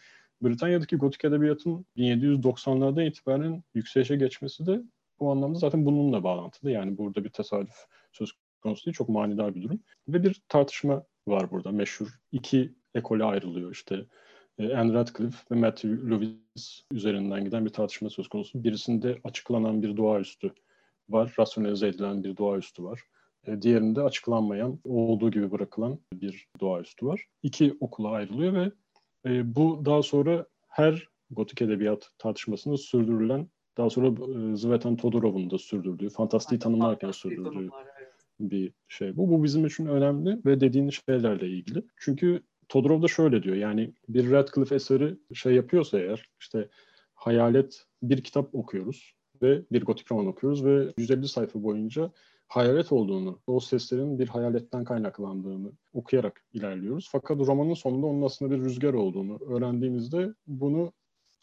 Britanya'daki 0.41 0.95
gotik 0.95 1.25
edebiyatın 1.25 1.85
1790'lardan 1.97 3.07
itibaren 3.07 3.63
yükselişe 3.73 4.15
geçmesi 4.15 4.65
de 4.65 4.81
bu 5.19 5.31
anlamda 5.31 5.59
zaten 5.59 5.85
bununla 5.85 6.23
bağlantılı. 6.23 6.71
Yani 6.71 6.97
burada 6.97 7.23
bir 7.23 7.29
tesadüf 7.29 7.75
söz 8.11 8.31
konusu 8.61 8.85
değil. 8.85 8.95
Çok 8.95 9.09
manidar 9.09 9.55
bir 9.55 9.61
durum. 9.61 9.79
Ve 10.07 10.23
bir 10.23 10.41
tartışma 10.49 11.03
var 11.27 11.51
burada. 11.51 11.71
Meşhur 11.71 12.07
iki 12.31 12.73
ekole 12.95 13.23
ayrılıyor 13.23 13.71
işte. 13.71 14.05
E, 14.59 14.75
Anne 14.75 14.93
Radcliffe 14.93 15.37
ve 15.51 15.55
Matthew 15.59 16.09
Lewis 16.09 16.83
üzerinden 16.91 17.45
giden 17.45 17.65
bir 17.65 17.69
tartışma 17.69 18.09
söz 18.09 18.27
konusu. 18.27 18.63
Birisinde 18.63 19.19
açıklanan 19.23 19.81
bir 19.81 19.97
doğaüstü 19.97 20.53
var. 21.09 21.35
Rasyonelize 21.39 21.87
edilen 21.87 22.23
bir 22.23 22.37
doğaüstü 22.37 22.83
var. 22.83 23.01
E, 23.47 23.61
diğerinde 23.61 24.01
açıklanmayan, 24.01 24.79
olduğu 24.83 25.31
gibi 25.31 25.51
bırakılan 25.51 25.99
bir 26.13 26.47
doğaüstü 26.59 27.05
var. 27.05 27.25
İki 27.43 27.77
okula 27.79 28.09
ayrılıyor 28.09 28.53
ve 28.53 28.71
e, 29.25 29.55
bu 29.55 29.85
daha 29.85 30.03
sonra 30.03 30.45
her 30.67 31.07
gotik 31.31 31.61
edebiyat 31.61 32.09
tartışmasında 32.17 32.77
sürdürülen 32.77 33.47
daha 33.77 33.89
sonra 33.89 34.07
e, 34.07 34.55
Zvetan 34.55 34.95
Todorov'un 34.95 35.49
da 35.49 35.57
sürdürdüğü, 35.57 36.09
fantastiği 36.09 36.59
tanımlarken 36.59 37.11
sürdürdüğü 37.11 37.69
bir 38.39 38.73
şey 38.87 39.17
bu. 39.17 39.29
Bu 39.29 39.43
bizim 39.43 39.65
için 39.65 39.85
önemli 39.85 40.39
ve 40.45 40.59
dediğiniz 40.59 40.99
şeylerle 41.09 41.47
ilgili. 41.47 41.83
Çünkü 41.97 42.43
Todorov 42.69 43.01
da 43.01 43.07
şöyle 43.07 43.43
diyor 43.43 43.55
yani 43.55 43.93
bir 44.09 44.31
Radcliffe 44.31 44.75
eseri 44.75 45.17
şey 45.33 45.53
yapıyorsa 45.53 45.99
eğer 45.99 46.29
işte 46.39 46.69
hayalet 47.13 47.85
bir 48.03 48.23
kitap 48.23 48.55
okuyoruz 48.55 49.13
ve 49.41 49.61
bir 49.71 49.85
gotik 49.85 50.11
roman 50.11 50.27
okuyoruz 50.27 50.65
ve 50.65 50.93
150 50.97 51.27
sayfa 51.27 51.63
boyunca 51.63 52.11
hayalet 52.47 52.91
olduğunu, 52.91 53.39
o 53.47 53.59
seslerin 53.59 54.19
bir 54.19 54.27
hayaletten 54.27 54.83
kaynaklandığını 54.83 55.71
okuyarak 55.93 56.45
ilerliyoruz. 56.53 57.09
Fakat 57.11 57.37
romanın 57.39 57.73
sonunda 57.73 58.07
onun 58.07 58.21
aslında 58.21 58.55
bir 58.55 58.63
rüzgar 58.63 58.93
olduğunu 58.93 59.39
öğrendiğimizde 59.47 60.33
bunu 60.47 60.93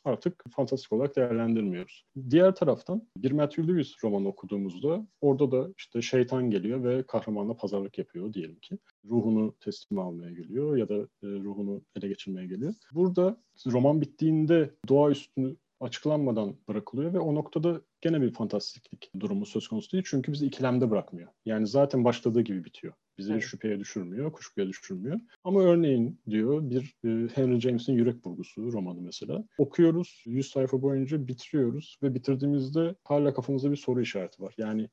artık 0.05 0.45
fantastik 0.51 0.93
olarak 0.93 1.16
değerlendirmiyoruz. 1.16 2.05
Diğer 2.30 2.55
taraftan 2.55 3.09
bir 3.16 3.32
Matthew 3.32 3.68
Lewis 3.68 4.05
romanı 4.05 4.28
okuduğumuzda 4.28 5.07
orada 5.20 5.51
da 5.51 5.68
işte 5.78 6.03
şeytan 6.03 6.51
geliyor 6.51 6.84
ve 6.84 7.03
kahramanla 7.03 7.57
pazarlık 7.57 7.99
yapıyor 7.99 8.32
diyelim 8.32 8.59
ki. 8.59 8.78
Ruhunu 9.05 9.55
teslim 9.61 9.99
almaya 9.99 10.30
geliyor 10.30 10.76
ya 10.76 10.88
da 10.88 10.95
e, 10.95 11.07
ruhunu 11.22 11.82
ele 11.97 12.09
geçirmeye 12.09 12.47
geliyor. 12.47 12.74
Burada 12.95 13.43
roman 13.66 14.01
bittiğinde 14.01 14.70
doğa 14.88 15.11
üstünü 15.11 15.57
açıklanmadan 15.81 16.57
bırakılıyor 16.68 17.12
ve 17.12 17.18
o 17.18 17.35
noktada 17.35 17.81
gene 18.01 18.20
bir 18.20 18.33
fantastiklik 18.33 19.11
durumu 19.20 19.47
söz 19.47 19.68
konusu 19.68 19.93
değil. 19.93 20.05
Çünkü 20.07 20.33
bizi 20.33 20.47
ikilemde 20.47 20.91
bırakmıyor. 20.91 21.28
Yani 21.45 21.66
zaten 21.66 22.05
başladığı 22.05 22.41
gibi 22.41 22.64
bitiyor. 22.64 22.95
Bizi 23.18 23.33
evet. 23.33 23.43
şüpheye 23.43 23.81
düşürmüyor, 23.81 24.33
kuşkuya 24.33 24.68
düşürmüyor. 24.68 25.20
Ama 25.45 25.62
örneğin 25.62 26.20
diyor 26.31 26.70
bir 26.70 26.95
e, 27.05 27.09
Henry 27.35 27.61
James'in 27.61 27.93
Yürek 27.93 28.24
Burgusu 28.24 28.72
romanı 28.72 29.01
mesela. 29.01 29.45
Okuyoruz, 29.59 30.22
100 30.26 30.51
sayfa 30.51 30.83
boyunca 30.83 31.28
bitiriyoruz 31.28 31.99
ve 32.03 32.14
bitirdiğimizde 32.14 32.95
hala 33.05 33.35
kafamızda 33.35 33.70
bir 33.70 33.76
soru 33.76 34.01
işareti 34.01 34.43
var. 34.43 34.55
Yani 34.59 34.89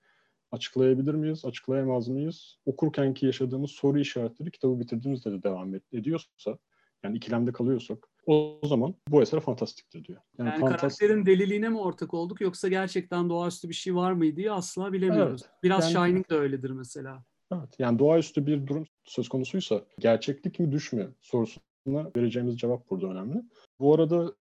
açıklayabilir 0.51 1.13
miyiz, 1.13 1.45
açıklayamaz 1.45 2.07
mıyız? 2.07 2.57
Okurkenki 2.65 3.25
yaşadığımız 3.25 3.71
soru 3.71 3.99
işaretleri 3.99 4.51
kitabı 4.51 4.79
bitirdiğimizde 4.79 5.31
de 5.31 5.43
devam 5.43 5.75
ediyorsa, 5.91 6.57
yani 7.03 7.17
ikilemde 7.17 7.51
kalıyorsak 7.51 8.07
o 8.27 8.59
zaman 8.63 8.95
bu 9.07 9.21
eser 9.21 9.39
fantastiktir 9.39 10.05
diyor. 10.05 10.21
Yani, 10.37 10.49
yani 10.49 10.59
fantastik... 10.59 10.79
karakterin 10.79 11.25
deliliğine 11.25 11.69
mi 11.69 11.79
ortak 11.79 12.13
olduk 12.13 12.41
yoksa 12.41 12.67
gerçekten 12.67 13.29
doğaüstü 13.29 13.69
bir 13.69 13.73
şey 13.73 13.95
var 13.95 14.11
mıydı 14.11 14.37
diye 14.37 14.51
asla 14.51 14.93
bilemiyoruz. 14.93 15.41
Evet, 15.45 15.63
Biraz 15.63 15.93
yani... 15.93 16.07
Shining 16.07 16.29
de 16.29 16.35
öyledir 16.35 16.69
mesela. 16.69 17.23
Evet, 17.53 17.69
yani 17.79 17.99
doğaüstü 17.99 18.45
bir 18.45 18.67
durum 18.67 18.85
söz 19.05 19.29
konusuysa 19.29 19.81
gerçeklik 19.99 20.59
mi 20.59 20.71
düşmüyor 20.71 21.13
sorusuna 21.21 22.11
vereceğimiz 22.17 22.57
cevap 22.57 22.89
burada 22.89 23.07
önemli. 23.07 23.43
Bu 23.79 23.93
arada 23.93 24.33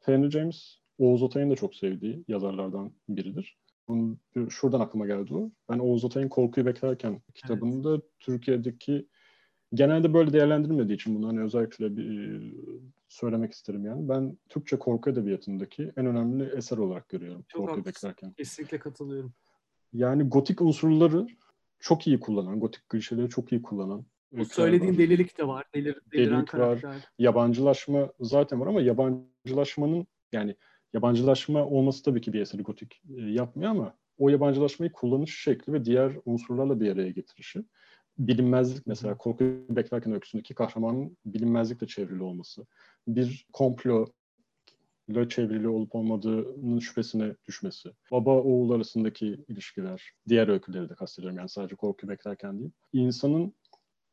Henry 0.00 0.30
James, 0.30 0.78
Oğuz 0.98 1.22
Atay'ın 1.22 1.50
da 1.50 1.56
çok 1.56 1.74
sevdiği 1.74 2.24
yazarlardan 2.28 2.92
biridir. 3.08 3.56
Bunun, 3.88 4.18
şuradan 4.50 4.80
aklıma 4.80 5.06
geldi 5.06 5.34
o. 5.34 5.50
Ben 5.70 5.78
Oğuz 5.78 6.04
Atay'ın 6.04 6.28
Korkuyu 6.28 6.66
Beklerken 6.66 7.20
kitabında 7.34 7.90
evet. 7.90 8.02
Türkiye'deki 8.20 9.06
genelde 9.74 10.14
böyle 10.14 10.32
değerlendirilmediği 10.32 10.96
için 10.96 11.16
bunu 11.16 11.28
hani 11.28 11.40
özellikle 11.40 11.96
bir 11.96 12.54
söylemek 13.10 13.52
isterim 13.52 13.84
yani. 13.84 14.08
Ben 14.08 14.38
Türkçe 14.48 14.78
korku 14.78 15.10
edebiyatındaki 15.10 15.92
en 15.96 16.06
önemli 16.06 16.44
eser 16.56 16.78
olarak 16.78 17.08
görüyorum. 17.08 17.44
Çok 17.48 17.66
Korkuyu 17.66 17.84
Beklerken. 17.84 18.32
Kesinlikle 18.32 18.78
katılıyorum. 18.78 19.32
Yani 19.92 20.22
gotik 20.22 20.60
unsurları 20.60 21.26
çok 21.78 22.06
iyi 22.06 22.20
kullanan, 22.20 22.60
gotik 22.60 22.88
klişeleri 22.88 23.28
çok 23.28 23.52
iyi 23.52 23.62
kullanan. 23.62 24.06
Bu 24.32 24.44
söylediğin 24.44 24.92
var. 24.92 24.98
delilik 24.98 25.38
de 25.38 25.46
var. 25.46 25.66
Delir, 25.74 26.00
delilik 26.12 26.48
karakter. 26.48 26.88
var. 26.88 26.96
Yabancılaşma 27.18 28.12
zaten 28.20 28.60
var 28.60 28.66
ama 28.66 28.80
yabancılaşmanın 28.80 30.06
yani 30.32 30.56
yabancılaşma 30.92 31.66
olması 31.66 32.02
tabii 32.02 32.20
ki 32.20 32.32
bir 32.32 32.40
eseri 32.40 32.62
gotik 32.62 33.02
e, 33.16 33.20
yapmıyor 33.20 33.70
ama 33.70 33.94
o 34.18 34.28
yabancılaşmayı 34.28 34.92
kullanış 34.92 35.42
şekli 35.42 35.72
ve 35.72 35.84
diğer 35.84 36.12
unsurlarla 36.24 36.80
bir 36.80 36.92
araya 36.92 37.10
getirişi. 37.10 37.64
Bilinmezlik 38.20 38.86
mesela 38.86 39.16
korku 39.16 39.44
beklerken 39.68 40.12
öyküsündeki 40.12 40.54
kahramanın 40.54 41.16
bilinmezlikle 41.26 41.86
çevrili 41.86 42.22
olması. 42.22 42.66
Bir 43.08 43.46
komplo 43.52 44.06
ile 45.08 45.28
çevrili 45.28 45.68
olup 45.68 45.94
olmadığının 45.94 46.78
şüphesine 46.78 47.34
düşmesi. 47.48 47.90
Baba 48.10 48.30
oğul 48.30 48.70
arasındaki 48.70 49.44
ilişkiler, 49.48 50.12
diğer 50.28 50.48
öyküleri 50.48 50.88
de 50.88 50.94
kastediyorum 50.94 51.38
yani 51.38 51.48
sadece 51.48 51.76
korku 51.76 52.08
beklerken 52.08 52.60
değil. 52.60 52.70
İnsanın 52.92 53.54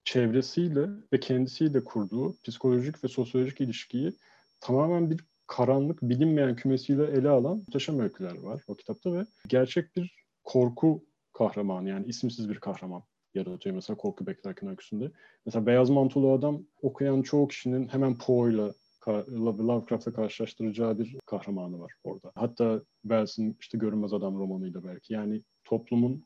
çevresiyle 0.03 0.87
ve 1.13 1.19
kendisiyle 1.19 1.83
kurduğu 1.83 2.35
psikolojik 2.43 3.03
ve 3.03 3.07
sosyolojik 3.07 3.61
ilişkiyi 3.61 4.13
tamamen 4.59 5.11
bir 5.11 5.19
karanlık, 5.47 6.01
bilinmeyen 6.01 6.55
kümesiyle 6.55 7.05
ele 7.05 7.29
alan 7.29 7.57
muhteşem 7.57 7.99
öyküler 7.99 8.37
var 8.37 8.61
o 8.67 8.75
kitapta 8.75 9.13
ve 9.13 9.25
gerçek 9.47 9.95
bir 9.95 10.25
korku 10.43 11.05
kahramanı 11.33 11.89
yani 11.89 12.05
isimsiz 12.05 12.49
bir 12.49 12.59
kahraman 12.59 13.03
yaratıyor 13.33 13.75
mesela 13.75 13.97
Korku 13.97 14.27
Beklerken 14.27 14.69
öyküsünde. 14.69 15.11
Mesela 15.45 15.65
Beyaz 15.65 15.89
Mantolu 15.89 16.31
Adam 16.31 16.63
okuyan 16.81 17.21
çoğu 17.21 17.47
kişinin 17.47 17.87
hemen 17.87 18.17
Poe'yla 18.17 18.73
Lovecraft'la 19.07 20.13
karşılaştıracağı 20.13 20.99
bir 20.99 21.17
kahramanı 21.25 21.79
var 21.79 21.93
orada. 22.03 22.31
Hatta 22.35 22.81
Wells'in 23.01 23.57
işte 23.59 23.77
Görünmez 23.77 24.13
Adam 24.13 24.39
romanıyla 24.39 24.83
belki. 24.83 25.13
Yani 25.13 25.43
toplumun 25.63 26.25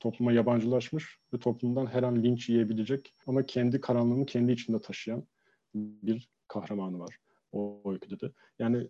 topluma 0.00 0.32
yabancılaşmış 0.32 1.18
ve 1.34 1.38
toplumdan 1.38 1.86
her 1.86 2.02
an 2.02 2.22
linç 2.22 2.48
yiyebilecek 2.48 3.14
ama 3.26 3.46
kendi 3.46 3.80
karanlığını 3.80 4.26
kendi 4.26 4.52
içinde 4.52 4.80
taşıyan 4.80 5.26
bir 5.74 6.28
kahramanı 6.48 6.98
var 6.98 7.16
o 7.52 7.82
öyküde 7.86 8.20
de. 8.20 8.32
Yani 8.58 8.88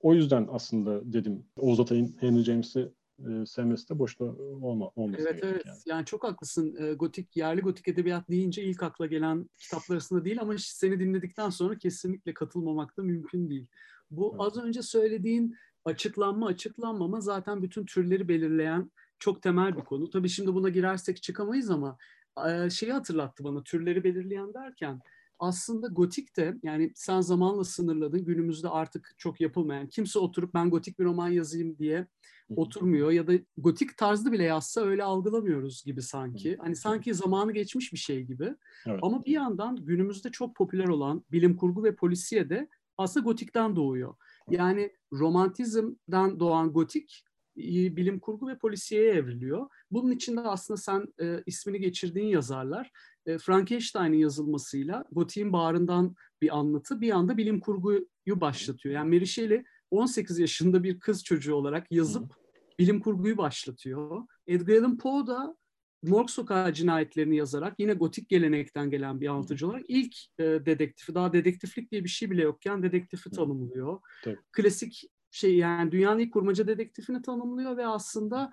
o 0.00 0.14
yüzden 0.14 0.48
aslında 0.50 1.12
dedim 1.12 1.46
Oğuz 1.56 1.80
Atay'ın 1.80 2.16
Henry 2.20 2.42
James'i 2.42 2.92
e, 3.18 3.46
sevmesi 3.46 3.88
de 3.88 3.98
boşta 3.98 4.24
olma, 4.24 4.90
olması 4.96 5.22
Evet 5.22 5.40
evet 5.42 5.66
yani. 5.66 5.78
yani 5.86 6.04
çok 6.04 6.24
haklısın. 6.24 6.76
E, 6.80 6.92
gotik, 6.92 7.36
yerli 7.36 7.60
gotik 7.60 7.88
edebiyat 7.88 8.30
deyince 8.30 8.62
ilk 8.62 8.82
akla 8.82 9.06
gelen 9.06 9.50
kitaplar 9.58 9.94
arasında 9.94 10.24
değil 10.24 10.40
ama 10.40 10.54
seni 10.58 11.00
dinledikten 11.00 11.50
sonra 11.50 11.78
kesinlikle 11.78 12.34
katılmamak 12.34 12.96
da 12.96 13.02
mümkün 13.02 13.50
değil. 13.50 13.66
Bu 14.10 14.30
evet. 14.30 14.40
az 14.40 14.56
önce 14.56 14.82
söylediğin 14.82 15.56
açıklanma 15.84 16.46
açıklanmama 16.46 17.20
zaten 17.20 17.62
bütün 17.62 17.86
türleri 17.86 18.28
belirleyen 18.28 18.90
çok 19.18 19.42
temel 19.42 19.76
bir 19.76 19.84
konu. 19.84 20.10
Tabii 20.10 20.28
şimdi 20.28 20.54
buna 20.54 20.68
girersek 20.68 21.22
çıkamayız 21.22 21.70
ama 21.70 21.96
e, 22.48 22.70
şeyi 22.70 22.92
hatırlattı 22.92 23.44
bana 23.44 23.62
türleri 23.62 24.04
belirleyen 24.04 24.54
derken 24.54 25.00
aslında 25.38 25.86
gotik 25.86 26.36
de 26.36 26.56
yani 26.62 26.92
sen 26.94 27.20
zamanla 27.20 27.64
sınırladın 27.64 28.24
günümüzde 28.24 28.68
artık 28.68 29.14
çok 29.18 29.40
yapılmayan 29.40 29.88
kimse 29.88 30.18
oturup 30.18 30.54
ben 30.54 30.70
gotik 30.70 30.98
bir 30.98 31.04
roman 31.04 31.28
yazayım 31.28 31.78
diye 31.78 32.06
oturmuyor 32.56 33.10
ya 33.10 33.26
da 33.26 33.32
gotik 33.56 33.96
tarzda 33.96 34.32
bile 34.32 34.42
yazsa 34.42 34.80
öyle 34.80 35.04
algılamıyoruz 35.04 35.84
gibi 35.84 36.02
sanki. 36.02 36.56
Hani 36.60 36.76
sanki 36.76 37.14
zamanı 37.14 37.52
geçmiş 37.52 37.92
bir 37.92 37.98
şey 37.98 38.22
gibi. 38.22 38.54
Evet. 38.86 39.00
Ama 39.02 39.24
bir 39.24 39.32
yandan 39.32 39.76
günümüzde 39.76 40.30
çok 40.30 40.56
popüler 40.56 40.88
olan 40.88 41.24
bilim 41.32 41.56
kurgu 41.56 41.84
ve 41.84 41.94
polisiye 41.94 42.50
de 42.50 42.68
aslında 42.98 43.24
gotikten 43.24 43.76
doğuyor. 43.76 44.14
Yani 44.50 44.92
romantizmden 45.12 46.40
doğan 46.40 46.72
gotik 46.72 47.24
bilim 47.56 48.20
kurgu 48.20 48.48
ve 48.48 48.58
polisiyeye 48.58 49.12
evriliyor. 49.12 49.66
Bunun 49.90 50.10
içinde 50.10 50.40
aslında 50.40 50.78
sen 50.78 51.06
e, 51.20 51.42
ismini 51.46 51.80
geçirdiğin 51.80 52.26
yazarlar 52.26 52.92
e, 53.26 53.38
Frankenstein'in 53.38 54.18
yazılmasıyla 54.18 55.04
Gotik'in 55.12 55.52
bağrından 55.52 56.14
bir 56.42 56.56
anlatı 56.58 57.00
bir 57.00 57.10
anda 57.10 57.36
bilim 57.36 57.60
kurguyu 57.60 58.06
başlatıyor. 58.28 58.94
Yani 58.94 59.14
Mary 59.14 59.26
Shelley 59.26 59.62
18 59.90 60.38
yaşında 60.38 60.82
bir 60.82 61.00
kız 61.00 61.24
çocuğu 61.24 61.54
olarak 61.54 61.92
yazıp 61.92 62.34
bilim 62.78 63.00
kurguyu 63.00 63.36
başlatıyor. 63.36 64.22
Edgar 64.46 64.76
Allan 64.76 64.98
Poe 64.98 65.26
da 65.26 65.56
Morg 66.02 66.28
Sokağı 66.30 66.72
cinayetlerini 66.72 67.36
yazarak 67.36 67.74
yine 67.78 67.94
gotik 67.94 68.28
gelenekten 68.28 68.90
gelen 68.90 69.20
bir 69.20 69.26
anlatıcı 69.26 69.66
olarak 69.66 69.84
ilk 69.88 70.16
e, 70.38 70.44
dedektifi, 70.44 71.14
daha 71.14 71.32
dedektiflik 71.32 71.90
diye 71.90 72.04
bir 72.04 72.08
şey 72.08 72.30
bile 72.30 72.42
yokken 72.42 72.82
dedektifi 72.82 73.30
tanımlıyor. 73.30 74.00
Tabii. 74.24 74.38
Klasik 74.52 75.02
şey 75.30 75.56
yani 75.56 75.92
dünyanın 75.92 76.18
ilk 76.18 76.32
kurmaca 76.32 76.66
dedektifini 76.66 77.22
tanımlıyor 77.22 77.76
ve 77.76 77.86
aslında 77.86 78.50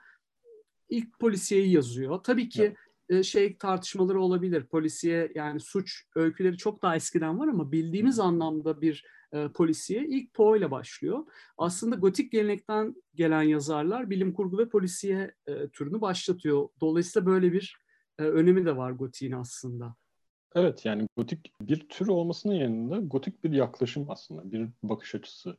ilk 0.89 1.19
polisiyeyi 1.19 1.71
yazıyor. 1.71 2.23
Tabii 2.23 2.49
ki 2.49 2.61
evet 2.63 2.77
şey 3.23 3.57
tartışmaları 3.57 4.21
olabilir. 4.21 4.65
Polisiye 4.65 5.31
yani 5.35 5.59
suç 5.59 6.03
öyküleri 6.15 6.57
çok 6.57 6.81
daha 6.81 6.95
eskiden 6.95 7.39
var 7.39 7.47
ama 7.47 7.71
bildiğimiz 7.71 8.19
anlamda 8.19 8.81
bir 8.81 9.05
e, 9.33 9.47
polisiye 9.47 10.05
ilk 10.07 10.33
Poe 10.33 10.57
ile 10.57 10.71
başlıyor. 10.71 11.25
Aslında 11.57 11.95
gotik 11.95 12.31
gelenekten 12.31 12.95
gelen 13.15 13.41
yazarlar 13.41 14.09
bilim 14.09 14.33
kurgu 14.33 14.57
ve 14.57 14.69
polisiye 14.69 15.33
e, 15.47 15.67
türünü 15.67 16.01
başlatıyor. 16.01 16.69
Dolayısıyla 16.81 17.25
böyle 17.25 17.53
bir 17.53 17.77
e, 18.19 18.23
önemi 18.23 18.65
de 18.65 18.77
var 18.77 18.91
gotiğin 18.91 19.31
aslında. 19.31 19.95
Evet 20.55 20.85
yani 20.85 21.07
gotik 21.17 21.53
bir 21.61 21.79
tür 21.89 22.07
olmasının 22.07 22.53
yanında 22.53 22.97
gotik 22.97 23.43
bir 23.43 23.51
yaklaşım 23.51 24.09
aslında. 24.09 24.51
Bir 24.51 24.69
bakış 24.83 25.15
açısı, 25.15 25.57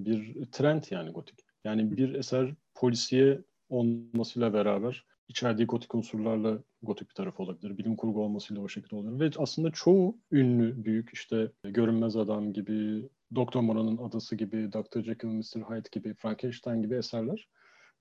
bir 0.00 0.46
trend 0.52 0.84
yani 0.90 1.10
gotik. 1.10 1.38
Yani 1.64 1.96
bir 1.96 2.14
eser 2.14 2.54
polisiye 2.74 3.42
olmasıyla 3.68 4.52
beraber 4.52 5.06
içerdiği 5.32 5.66
gotik 5.66 5.94
unsurlarla 5.94 6.58
gotik 6.82 7.08
bir 7.08 7.14
tarafı 7.14 7.42
olabilir. 7.42 7.78
Bilim 7.78 7.96
kurgu 7.96 8.22
olmasıyla 8.22 8.62
o 8.62 8.68
şekilde 8.68 8.96
olabilir. 8.96 9.20
Ve 9.20 9.30
aslında 9.38 9.70
çoğu 9.70 10.16
ünlü, 10.32 10.84
büyük 10.84 11.10
işte 11.12 11.52
Görünmez 11.64 12.16
Adam 12.16 12.52
gibi, 12.52 13.08
Doktor 13.34 13.60
Moreau'nun 13.60 13.96
Adası 13.96 14.36
gibi, 14.36 14.72
Dr. 14.72 15.02
Jekyll 15.02 15.28
Mr. 15.28 15.60
Hyde 15.60 15.88
gibi, 15.92 16.14
Frankenstein 16.14 16.82
gibi 16.82 16.94
eserler 16.94 17.48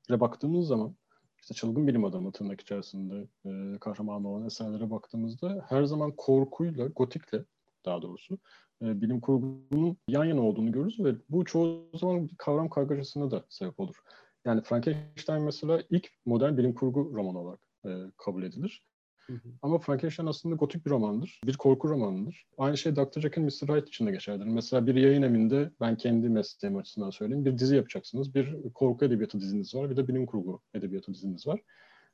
ile 0.10 0.20
baktığımız 0.20 0.68
zaman 0.68 0.96
işte 1.42 1.54
çılgın 1.54 1.88
bilim 1.88 2.06
adamı 2.06 2.32
tırnak 2.32 2.62
içerisinde 2.62 3.28
e, 3.46 3.80
kahraman 3.80 4.26
olan 4.26 4.46
eserlere 4.46 4.92
baktığımızda 4.92 5.66
her 5.70 5.84
zaman 5.84 6.12
korkuyla, 6.12 6.88
gotikle 6.88 7.46
daha 7.86 8.02
doğrusu 8.02 8.40
e, 8.82 9.02
bilim 9.02 9.20
kurgunun 9.20 9.98
yan 10.08 10.26
yana 10.26 10.42
olduğunu 10.42 10.72
görürüz 10.72 11.00
ve 11.00 11.16
bu 11.30 11.46
çoğu 11.46 11.90
zaman 11.94 12.28
bir 12.28 12.36
kavram 12.36 12.70
kargaşasına 12.70 13.32
da 13.32 13.46
sebep 13.50 13.80
olur. 13.80 13.96
Yani 14.46 14.62
Frankenstein 14.62 15.42
mesela 15.42 15.84
ilk 15.90 16.12
modern 16.26 16.58
bilim 16.58 16.74
kurgu 16.74 17.12
romanı 17.14 17.40
olarak 17.40 17.60
e, 17.86 17.90
kabul 18.18 18.44
edilir. 18.44 18.84
Hı 19.28 19.34
hı. 19.34 19.50
Ama 19.62 19.80
Frankenstein 19.80 20.28
aslında 20.28 20.56
gotik 20.56 20.86
bir 20.86 20.92
romandır. 20.92 21.42
Bir 21.46 21.58
korku 21.58 21.90
romanıdır. 21.90 22.46
Aynı 22.58 22.78
şey 22.78 22.96
Dr. 22.96 23.20
Jekyll 23.22 23.42
Mr. 23.42 23.50
Hyde 23.50 23.88
için 23.88 24.08
de 24.08 24.12
geçerlidir. 24.12 24.46
Mesela 24.46 24.88
bir 24.88 24.96
yayın 24.96 25.22
evinde 25.22 25.72
ben 25.82 25.98
kendi 25.98 26.30
mesleğim 26.30 26.78
açısından 26.78 27.10
söyleyeyim. 27.10 27.46
Bir 27.46 27.58
dizi 27.58 27.76
yapacaksınız. 27.76 28.36
Bir 28.36 28.56
korku 28.74 29.06
edebiyatı 29.06 29.40
diziniz 29.40 29.76
var. 29.76 29.90
Bir 29.90 29.98
de 29.98 30.08
bilim 30.08 30.26
kurgu 30.26 30.62
edebiyatı 30.74 31.14
diziniz 31.14 31.48
var. 31.48 31.60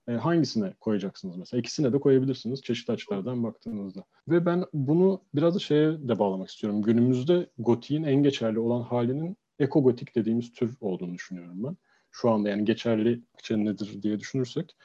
E, 0.08 0.12
hangisine 0.12 0.74
koyacaksınız 0.80 1.38
mesela? 1.38 1.60
İkisine 1.60 1.94
de 1.94 2.00
koyabilirsiniz 2.00 2.62
çeşitli 2.62 2.92
açılardan 2.92 3.44
baktığınızda. 3.44 4.04
Ve 4.28 4.46
ben 4.46 4.66
bunu 4.74 5.22
biraz 5.36 5.56
da 5.56 5.60
şeye 5.60 6.08
de 6.08 6.20
bağlamak 6.20 6.50
istiyorum. 6.50 6.82
Günümüzde 6.82 7.50
gotiğin 7.58 8.04
en 8.04 8.24
geçerli 8.24 8.60
olan 8.60 8.82
halinin 8.82 9.38
ekogotik 9.60 10.16
dediğimiz 10.16 10.54
tür 10.54 10.78
olduğunu 10.82 11.14
düşünüyorum 11.14 11.64
ben 11.64 11.78
şu 12.22 12.30
anda 12.30 12.50
yani 12.50 12.66
geçerli 12.66 13.22
nedir 13.52 14.02
diye 14.04 14.20
düşünürsek 14.20 14.76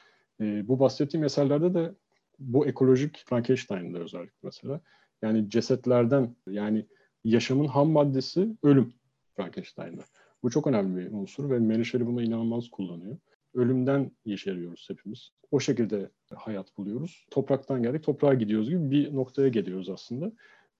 e, 0.40 0.68
bu 0.68 0.80
bahsettiğim 0.80 1.24
eserlerde 1.24 1.74
de 1.74 1.94
bu 2.38 2.66
ekolojik 2.66 3.24
Frankenstein'da 3.26 3.98
özellikle 3.98 4.38
mesela 4.42 4.80
yani 5.22 5.50
cesetlerden 5.50 6.36
yani 6.46 6.86
yaşamın 7.24 7.66
ham 7.66 7.90
maddesi 7.90 8.56
ölüm 8.62 8.92
Frankenstein'da. 9.36 10.02
Bu 10.42 10.50
çok 10.50 10.66
önemli 10.66 10.96
bir 10.96 11.12
unsur 11.12 11.50
ve 11.50 11.58
Mary 11.58 11.84
Shelley 11.84 12.06
bunu 12.06 12.22
inanılmaz 12.22 12.68
kullanıyor. 12.68 13.16
Ölümden 13.54 14.10
yeşeriyoruz 14.24 14.86
hepimiz. 14.90 15.30
O 15.50 15.60
şekilde 15.60 16.10
hayat 16.34 16.76
buluyoruz. 16.78 17.26
Topraktan 17.30 17.82
geldik, 17.82 18.02
toprağa 18.02 18.34
gidiyoruz 18.34 18.70
gibi 18.70 18.90
bir 18.90 19.14
noktaya 19.14 19.48
geliyoruz 19.48 19.88
aslında. 19.88 20.32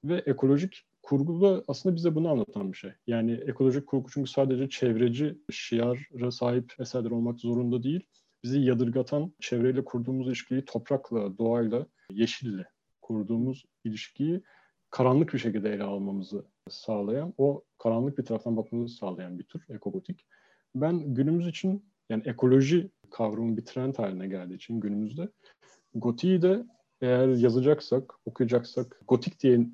Ve 0.04 0.22
ekolojik 0.26 0.84
kurgu 1.02 1.42
da 1.42 1.64
aslında 1.68 1.96
bize 1.96 2.14
bunu 2.14 2.28
anlatan 2.28 2.72
bir 2.72 2.76
şey. 2.76 2.90
Yani 3.06 3.32
ekolojik 3.32 3.86
kurgu 3.86 4.08
çünkü 4.14 4.30
sadece 4.30 4.68
çevreci 4.68 5.38
şiara 5.50 6.30
sahip 6.30 6.74
eserler 6.78 7.10
olmak 7.10 7.40
zorunda 7.40 7.82
değil. 7.82 8.06
Bizi 8.44 8.60
yadırgatan 8.60 9.32
çevreyle 9.40 9.84
kurduğumuz 9.84 10.26
ilişkiyi 10.26 10.64
toprakla, 10.64 11.38
doğayla, 11.38 11.86
yeşille 12.10 12.64
kurduğumuz 13.02 13.64
ilişkiyi 13.84 14.42
karanlık 14.90 15.34
bir 15.34 15.38
şekilde 15.38 15.70
ele 15.70 15.82
almamızı 15.82 16.44
sağlayan, 16.68 17.34
o 17.38 17.62
karanlık 17.78 18.18
bir 18.18 18.24
taraftan 18.24 18.56
bakmamızı 18.56 18.96
sağlayan 18.96 19.38
bir 19.38 19.44
tür 19.44 19.64
ekogotik. 19.68 20.26
Ben 20.74 21.14
günümüz 21.14 21.46
için 21.46 21.84
yani 22.10 22.22
ekoloji 22.26 22.90
kavramı 23.10 23.56
bir 23.56 23.64
trend 23.64 23.98
haline 23.98 24.28
geldiği 24.28 24.54
için 24.54 24.80
günümüzde 24.80 25.28
gotiği 25.94 26.42
de 26.42 26.64
eğer 27.00 27.28
yazacaksak, 27.28 28.14
okuyacaksak 28.26 29.00
gotik 29.08 29.40
diye 29.40 29.66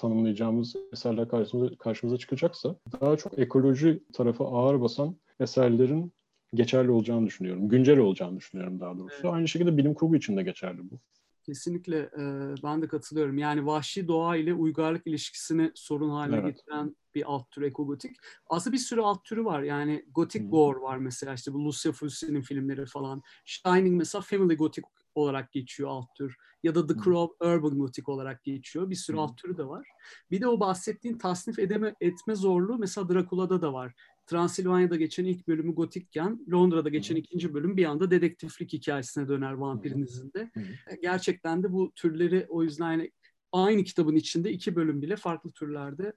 tanımlayacağımız 0.00 0.76
eserler 0.92 1.28
karşımıza, 1.28 1.76
karşımıza 1.76 2.18
çıkacaksa 2.18 2.76
daha 3.00 3.16
çok 3.16 3.38
ekoloji 3.38 4.02
tarafı 4.12 4.44
ağır 4.44 4.80
basan 4.80 5.16
eserlerin 5.40 6.12
geçerli 6.54 6.90
olacağını 6.90 7.26
düşünüyorum. 7.26 7.68
Güncel 7.68 7.98
olacağını 7.98 8.36
düşünüyorum 8.36 8.80
daha 8.80 8.98
doğrusu. 8.98 9.20
Evet. 9.22 9.34
Aynı 9.34 9.48
şekilde 9.48 9.76
bilim 9.76 9.94
kurgu 9.94 10.16
için 10.16 10.36
de 10.36 10.42
geçerli 10.42 10.90
bu. 10.90 11.00
Kesinlikle 11.42 11.98
e, 11.98 12.22
ben 12.62 12.82
de 12.82 12.88
katılıyorum. 12.88 13.38
Yani 13.38 13.66
vahşi 13.66 14.08
doğa 14.08 14.36
ile 14.36 14.54
uygarlık 14.54 15.06
ilişkisini 15.06 15.70
sorun 15.74 16.10
haline 16.10 16.36
evet. 16.36 16.56
getiren 16.56 16.96
bir 17.14 17.32
alt 17.32 17.50
tür 17.50 17.62
ekogotik. 17.62 18.16
Aslında 18.46 18.74
bir 18.74 18.78
sürü 18.78 19.00
alt 19.00 19.24
türü 19.24 19.44
var. 19.44 19.62
Yani 19.62 20.04
Gothic 20.14 20.42
hmm. 20.42 20.50
Gore 20.50 20.80
var 20.80 20.96
mesela 20.96 21.34
işte 21.34 21.52
bu 21.52 21.64
Lucia 21.64 21.92
Fulci'nin 21.92 22.40
filmleri 22.40 22.86
falan. 22.86 23.22
Shining 23.44 23.98
mesela 23.98 24.22
Family 24.22 24.56
Gothic 24.56 24.86
olarak 25.14 25.52
geçiyor 25.52 25.88
alt 25.88 26.14
tür. 26.16 26.36
Ya 26.62 26.74
da 26.74 26.86
The 26.86 26.94
Crow 27.04 27.46
Urban 27.48 27.78
Gothic 27.78 28.04
olarak 28.06 28.44
geçiyor. 28.44 28.90
Bir 28.90 28.94
sürü 28.94 29.16
alt 29.16 29.38
türü 29.38 29.56
de 29.56 29.64
var. 29.64 29.88
Bir 30.30 30.40
de 30.40 30.46
o 30.46 30.60
bahsettiğin 30.60 31.18
tasnif 31.18 31.58
edeme, 31.58 31.94
etme 32.00 32.34
zorluğu 32.34 32.78
mesela 32.78 33.08
Drakula'da 33.08 33.62
da 33.62 33.72
var. 33.72 33.94
Transilvanya'da 34.26 34.96
geçen 34.96 35.24
ilk 35.24 35.48
bölümü 35.48 35.74
gotikken 35.74 36.46
Londra'da 36.52 36.88
geçen 36.88 37.16
ikinci 37.16 37.54
bölüm 37.54 37.76
bir 37.76 37.84
anda 37.84 38.10
dedektiflik 38.10 38.72
hikayesine 38.72 39.28
döner 39.28 39.52
vampirin 39.52 40.02
izinde. 40.02 40.50
E, 40.90 40.96
gerçekten 41.02 41.62
de 41.62 41.72
bu 41.72 41.92
türleri 41.96 42.46
o 42.48 42.62
yüzden 42.62 42.92
yani 42.92 43.10
aynı 43.52 43.84
kitabın 43.84 44.16
içinde 44.16 44.52
iki 44.52 44.76
bölüm 44.76 45.02
bile 45.02 45.16
farklı 45.16 45.50
türlerde 45.50 46.12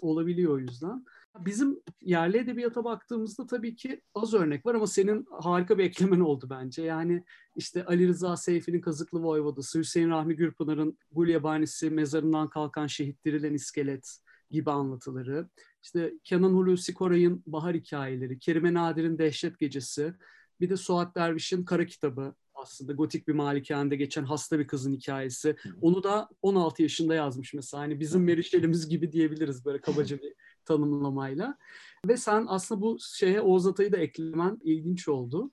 olabiliyor 0.00 0.52
o 0.52 0.58
yüzden. 0.58 1.04
Bizim 1.38 1.82
yerli 2.00 2.38
edebiyata 2.38 2.84
baktığımızda 2.84 3.46
tabii 3.46 3.76
ki 3.76 4.02
az 4.14 4.34
örnek 4.34 4.66
var 4.66 4.74
ama 4.74 4.86
senin 4.86 5.26
harika 5.30 5.78
bir 5.78 5.84
eklemen 5.84 6.20
oldu 6.20 6.46
bence. 6.50 6.82
Yani 6.82 7.24
işte 7.56 7.84
Ali 7.84 8.08
Rıza 8.08 8.36
Seyfi'nin 8.36 8.80
Kazıklı 8.80 9.22
Voyvodası, 9.22 9.78
Hüseyin 9.78 10.10
Rahmi 10.10 10.36
Gürpınar'ın 10.36 10.98
Gul 11.12 11.28
Yabanisi, 11.28 11.90
Mezarından 11.90 12.48
Kalkan 12.48 12.86
Şehit 12.86 13.24
Dirilen 13.24 13.54
İskelet 13.54 14.18
gibi 14.50 14.70
anlatıları, 14.70 15.48
işte 15.82 16.14
Kenan 16.24 16.52
Hulusi 16.52 16.94
Koray'ın 16.94 17.42
Bahar 17.46 17.74
Hikayeleri, 17.74 18.38
Kerime 18.38 18.74
Nadir'in 18.74 19.18
Dehşet 19.18 19.58
Gecesi, 19.58 20.14
bir 20.60 20.70
de 20.70 20.76
Suat 20.76 21.14
Derviş'in 21.14 21.64
Kara 21.64 21.86
Kitabı 21.86 22.34
aslında 22.54 22.92
gotik 22.92 23.28
bir 23.28 23.32
malikanede 23.32 23.96
geçen 23.96 24.24
hasta 24.24 24.58
bir 24.58 24.66
kızın 24.66 24.92
hikayesi. 24.92 25.56
Onu 25.80 26.02
da 26.02 26.28
16 26.42 26.82
yaşında 26.82 27.14
yazmış 27.14 27.54
mesela. 27.54 27.82
Hani 27.82 28.00
bizim 28.00 28.24
Meriçelimiz 28.24 28.88
gibi 28.88 29.12
diyebiliriz 29.12 29.64
böyle 29.64 29.80
kabaca 29.80 30.18
bir 30.18 30.34
tanımlamayla. 30.70 31.58
Ve 32.08 32.16
sen 32.16 32.44
aslında 32.48 32.80
bu 32.80 32.98
şeye 33.00 33.40
Oğuz 33.40 33.66
Atay'ı 33.66 33.92
da 33.92 33.96
eklemen 33.96 34.58
ilginç 34.64 35.08
oldu. 35.08 35.50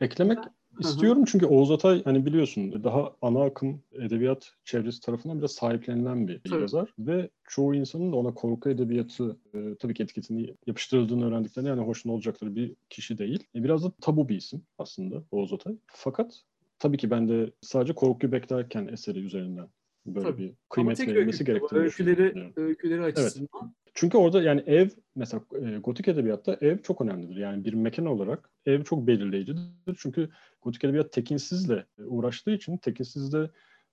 Eklemek 0.00 0.38
istiyorum 0.80 1.24
çünkü 1.26 1.46
Oğuz 1.46 1.70
Atay 1.70 2.04
hani 2.04 2.26
biliyorsun 2.26 2.84
daha 2.84 3.12
ana 3.22 3.44
akım 3.44 3.82
edebiyat 3.92 4.52
çevresi 4.64 5.00
tarafından 5.00 5.38
biraz 5.38 5.52
sahiplenilen 5.52 6.28
bir 6.28 6.40
tabii. 6.50 6.60
yazar 6.60 6.94
ve 6.98 7.30
çoğu 7.48 7.74
insanın 7.74 8.12
da 8.12 8.16
ona 8.16 8.34
korku 8.34 8.70
edebiyatı 8.70 9.36
e, 9.54 9.74
tabii 9.78 9.94
ki 9.94 10.02
etiketini 10.02 10.54
yapıştırıldığını 10.66 11.26
öğrendiklerinde 11.26 11.70
yani 11.70 11.82
hoşnut 11.82 12.14
olacakları 12.14 12.54
bir 12.54 12.74
kişi 12.90 13.18
değil. 13.18 13.44
E, 13.54 13.64
biraz 13.64 13.84
da 13.84 13.92
tabu 14.00 14.28
bir 14.28 14.36
isim 14.36 14.62
aslında 14.78 15.22
Oğuz 15.30 15.52
Atay. 15.52 15.76
Fakat 15.86 16.42
tabii 16.78 16.96
ki 16.96 17.10
ben 17.10 17.28
de 17.28 17.52
sadece 17.60 17.92
korkuyu 17.92 18.32
beklerken 18.32 18.86
eseri 18.86 19.18
üzerinden 19.18 19.68
böyle 20.06 20.26
Tabii. 20.26 20.42
bir 20.42 20.54
kıymet 20.68 21.00
verilmesi 21.00 21.44
gerektiğini 21.44 21.80
öyküleri, 21.80 22.52
öyküleri 22.56 23.02
açısından. 23.02 23.74
Çünkü 23.94 24.18
orada 24.18 24.42
yani 24.42 24.62
ev 24.66 24.88
mesela 25.14 25.42
e, 25.62 25.78
gotik 25.78 26.08
edebiyatta 26.08 26.56
ev 26.60 26.78
çok 26.78 27.00
önemlidir. 27.00 27.36
Yani 27.36 27.64
bir 27.64 27.74
mekan 27.74 28.06
olarak 28.06 28.50
ev 28.66 28.84
çok 28.84 29.06
belirleyicidir. 29.06 29.96
Çünkü 29.98 30.30
gotik 30.62 30.84
edebiyat 30.84 31.12
tekinsizle 31.12 31.86
uğraştığı 31.98 32.50
için 32.50 32.76
tekinsizde 32.76 33.50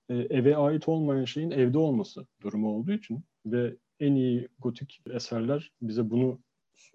e, 0.08 0.14
eve 0.14 0.56
ait 0.56 0.88
olmayan 0.88 1.24
şeyin 1.24 1.50
evde 1.50 1.78
olması 1.78 2.26
durumu 2.42 2.76
olduğu 2.76 2.92
için 2.92 3.24
ve 3.46 3.76
en 4.00 4.14
iyi 4.14 4.48
gotik 4.58 5.02
eserler 5.10 5.72
bize 5.82 6.10
bunu 6.10 6.40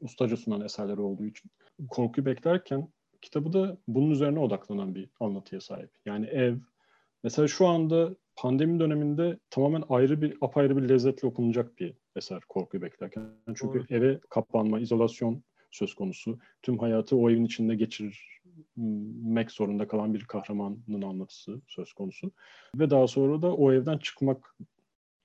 ustaca 0.02 0.38
sunan 0.38 0.62
eserler 0.62 0.98
olduğu 0.98 1.26
için 1.26 1.52
korkuyu 1.90 2.26
beklerken 2.26 2.88
kitabı 3.22 3.54
da 3.54 3.78
bunun 3.88 4.12
üzerine 4.12 4.40
odaklanan 4.40 4.96
bir 4.96 5.10
anlatıya 5.20 5.62
sahip. 5.62 5.90
Yani 6.06 6.26
ev, 6.26 6.58
mesela 7.24 7.48
şu 7.48 7.68
anda 7.68 8.16
pandemi 8.36 8.80
döneminde 8.80 9.40
tamamen 9.50 9.84
ayrı 9.90 10.22
bir, 10.22 10.38
apayrı 10.42 10.78
bir 10.78 10.90
lezzetle 10.90 11.28
okunacak 11.28 11.80
bir 11.80 11.94
eser 12.16 12.42
korkuyu 12.50 12.84
beklerken. 12.84 13.24
Çünkü 13.56 13.80
Doğru. 13.80 13.86
eve 13.90 14.20
kapanma, 14.30 14.80
izolasyon 14.80 15.44
söz 15.72 15.94
konusu. 15.94 16.40
Tüm 16.62 16.80
hayatı 16.80 17.18
o 17.18 17.30
evin 17.30 17.46
içinde 17.46 17.76
geçirmek 17.76 19.52
zorunda 19.52 19.88
kalan 19.88 20.14
bir 20.14 20.26
kahramanın 20.26 21.02
anlatısı 21.02 21.62
söz 21.68 21.94
konusu. 21.94 22.32
Ve 22.76 22.90
daha 22.90 23.08
sonra 23.08 23.42
da 23.42 23.54
o 23.56 23.72
evden 23.72 23.98
çıkmak 23.98 24.56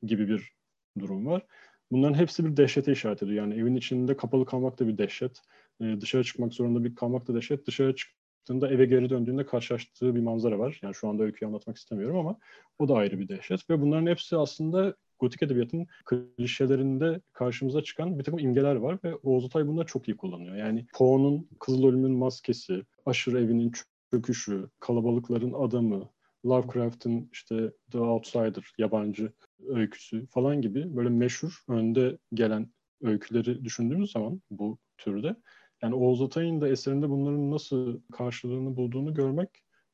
gibi 0.03 0.28
bir 0.28 0.53
durum 0.99 1.26
var. 1.26 1.47
Bunların 1.91 2.14
hepsi 2.14 2.45
bir 2.45 2.57
dehşete 2.57 2.93
işaret 2.93 3.22
ediyor. 3.22 3.36
Yani 3.36 3.55
evin 3.55 3.76
içinde 3.76 4.16
kapalı 4.16 4.47
kalmak 4.47 4.80
da 4.80 4.89
bir 4.89 4.99
dehşet. 4.99 5.43
Ee, 5.80 6.01
dışarı 6.01 6.24
çıkmak 6.24 6.55
zorunda 6.55 6.84
bir 6.84 6.95
kalmak 6.95 7.28
da 7.28 7.34
dehşet. 7.34 7.66
Dışarı 7.66 7.95
çıktığında 7.95 8.68
eve 8.68 8.86
geri 8.86 9.11
döndüğünde 9.11 9.47
karşılaştığı 9.47 10.14
bir 10.14 10.20
manzara 10.20 10.59
var. 10.59 10.78
Yani 10.82 10.95
şu 10.95 11.09
anda 11.09 11.22
öyküyü 11.22 11.49
anlatmak 11.49 11.76
istemiyorum 11.76 12.16
ama 12.16 12.39
o 12.78 12.89
da 12.89 12.95
ayrı 12.95 13.18
bir 13.18 13.28
dehşet. 13.28 13.70
Ve 13.70 13.80
bunların 13.80 14.07
hepsi 14.07 14.36
aslında 14.36 14.95
gotik 15.19 15.43
edebiyatın 15.43 15.87
klişelerinde 16.05 17.21
karşımıza 17.33 17.83
çıkan 17.83 18.19
bir 18.19 18.25
takım 18.25 18.39
imgeler 18.39 18.77
var 18.77 18.99
ve 19.05 19.14
Oğuz 19.14 19.45
Atay 19.45 19.66
bunları 19.66 19.87
çok 19.87 20.09
iyi 20.09 20.16
kullanıyor. 20.16 20.57
Yani 20.57 20.87
Poe'nun 20.95 21.49
Kızıl 21.61 21.85
Ölüm'ün 21.85 22.12
maskesi, 22.12 22.83
Aşırı 23.07 23.41
Evi'nin 23.41 23.73
çöküşü, 24.12 24.69
Kalabalıkların 24.81 25.53
Adamı, 25.53 26.09
Lovecraft'ın 26.47 27.31
işte 27.33 27.73
The 27.91 27.99
Outsider, 27.99 28.73
yabancı 28.79 29.33
öyküsü 29.66 30.27
falan 30.27 30.62
gibi 30.62 30.97
böyle 30.97 31.09
meşhur 31.09 31.64
önde 31.69 32.19
gelen 32.35 32.71
öyküleri 33.03 33.64
düşündüğümüz 33.64 34.11
zaman 34.12 34.43
bu 34.51 34.79
türde 34.99 35.37
yani 35.83 35.95
Oğuz 35.95 36.23
Atay'ın 36.23 36.61
da 36.61 36.69
eserinde 36.69 37.11
bunların 37.11 37.51
nasıl 37.51 38.01
karşılığını 38.12 38.77
bulduğunu 38.77 39.14
görmek 39.14 39.49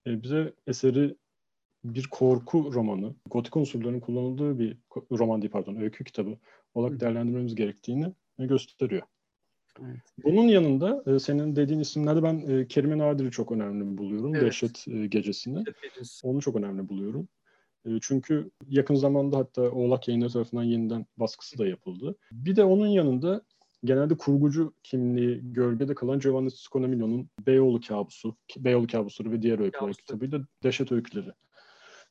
e, 0.07 0.23
bize 0.23 0.53
eseri 0.67 1.17
bir 1.85 2.07
korku 2.11 2.73
romanı, 2.73 3.15
gotik 3.31 3.57
unsurların 3.57 4.01
kullanıldığı 4.01 4.59
bir 4.59 4.79
roman 5.13 5.43
değil 5.43 5.53
pardon, 5.53 5.77
öykü 5.77 6.05
kitabı 6.05 6.39
olarak 6.75 7.01
değerlendirmemiz 7.01 7.55
gerektiğini 7.55 8.13
gösteriyor. 8.39 9.03
Evet. 9.81 10.01
Bunun 10.25 10.43
yanında 10.43 11.03
e, 11.07 11.19
senin 11.19 11.57
dediğin 11.57 11.81
isimlerde 11.81 12.23
ben 12.23 12.49
e, 12.49 12.67
Kerime 12.69 12.99
Nadir'i 12.99 13.31
çok 13.31 13.53
önemli 13.53 13.99
buluyorum. 13.99 14.35
Evet. 14.35 14.45
Dehşet 14.45 14.89
e, 14.89 15.07
Gecesi'ni. 15.07 15.65
Onu 16.23 16.41
çok 16.41 16.57
önemli 16.57 16.89
buluyorum. 16.89 17.29
E, 17.87 17.91
çünkü 18.01 18.51
yakın 18.69 18.95
zamanda 18.95 19.39
hatta 19.39 19.63
Oğlak 19.71 20.09
Yayınları 20.09 20.33
tarafından 20.33 20.63
yeniden 20.63 21.07
baskısı 21.17 21.59
da 21.59 21.67
yapıldı. 21.67 22.17
Bir 22.33 22.57
de 22.57 22.65
onun 22.65 22.87
yanında 22.87 23.43
genelde 23.85 24.17
kurgucu 24.17 24.75
kimliği 24.83 25.41
gölgede 25.53 25.95
kalan 25.95 26.19
Giovanni 26.19 26.51
Sconamiglio'nun 26.51 27.29
Beyoğlu 27.47 27.81
Kabusu, 27.81 28.37
Beyoğlu 28.57 28.87
Kabusları 28.87 29.31
ve 29.31 29.43
diğer 29.43 29.59
öyküler 29.59 29.81
Kabusları. 29.81 29.97
kitabıyla 29.97 30.47
Dehşet 30.63 30.93
Öyküleri 30.93 31.31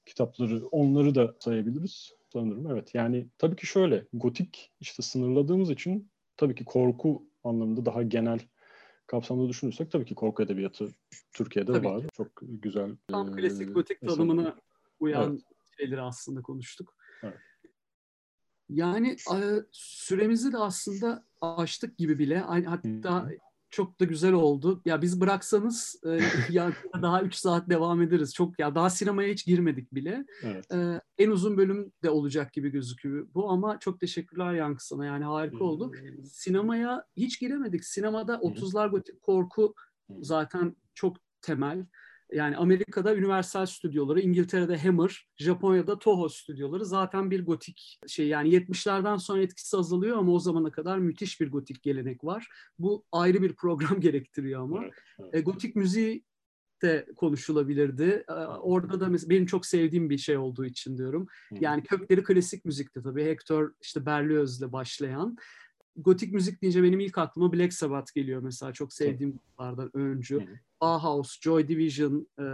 kitapları 0.06 0.66
onları 0.66 1.16
da 1.16 1.36
sayabiliriz 1.40 2.14
sanırım. 2.34 2.72
Evet 2.72 2.96
yani 2.96 3.28
tabii 3.38 3.56
ki 3.56 3.68
şöyle 3.68 4.08
gotik 4.14 4.72
işte 4.80 5.04
sınırladığımız 5.04 5.70
için 5.70 6.12
tabii 6.38 6.56
ki 6.56 6.66
korku 6.66 7.28
anlamında 7.44 7.86
daha 7.86 8.04
genel 8.04 8.40
kapsamda 9.08 9.50
düşünürsek 9.50 9.92
tabii 9.92 10.06
ki 10.06 10.16
korku 10.16 10.44
edebiyatı 10.44 10.90
Türkiye'de 11.34 11.72
tabii 11.72 11.88
var. 11.88 12.02
Ki. 12.02 12.08
Çok 12.14 12.28
güzel. 12.42 12.96
Tam 13.08 13.30
e, 13.30 13.42
klasik 13.42 13.76
gotik 13.76 14.02
tanımına 14.02 14.56
uyan 15.00 15.32
evet. 15.32 15.42
şeyleri 15.80 16.02
aslında 16.02 16.42
konuştuk. 16.42 16.96
Evet. 17.24 17.38
Yani 18.70 19.16
süremizi 19.72 20.52
de 20.52 20.58
aslında 20.58 21.26
açtık 21.42 21.98
gibi 21.98 22.20
bile. 22.20 22.40
Hatta 22.40 23.24
Hı-hı 23.24 23.38
çok 23.74 24.00
da 24.00 24.06
güzel 24.06 24.34
oldu. 24.34 24.82
Ya 24.86 25.02
biz 25.02 25.22
bıraksanız 25.22 25.96
e, 26.06 26.20
ya 26.50 26.74
daha 27.02 27.22
3 27.22 27.36
saat 27.36 27.70
devam 27.70 28.02
ederiz. 28.02 28.34
Çok 28.34 28.60
ya 28.60 28.76
daha 28.76 28.90
sinemaya 28.90 29.34
hiç 29.34 29.46
girmedik 29.46 29.94
bile. 29.94 30.26
Evet. 30.44 30.72
E, 30.74 31.02
en 31.18 31.30
uzun 31.30 31.58
bölüm 31.58 31.92
de 32.04 32.10
olacak 32.10 32.54
gibi 32.54 32.70
gözüküyor 32.70 33.28
bu 33.34 33.50
ama 33.50 33.80
çok 33.80 34.00
teşekkürler 34.00 34.54
Yankı 34.54 34.86
sana. 34.86 35.06
Yani 35.06 35.24
harika 35.24 35.64
oldu. 35.64 35.92
Sinemaya 36.26 37.06
hiç 37.18 37.40
giremedik. 37.40 37.86
Sinemada 37.86 38.36
30'lar 38.36 38.90
gotik 38.90 39.22
korku 39.22 39.74
zaten 40.20 40.76
çok 40.94 41.18
temel. 41.42 41.86
Yani 42.34 42.58
Amerika'da 42.58 43.12
Universal 43.12 43.66
stüdyoları, 43.66 44.22
İngiltere'de 44.22 44.78
Hammer, 44.78 45.28
Japonya'da 45.38 46.00
Toho 46.00 46.30
stüdyoları 46.30 46.86
zaten 46.86 47.32
bir 47.32 47.46
gotik 47.46 48.00
şey 48.08 48.28
yani 48.28 48.50
70'lerden 48.50 49.18
sonra 49.18 49.42
etkisi 49.42 49.78
azalıyor 49.78 50.18
ama 50.18 50.32
o 50.32 50.40
zamana 50.40 50.72
kadar 50.72 50.98
müthiş 50.98 51.42
bir 51.42 51.52
gotik 51.52 51.84
gelenek 51.84 52.24
var. 52.24 52.48
Bu 52.80 53.06
ayrı 53.12 53.42
bir 53.42 53.56
program 53.56 54.00
gerektiriyor 54.00 54.62
ama. 54.62 54.84
Evet, 54.84 54.94
evet. 55.20 55.36
E, 55.36 55.42
gotik 55.42 55.76
müziği 55.76 56.24
de 56.82 57.06
konuşulabilirdi. 57.16 58.24
E, 58.30 58.34
orada 58.34 59.00
da 59.00 59.08
mesela 59.08 59.30
benim 59.30 59.46
çok 59.46 59.66
sevdiğim 59.66 60.10
bir 60.10 60.18
şey 60.18 60.38
olduğu 60.38 60.66
için 60.66 60.98
diyorum. 60.98 61.28
Yani 61.60 61.84
kökleri 61.84 62.24
klasik 62.24 62.66
müzikte 62.66 63.02
tabii. 63.02 63.26
Hector 63.26 63.72
işte 63.82 64.06
Berlioz'la 64.06 64.72
başlayan 64.72 65.38
gotik 65.96 66.34
müzik 66.34 66.62
deyince 66.62 66.84
benim 66.84 67.00
ilk 67.00 67.18
aklıma 67.18 67.54
Black 67.54 67.74
Sabbath 67.74 68.14
geliyor 68.14 68.42
mesela 68.42 68.74
çok 68.74 68.94
sevdiğim 68.94 69.32
gruplardan 69.32 69.98
öncü. 69.98 70.40
Bauhaus, 70.82 71.40
Joy 71.42 71.68
Division, 71.68 72.28
e, 72.40 72.46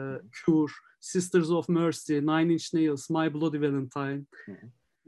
Cure, 0.46 0.72
Sisters 1.00 1.50
of 1.50 1.70
Mercy, 1.70 2.14
Nine 2.14 2.54
Inch 2.54 2.74
Nails, 2.74 3.10
My 3.10 3.34
Bloody 3.34 3.62
Valentine, 3.62 4.26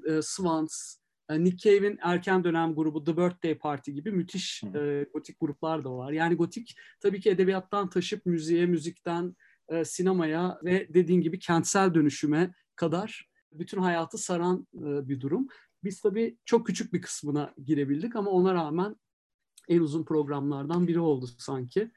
e, 0.07 0.21
Swans, 0.21 0.95
e, 1.29 1.43
Nick 1.43 1.57
Cave'in 1.57 1.99
erken 2.01 2.43
dönem 2.43 2.75
grubu 2.75 3.03
The 3.03 3.17
Birthday 3.17 3.55
Party 3.55 3.91
gibi 3.91 4.11
müthiş 4.11 4.63
e, 4.63 5.05
gotik 5.13 5.39
gruplar 5.39 5.83
da 5.83 5.91
var. 5.97 6.11
Yani 6.11 6.35
gotik 6.35 6.75
tabii 6.99 7.21
ki 7.21 7.29
edebiyattan 7.29 7.89
taşıp 7.89 8.25
müziğe, 8.25 8.65
müzikten 8.65 9.35
e, 9.69 9.85
sinemaya 9.85 10.59
ve 10.63 10.87
dediğin 10.93 11.21
gibi 11.21 11.39
kentsel 11.39 11.93
dönüşüme 11.93 12.53
kadar 12.75 13.31
bütün 13.51 13.81
hayatı 13.81 14.17
saran 14.17 14.67
e, 14.75 15.07
bir 15.07 15.21
durum. 15.21 15.47
Biz 15.83 16.01
tabii 16.01 16.37
çok 16.45 16.67
küçük 16.67 16.93
bir 16.93 17.01
kısmına 17.01 17.53
girebildik 17.65 18.15
ama 18.15 18.31
ona 18.31 18.53
rağmen 18.53 18.95
en 19.69 19.79
uzun 19.79 20.03
programlardan 20.03 20.87
biri 20.87 20.99
oldu 20.99 21.27
sanki. 21.37 21.91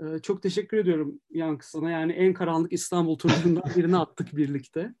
Ee, 0.00 0.18
çok 0.22 0.42
teşekkür 0.42 0.76
ediyorum 0.76 1.20
Yankı 1.30 1.70
sana. 1.70 1.90
Yani 1.90 2.12
en 2.12 2.34
karanlık 2.34 2.72
İstanbul 2.72 3.18
turlarından 3.18 3.64
birini 3.76 3.96
attık 3.96 4.36
birlikte. 4.36 4.94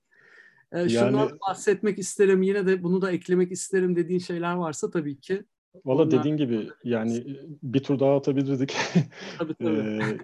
Ee, 0.72 0.88
şundan 0.88 1.18
yani, 1.18 1.40
bahsetmek 1.48 1.98
isterim. 1.98 2.42
Yine 2.42 2.66
de 2.66 2.82
bunu 2.82 3.02
da 3.02 3.12
eklemek 3.12 3.52
isterim 3.52 3.96
dediğin 3.96 4.20
şeyler 4.20 4.54
varsa 4.54 4.90
tabii 4.90 5.20
ki. 5.20 5.44
Valla 5.84 6.02
Onlar... 6.02 6.18
dediğin 6.18 6.36
gibi 6.36 6.68
yani 6.84 7.38
bir 7.62 7.82
tur 7.82 7.98
daha 7.98 8.16
atabilirdik. 8.16 8.76
Tabii 9.38 9.54
tabii. 9.54 10.18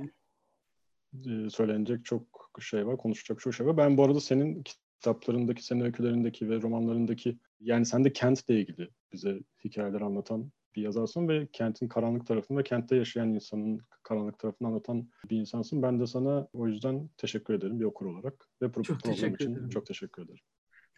ee, 1.26 1.50
söylenecek 1.50 2.04
çok 2.04 2.50
şey 2.61 2.86
var, 2.86 2.96
konuşacak 2.96 3.40
çok 3.40 3.54
şey 3.54 3.66
var. 3.66 3.76
Ben 3.76 3.96
bu 3.96 4.04
arada 4.04 4.20
senin 4.20 4.64
kitaplarındaki, 5.01 5.64
senin 5.64 5.80
öykülerindeki 5.80 6.49
ve 6.49 6.62
romanlarındaki 6.62 7.38
yani 7.61 7.86
sen 7.86 8.05
de 8.05 8.12
kentle 8.12 8.61
ilgili 8.61 8.88
bize 9.12 9.40
hikayeler 9.64 10.01
anlatan 10.01 10.53
bir 10.76 10.82
yazarsın 10.82 11.28
ve 11.28 11.49
kentin 11.53 11.88
karanlık 11.88 12.26
tarafını 12.26 12.59
ve 12.59 12.62
kentte 12.62 12.97
yaşayan 12.97 13.32
insanın 13.32 13.80
karanlık 14.03 14.38
tarafını 14.38 14.68
anlatan 14.68 15.09
bir 15.30 15.36
insansın. 15.36 15.82
Ben 15.82 16.01
de 16.01 16.07
sana 16.07 16.49
o 16.53 16.68
yüzden 16.68 17.11
teşekkür 17.16 17.55
ederim 17.55 17.80
bir 17.80 17.84
okur 17.84 18.07
olarak 18.07 18.49
ve 18.62 18.66
pro- 18.66 18.82
Çok 18.82 19.01
program 19.01 19.34
için 19.34 19.53
ederim. 19.53 19.68
çok 19.68 19.86
teşekkür 19.86 20.22
ederim. 20.22 20.40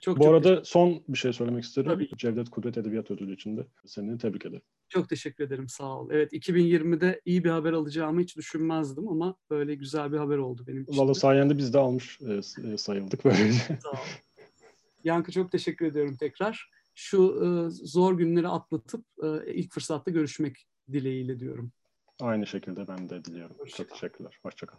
Çok 0.01 0.18
Bu 0.18 0.24
çok 0.24 0.32
arada 0.32 0.64
son 0.64 1.03
bir 1.09 1.18
şey 1.18 1.32
söylemek 1.32 1.64
isterim. 1.64 1.90
Tabii. 1.90 2.09
Cevdet 2.16 2.51
Kudret 2.51 2.78
Edebiyat 2.78 3.11
Ödülü 3.11 3.34
için 3.34 3.57
de 3.57 3.66
seni 3.86 4.18
tebrik 4.18 4.46
ederim. 4.46 4.62
Çok 4.88 5.09
teşekkür 5.09 5.44
ederim. 5.44 5.68
Sağ 5.68 5.99
ol. 5.99 6.09
Evet 6.11 6.32
2020'de 6.32 7.20
iyi 7.24 7.44
bir 7.44 7.51
haber 7.51 7.72
alacağımı 7.72 8.20
hiç 8.20 8.36
düşünmezdim 8.36 9.09
ama 9.09 9.36
böyle 9.51 9.74
güzel 9.74 10.12
bir 10.12 10.18
haber 10.18 10.36
oldu 10.36 10.64
benim 10.66 10.82
için. 10.82 10.96
Valla 10.96 11.14
de. 11.14 11.18
sayende 11.18 11.59
biz 11.59 11.74
de 11.74 11.78
almış 11.78 12.18
e, 12.20 12.34
e, 12.72 12.78
sayıldık 12.78 13.24
böylece. 13.24 13.59
Sağ 13.82 13.90
ol. 13.90 13.96
Yankı 15.05 15.32
çok 15.32 15.53
teşekkür 15.53 15.86
ediyorum 15.86 16.16
tekrar. 16.20 16.70
Şu 16.94 17.42
e, 17.44 17.70
zor 17.70 18.18
günleri 18.18 18.49
atlatıp 18.49 19.05
e, 19.22 19.55
ilk 19.55 19.72
fırsatta 19.72 20.11
görüşmek 20.11 20.66
dileğiyle 20.92 21.40
diyorum. 21.40 21.72
Aynı 22.20 22.46
şekilde 22.46 22.88
ben 22.88 23.09
de 23.09 23.24
diliyorum. 23.24 23.57
Hoşça 23.59 23.76
Çok 23.76 23.90
teşekkürler. 23.90 24.38
Hoşçakal. 24.42 24.78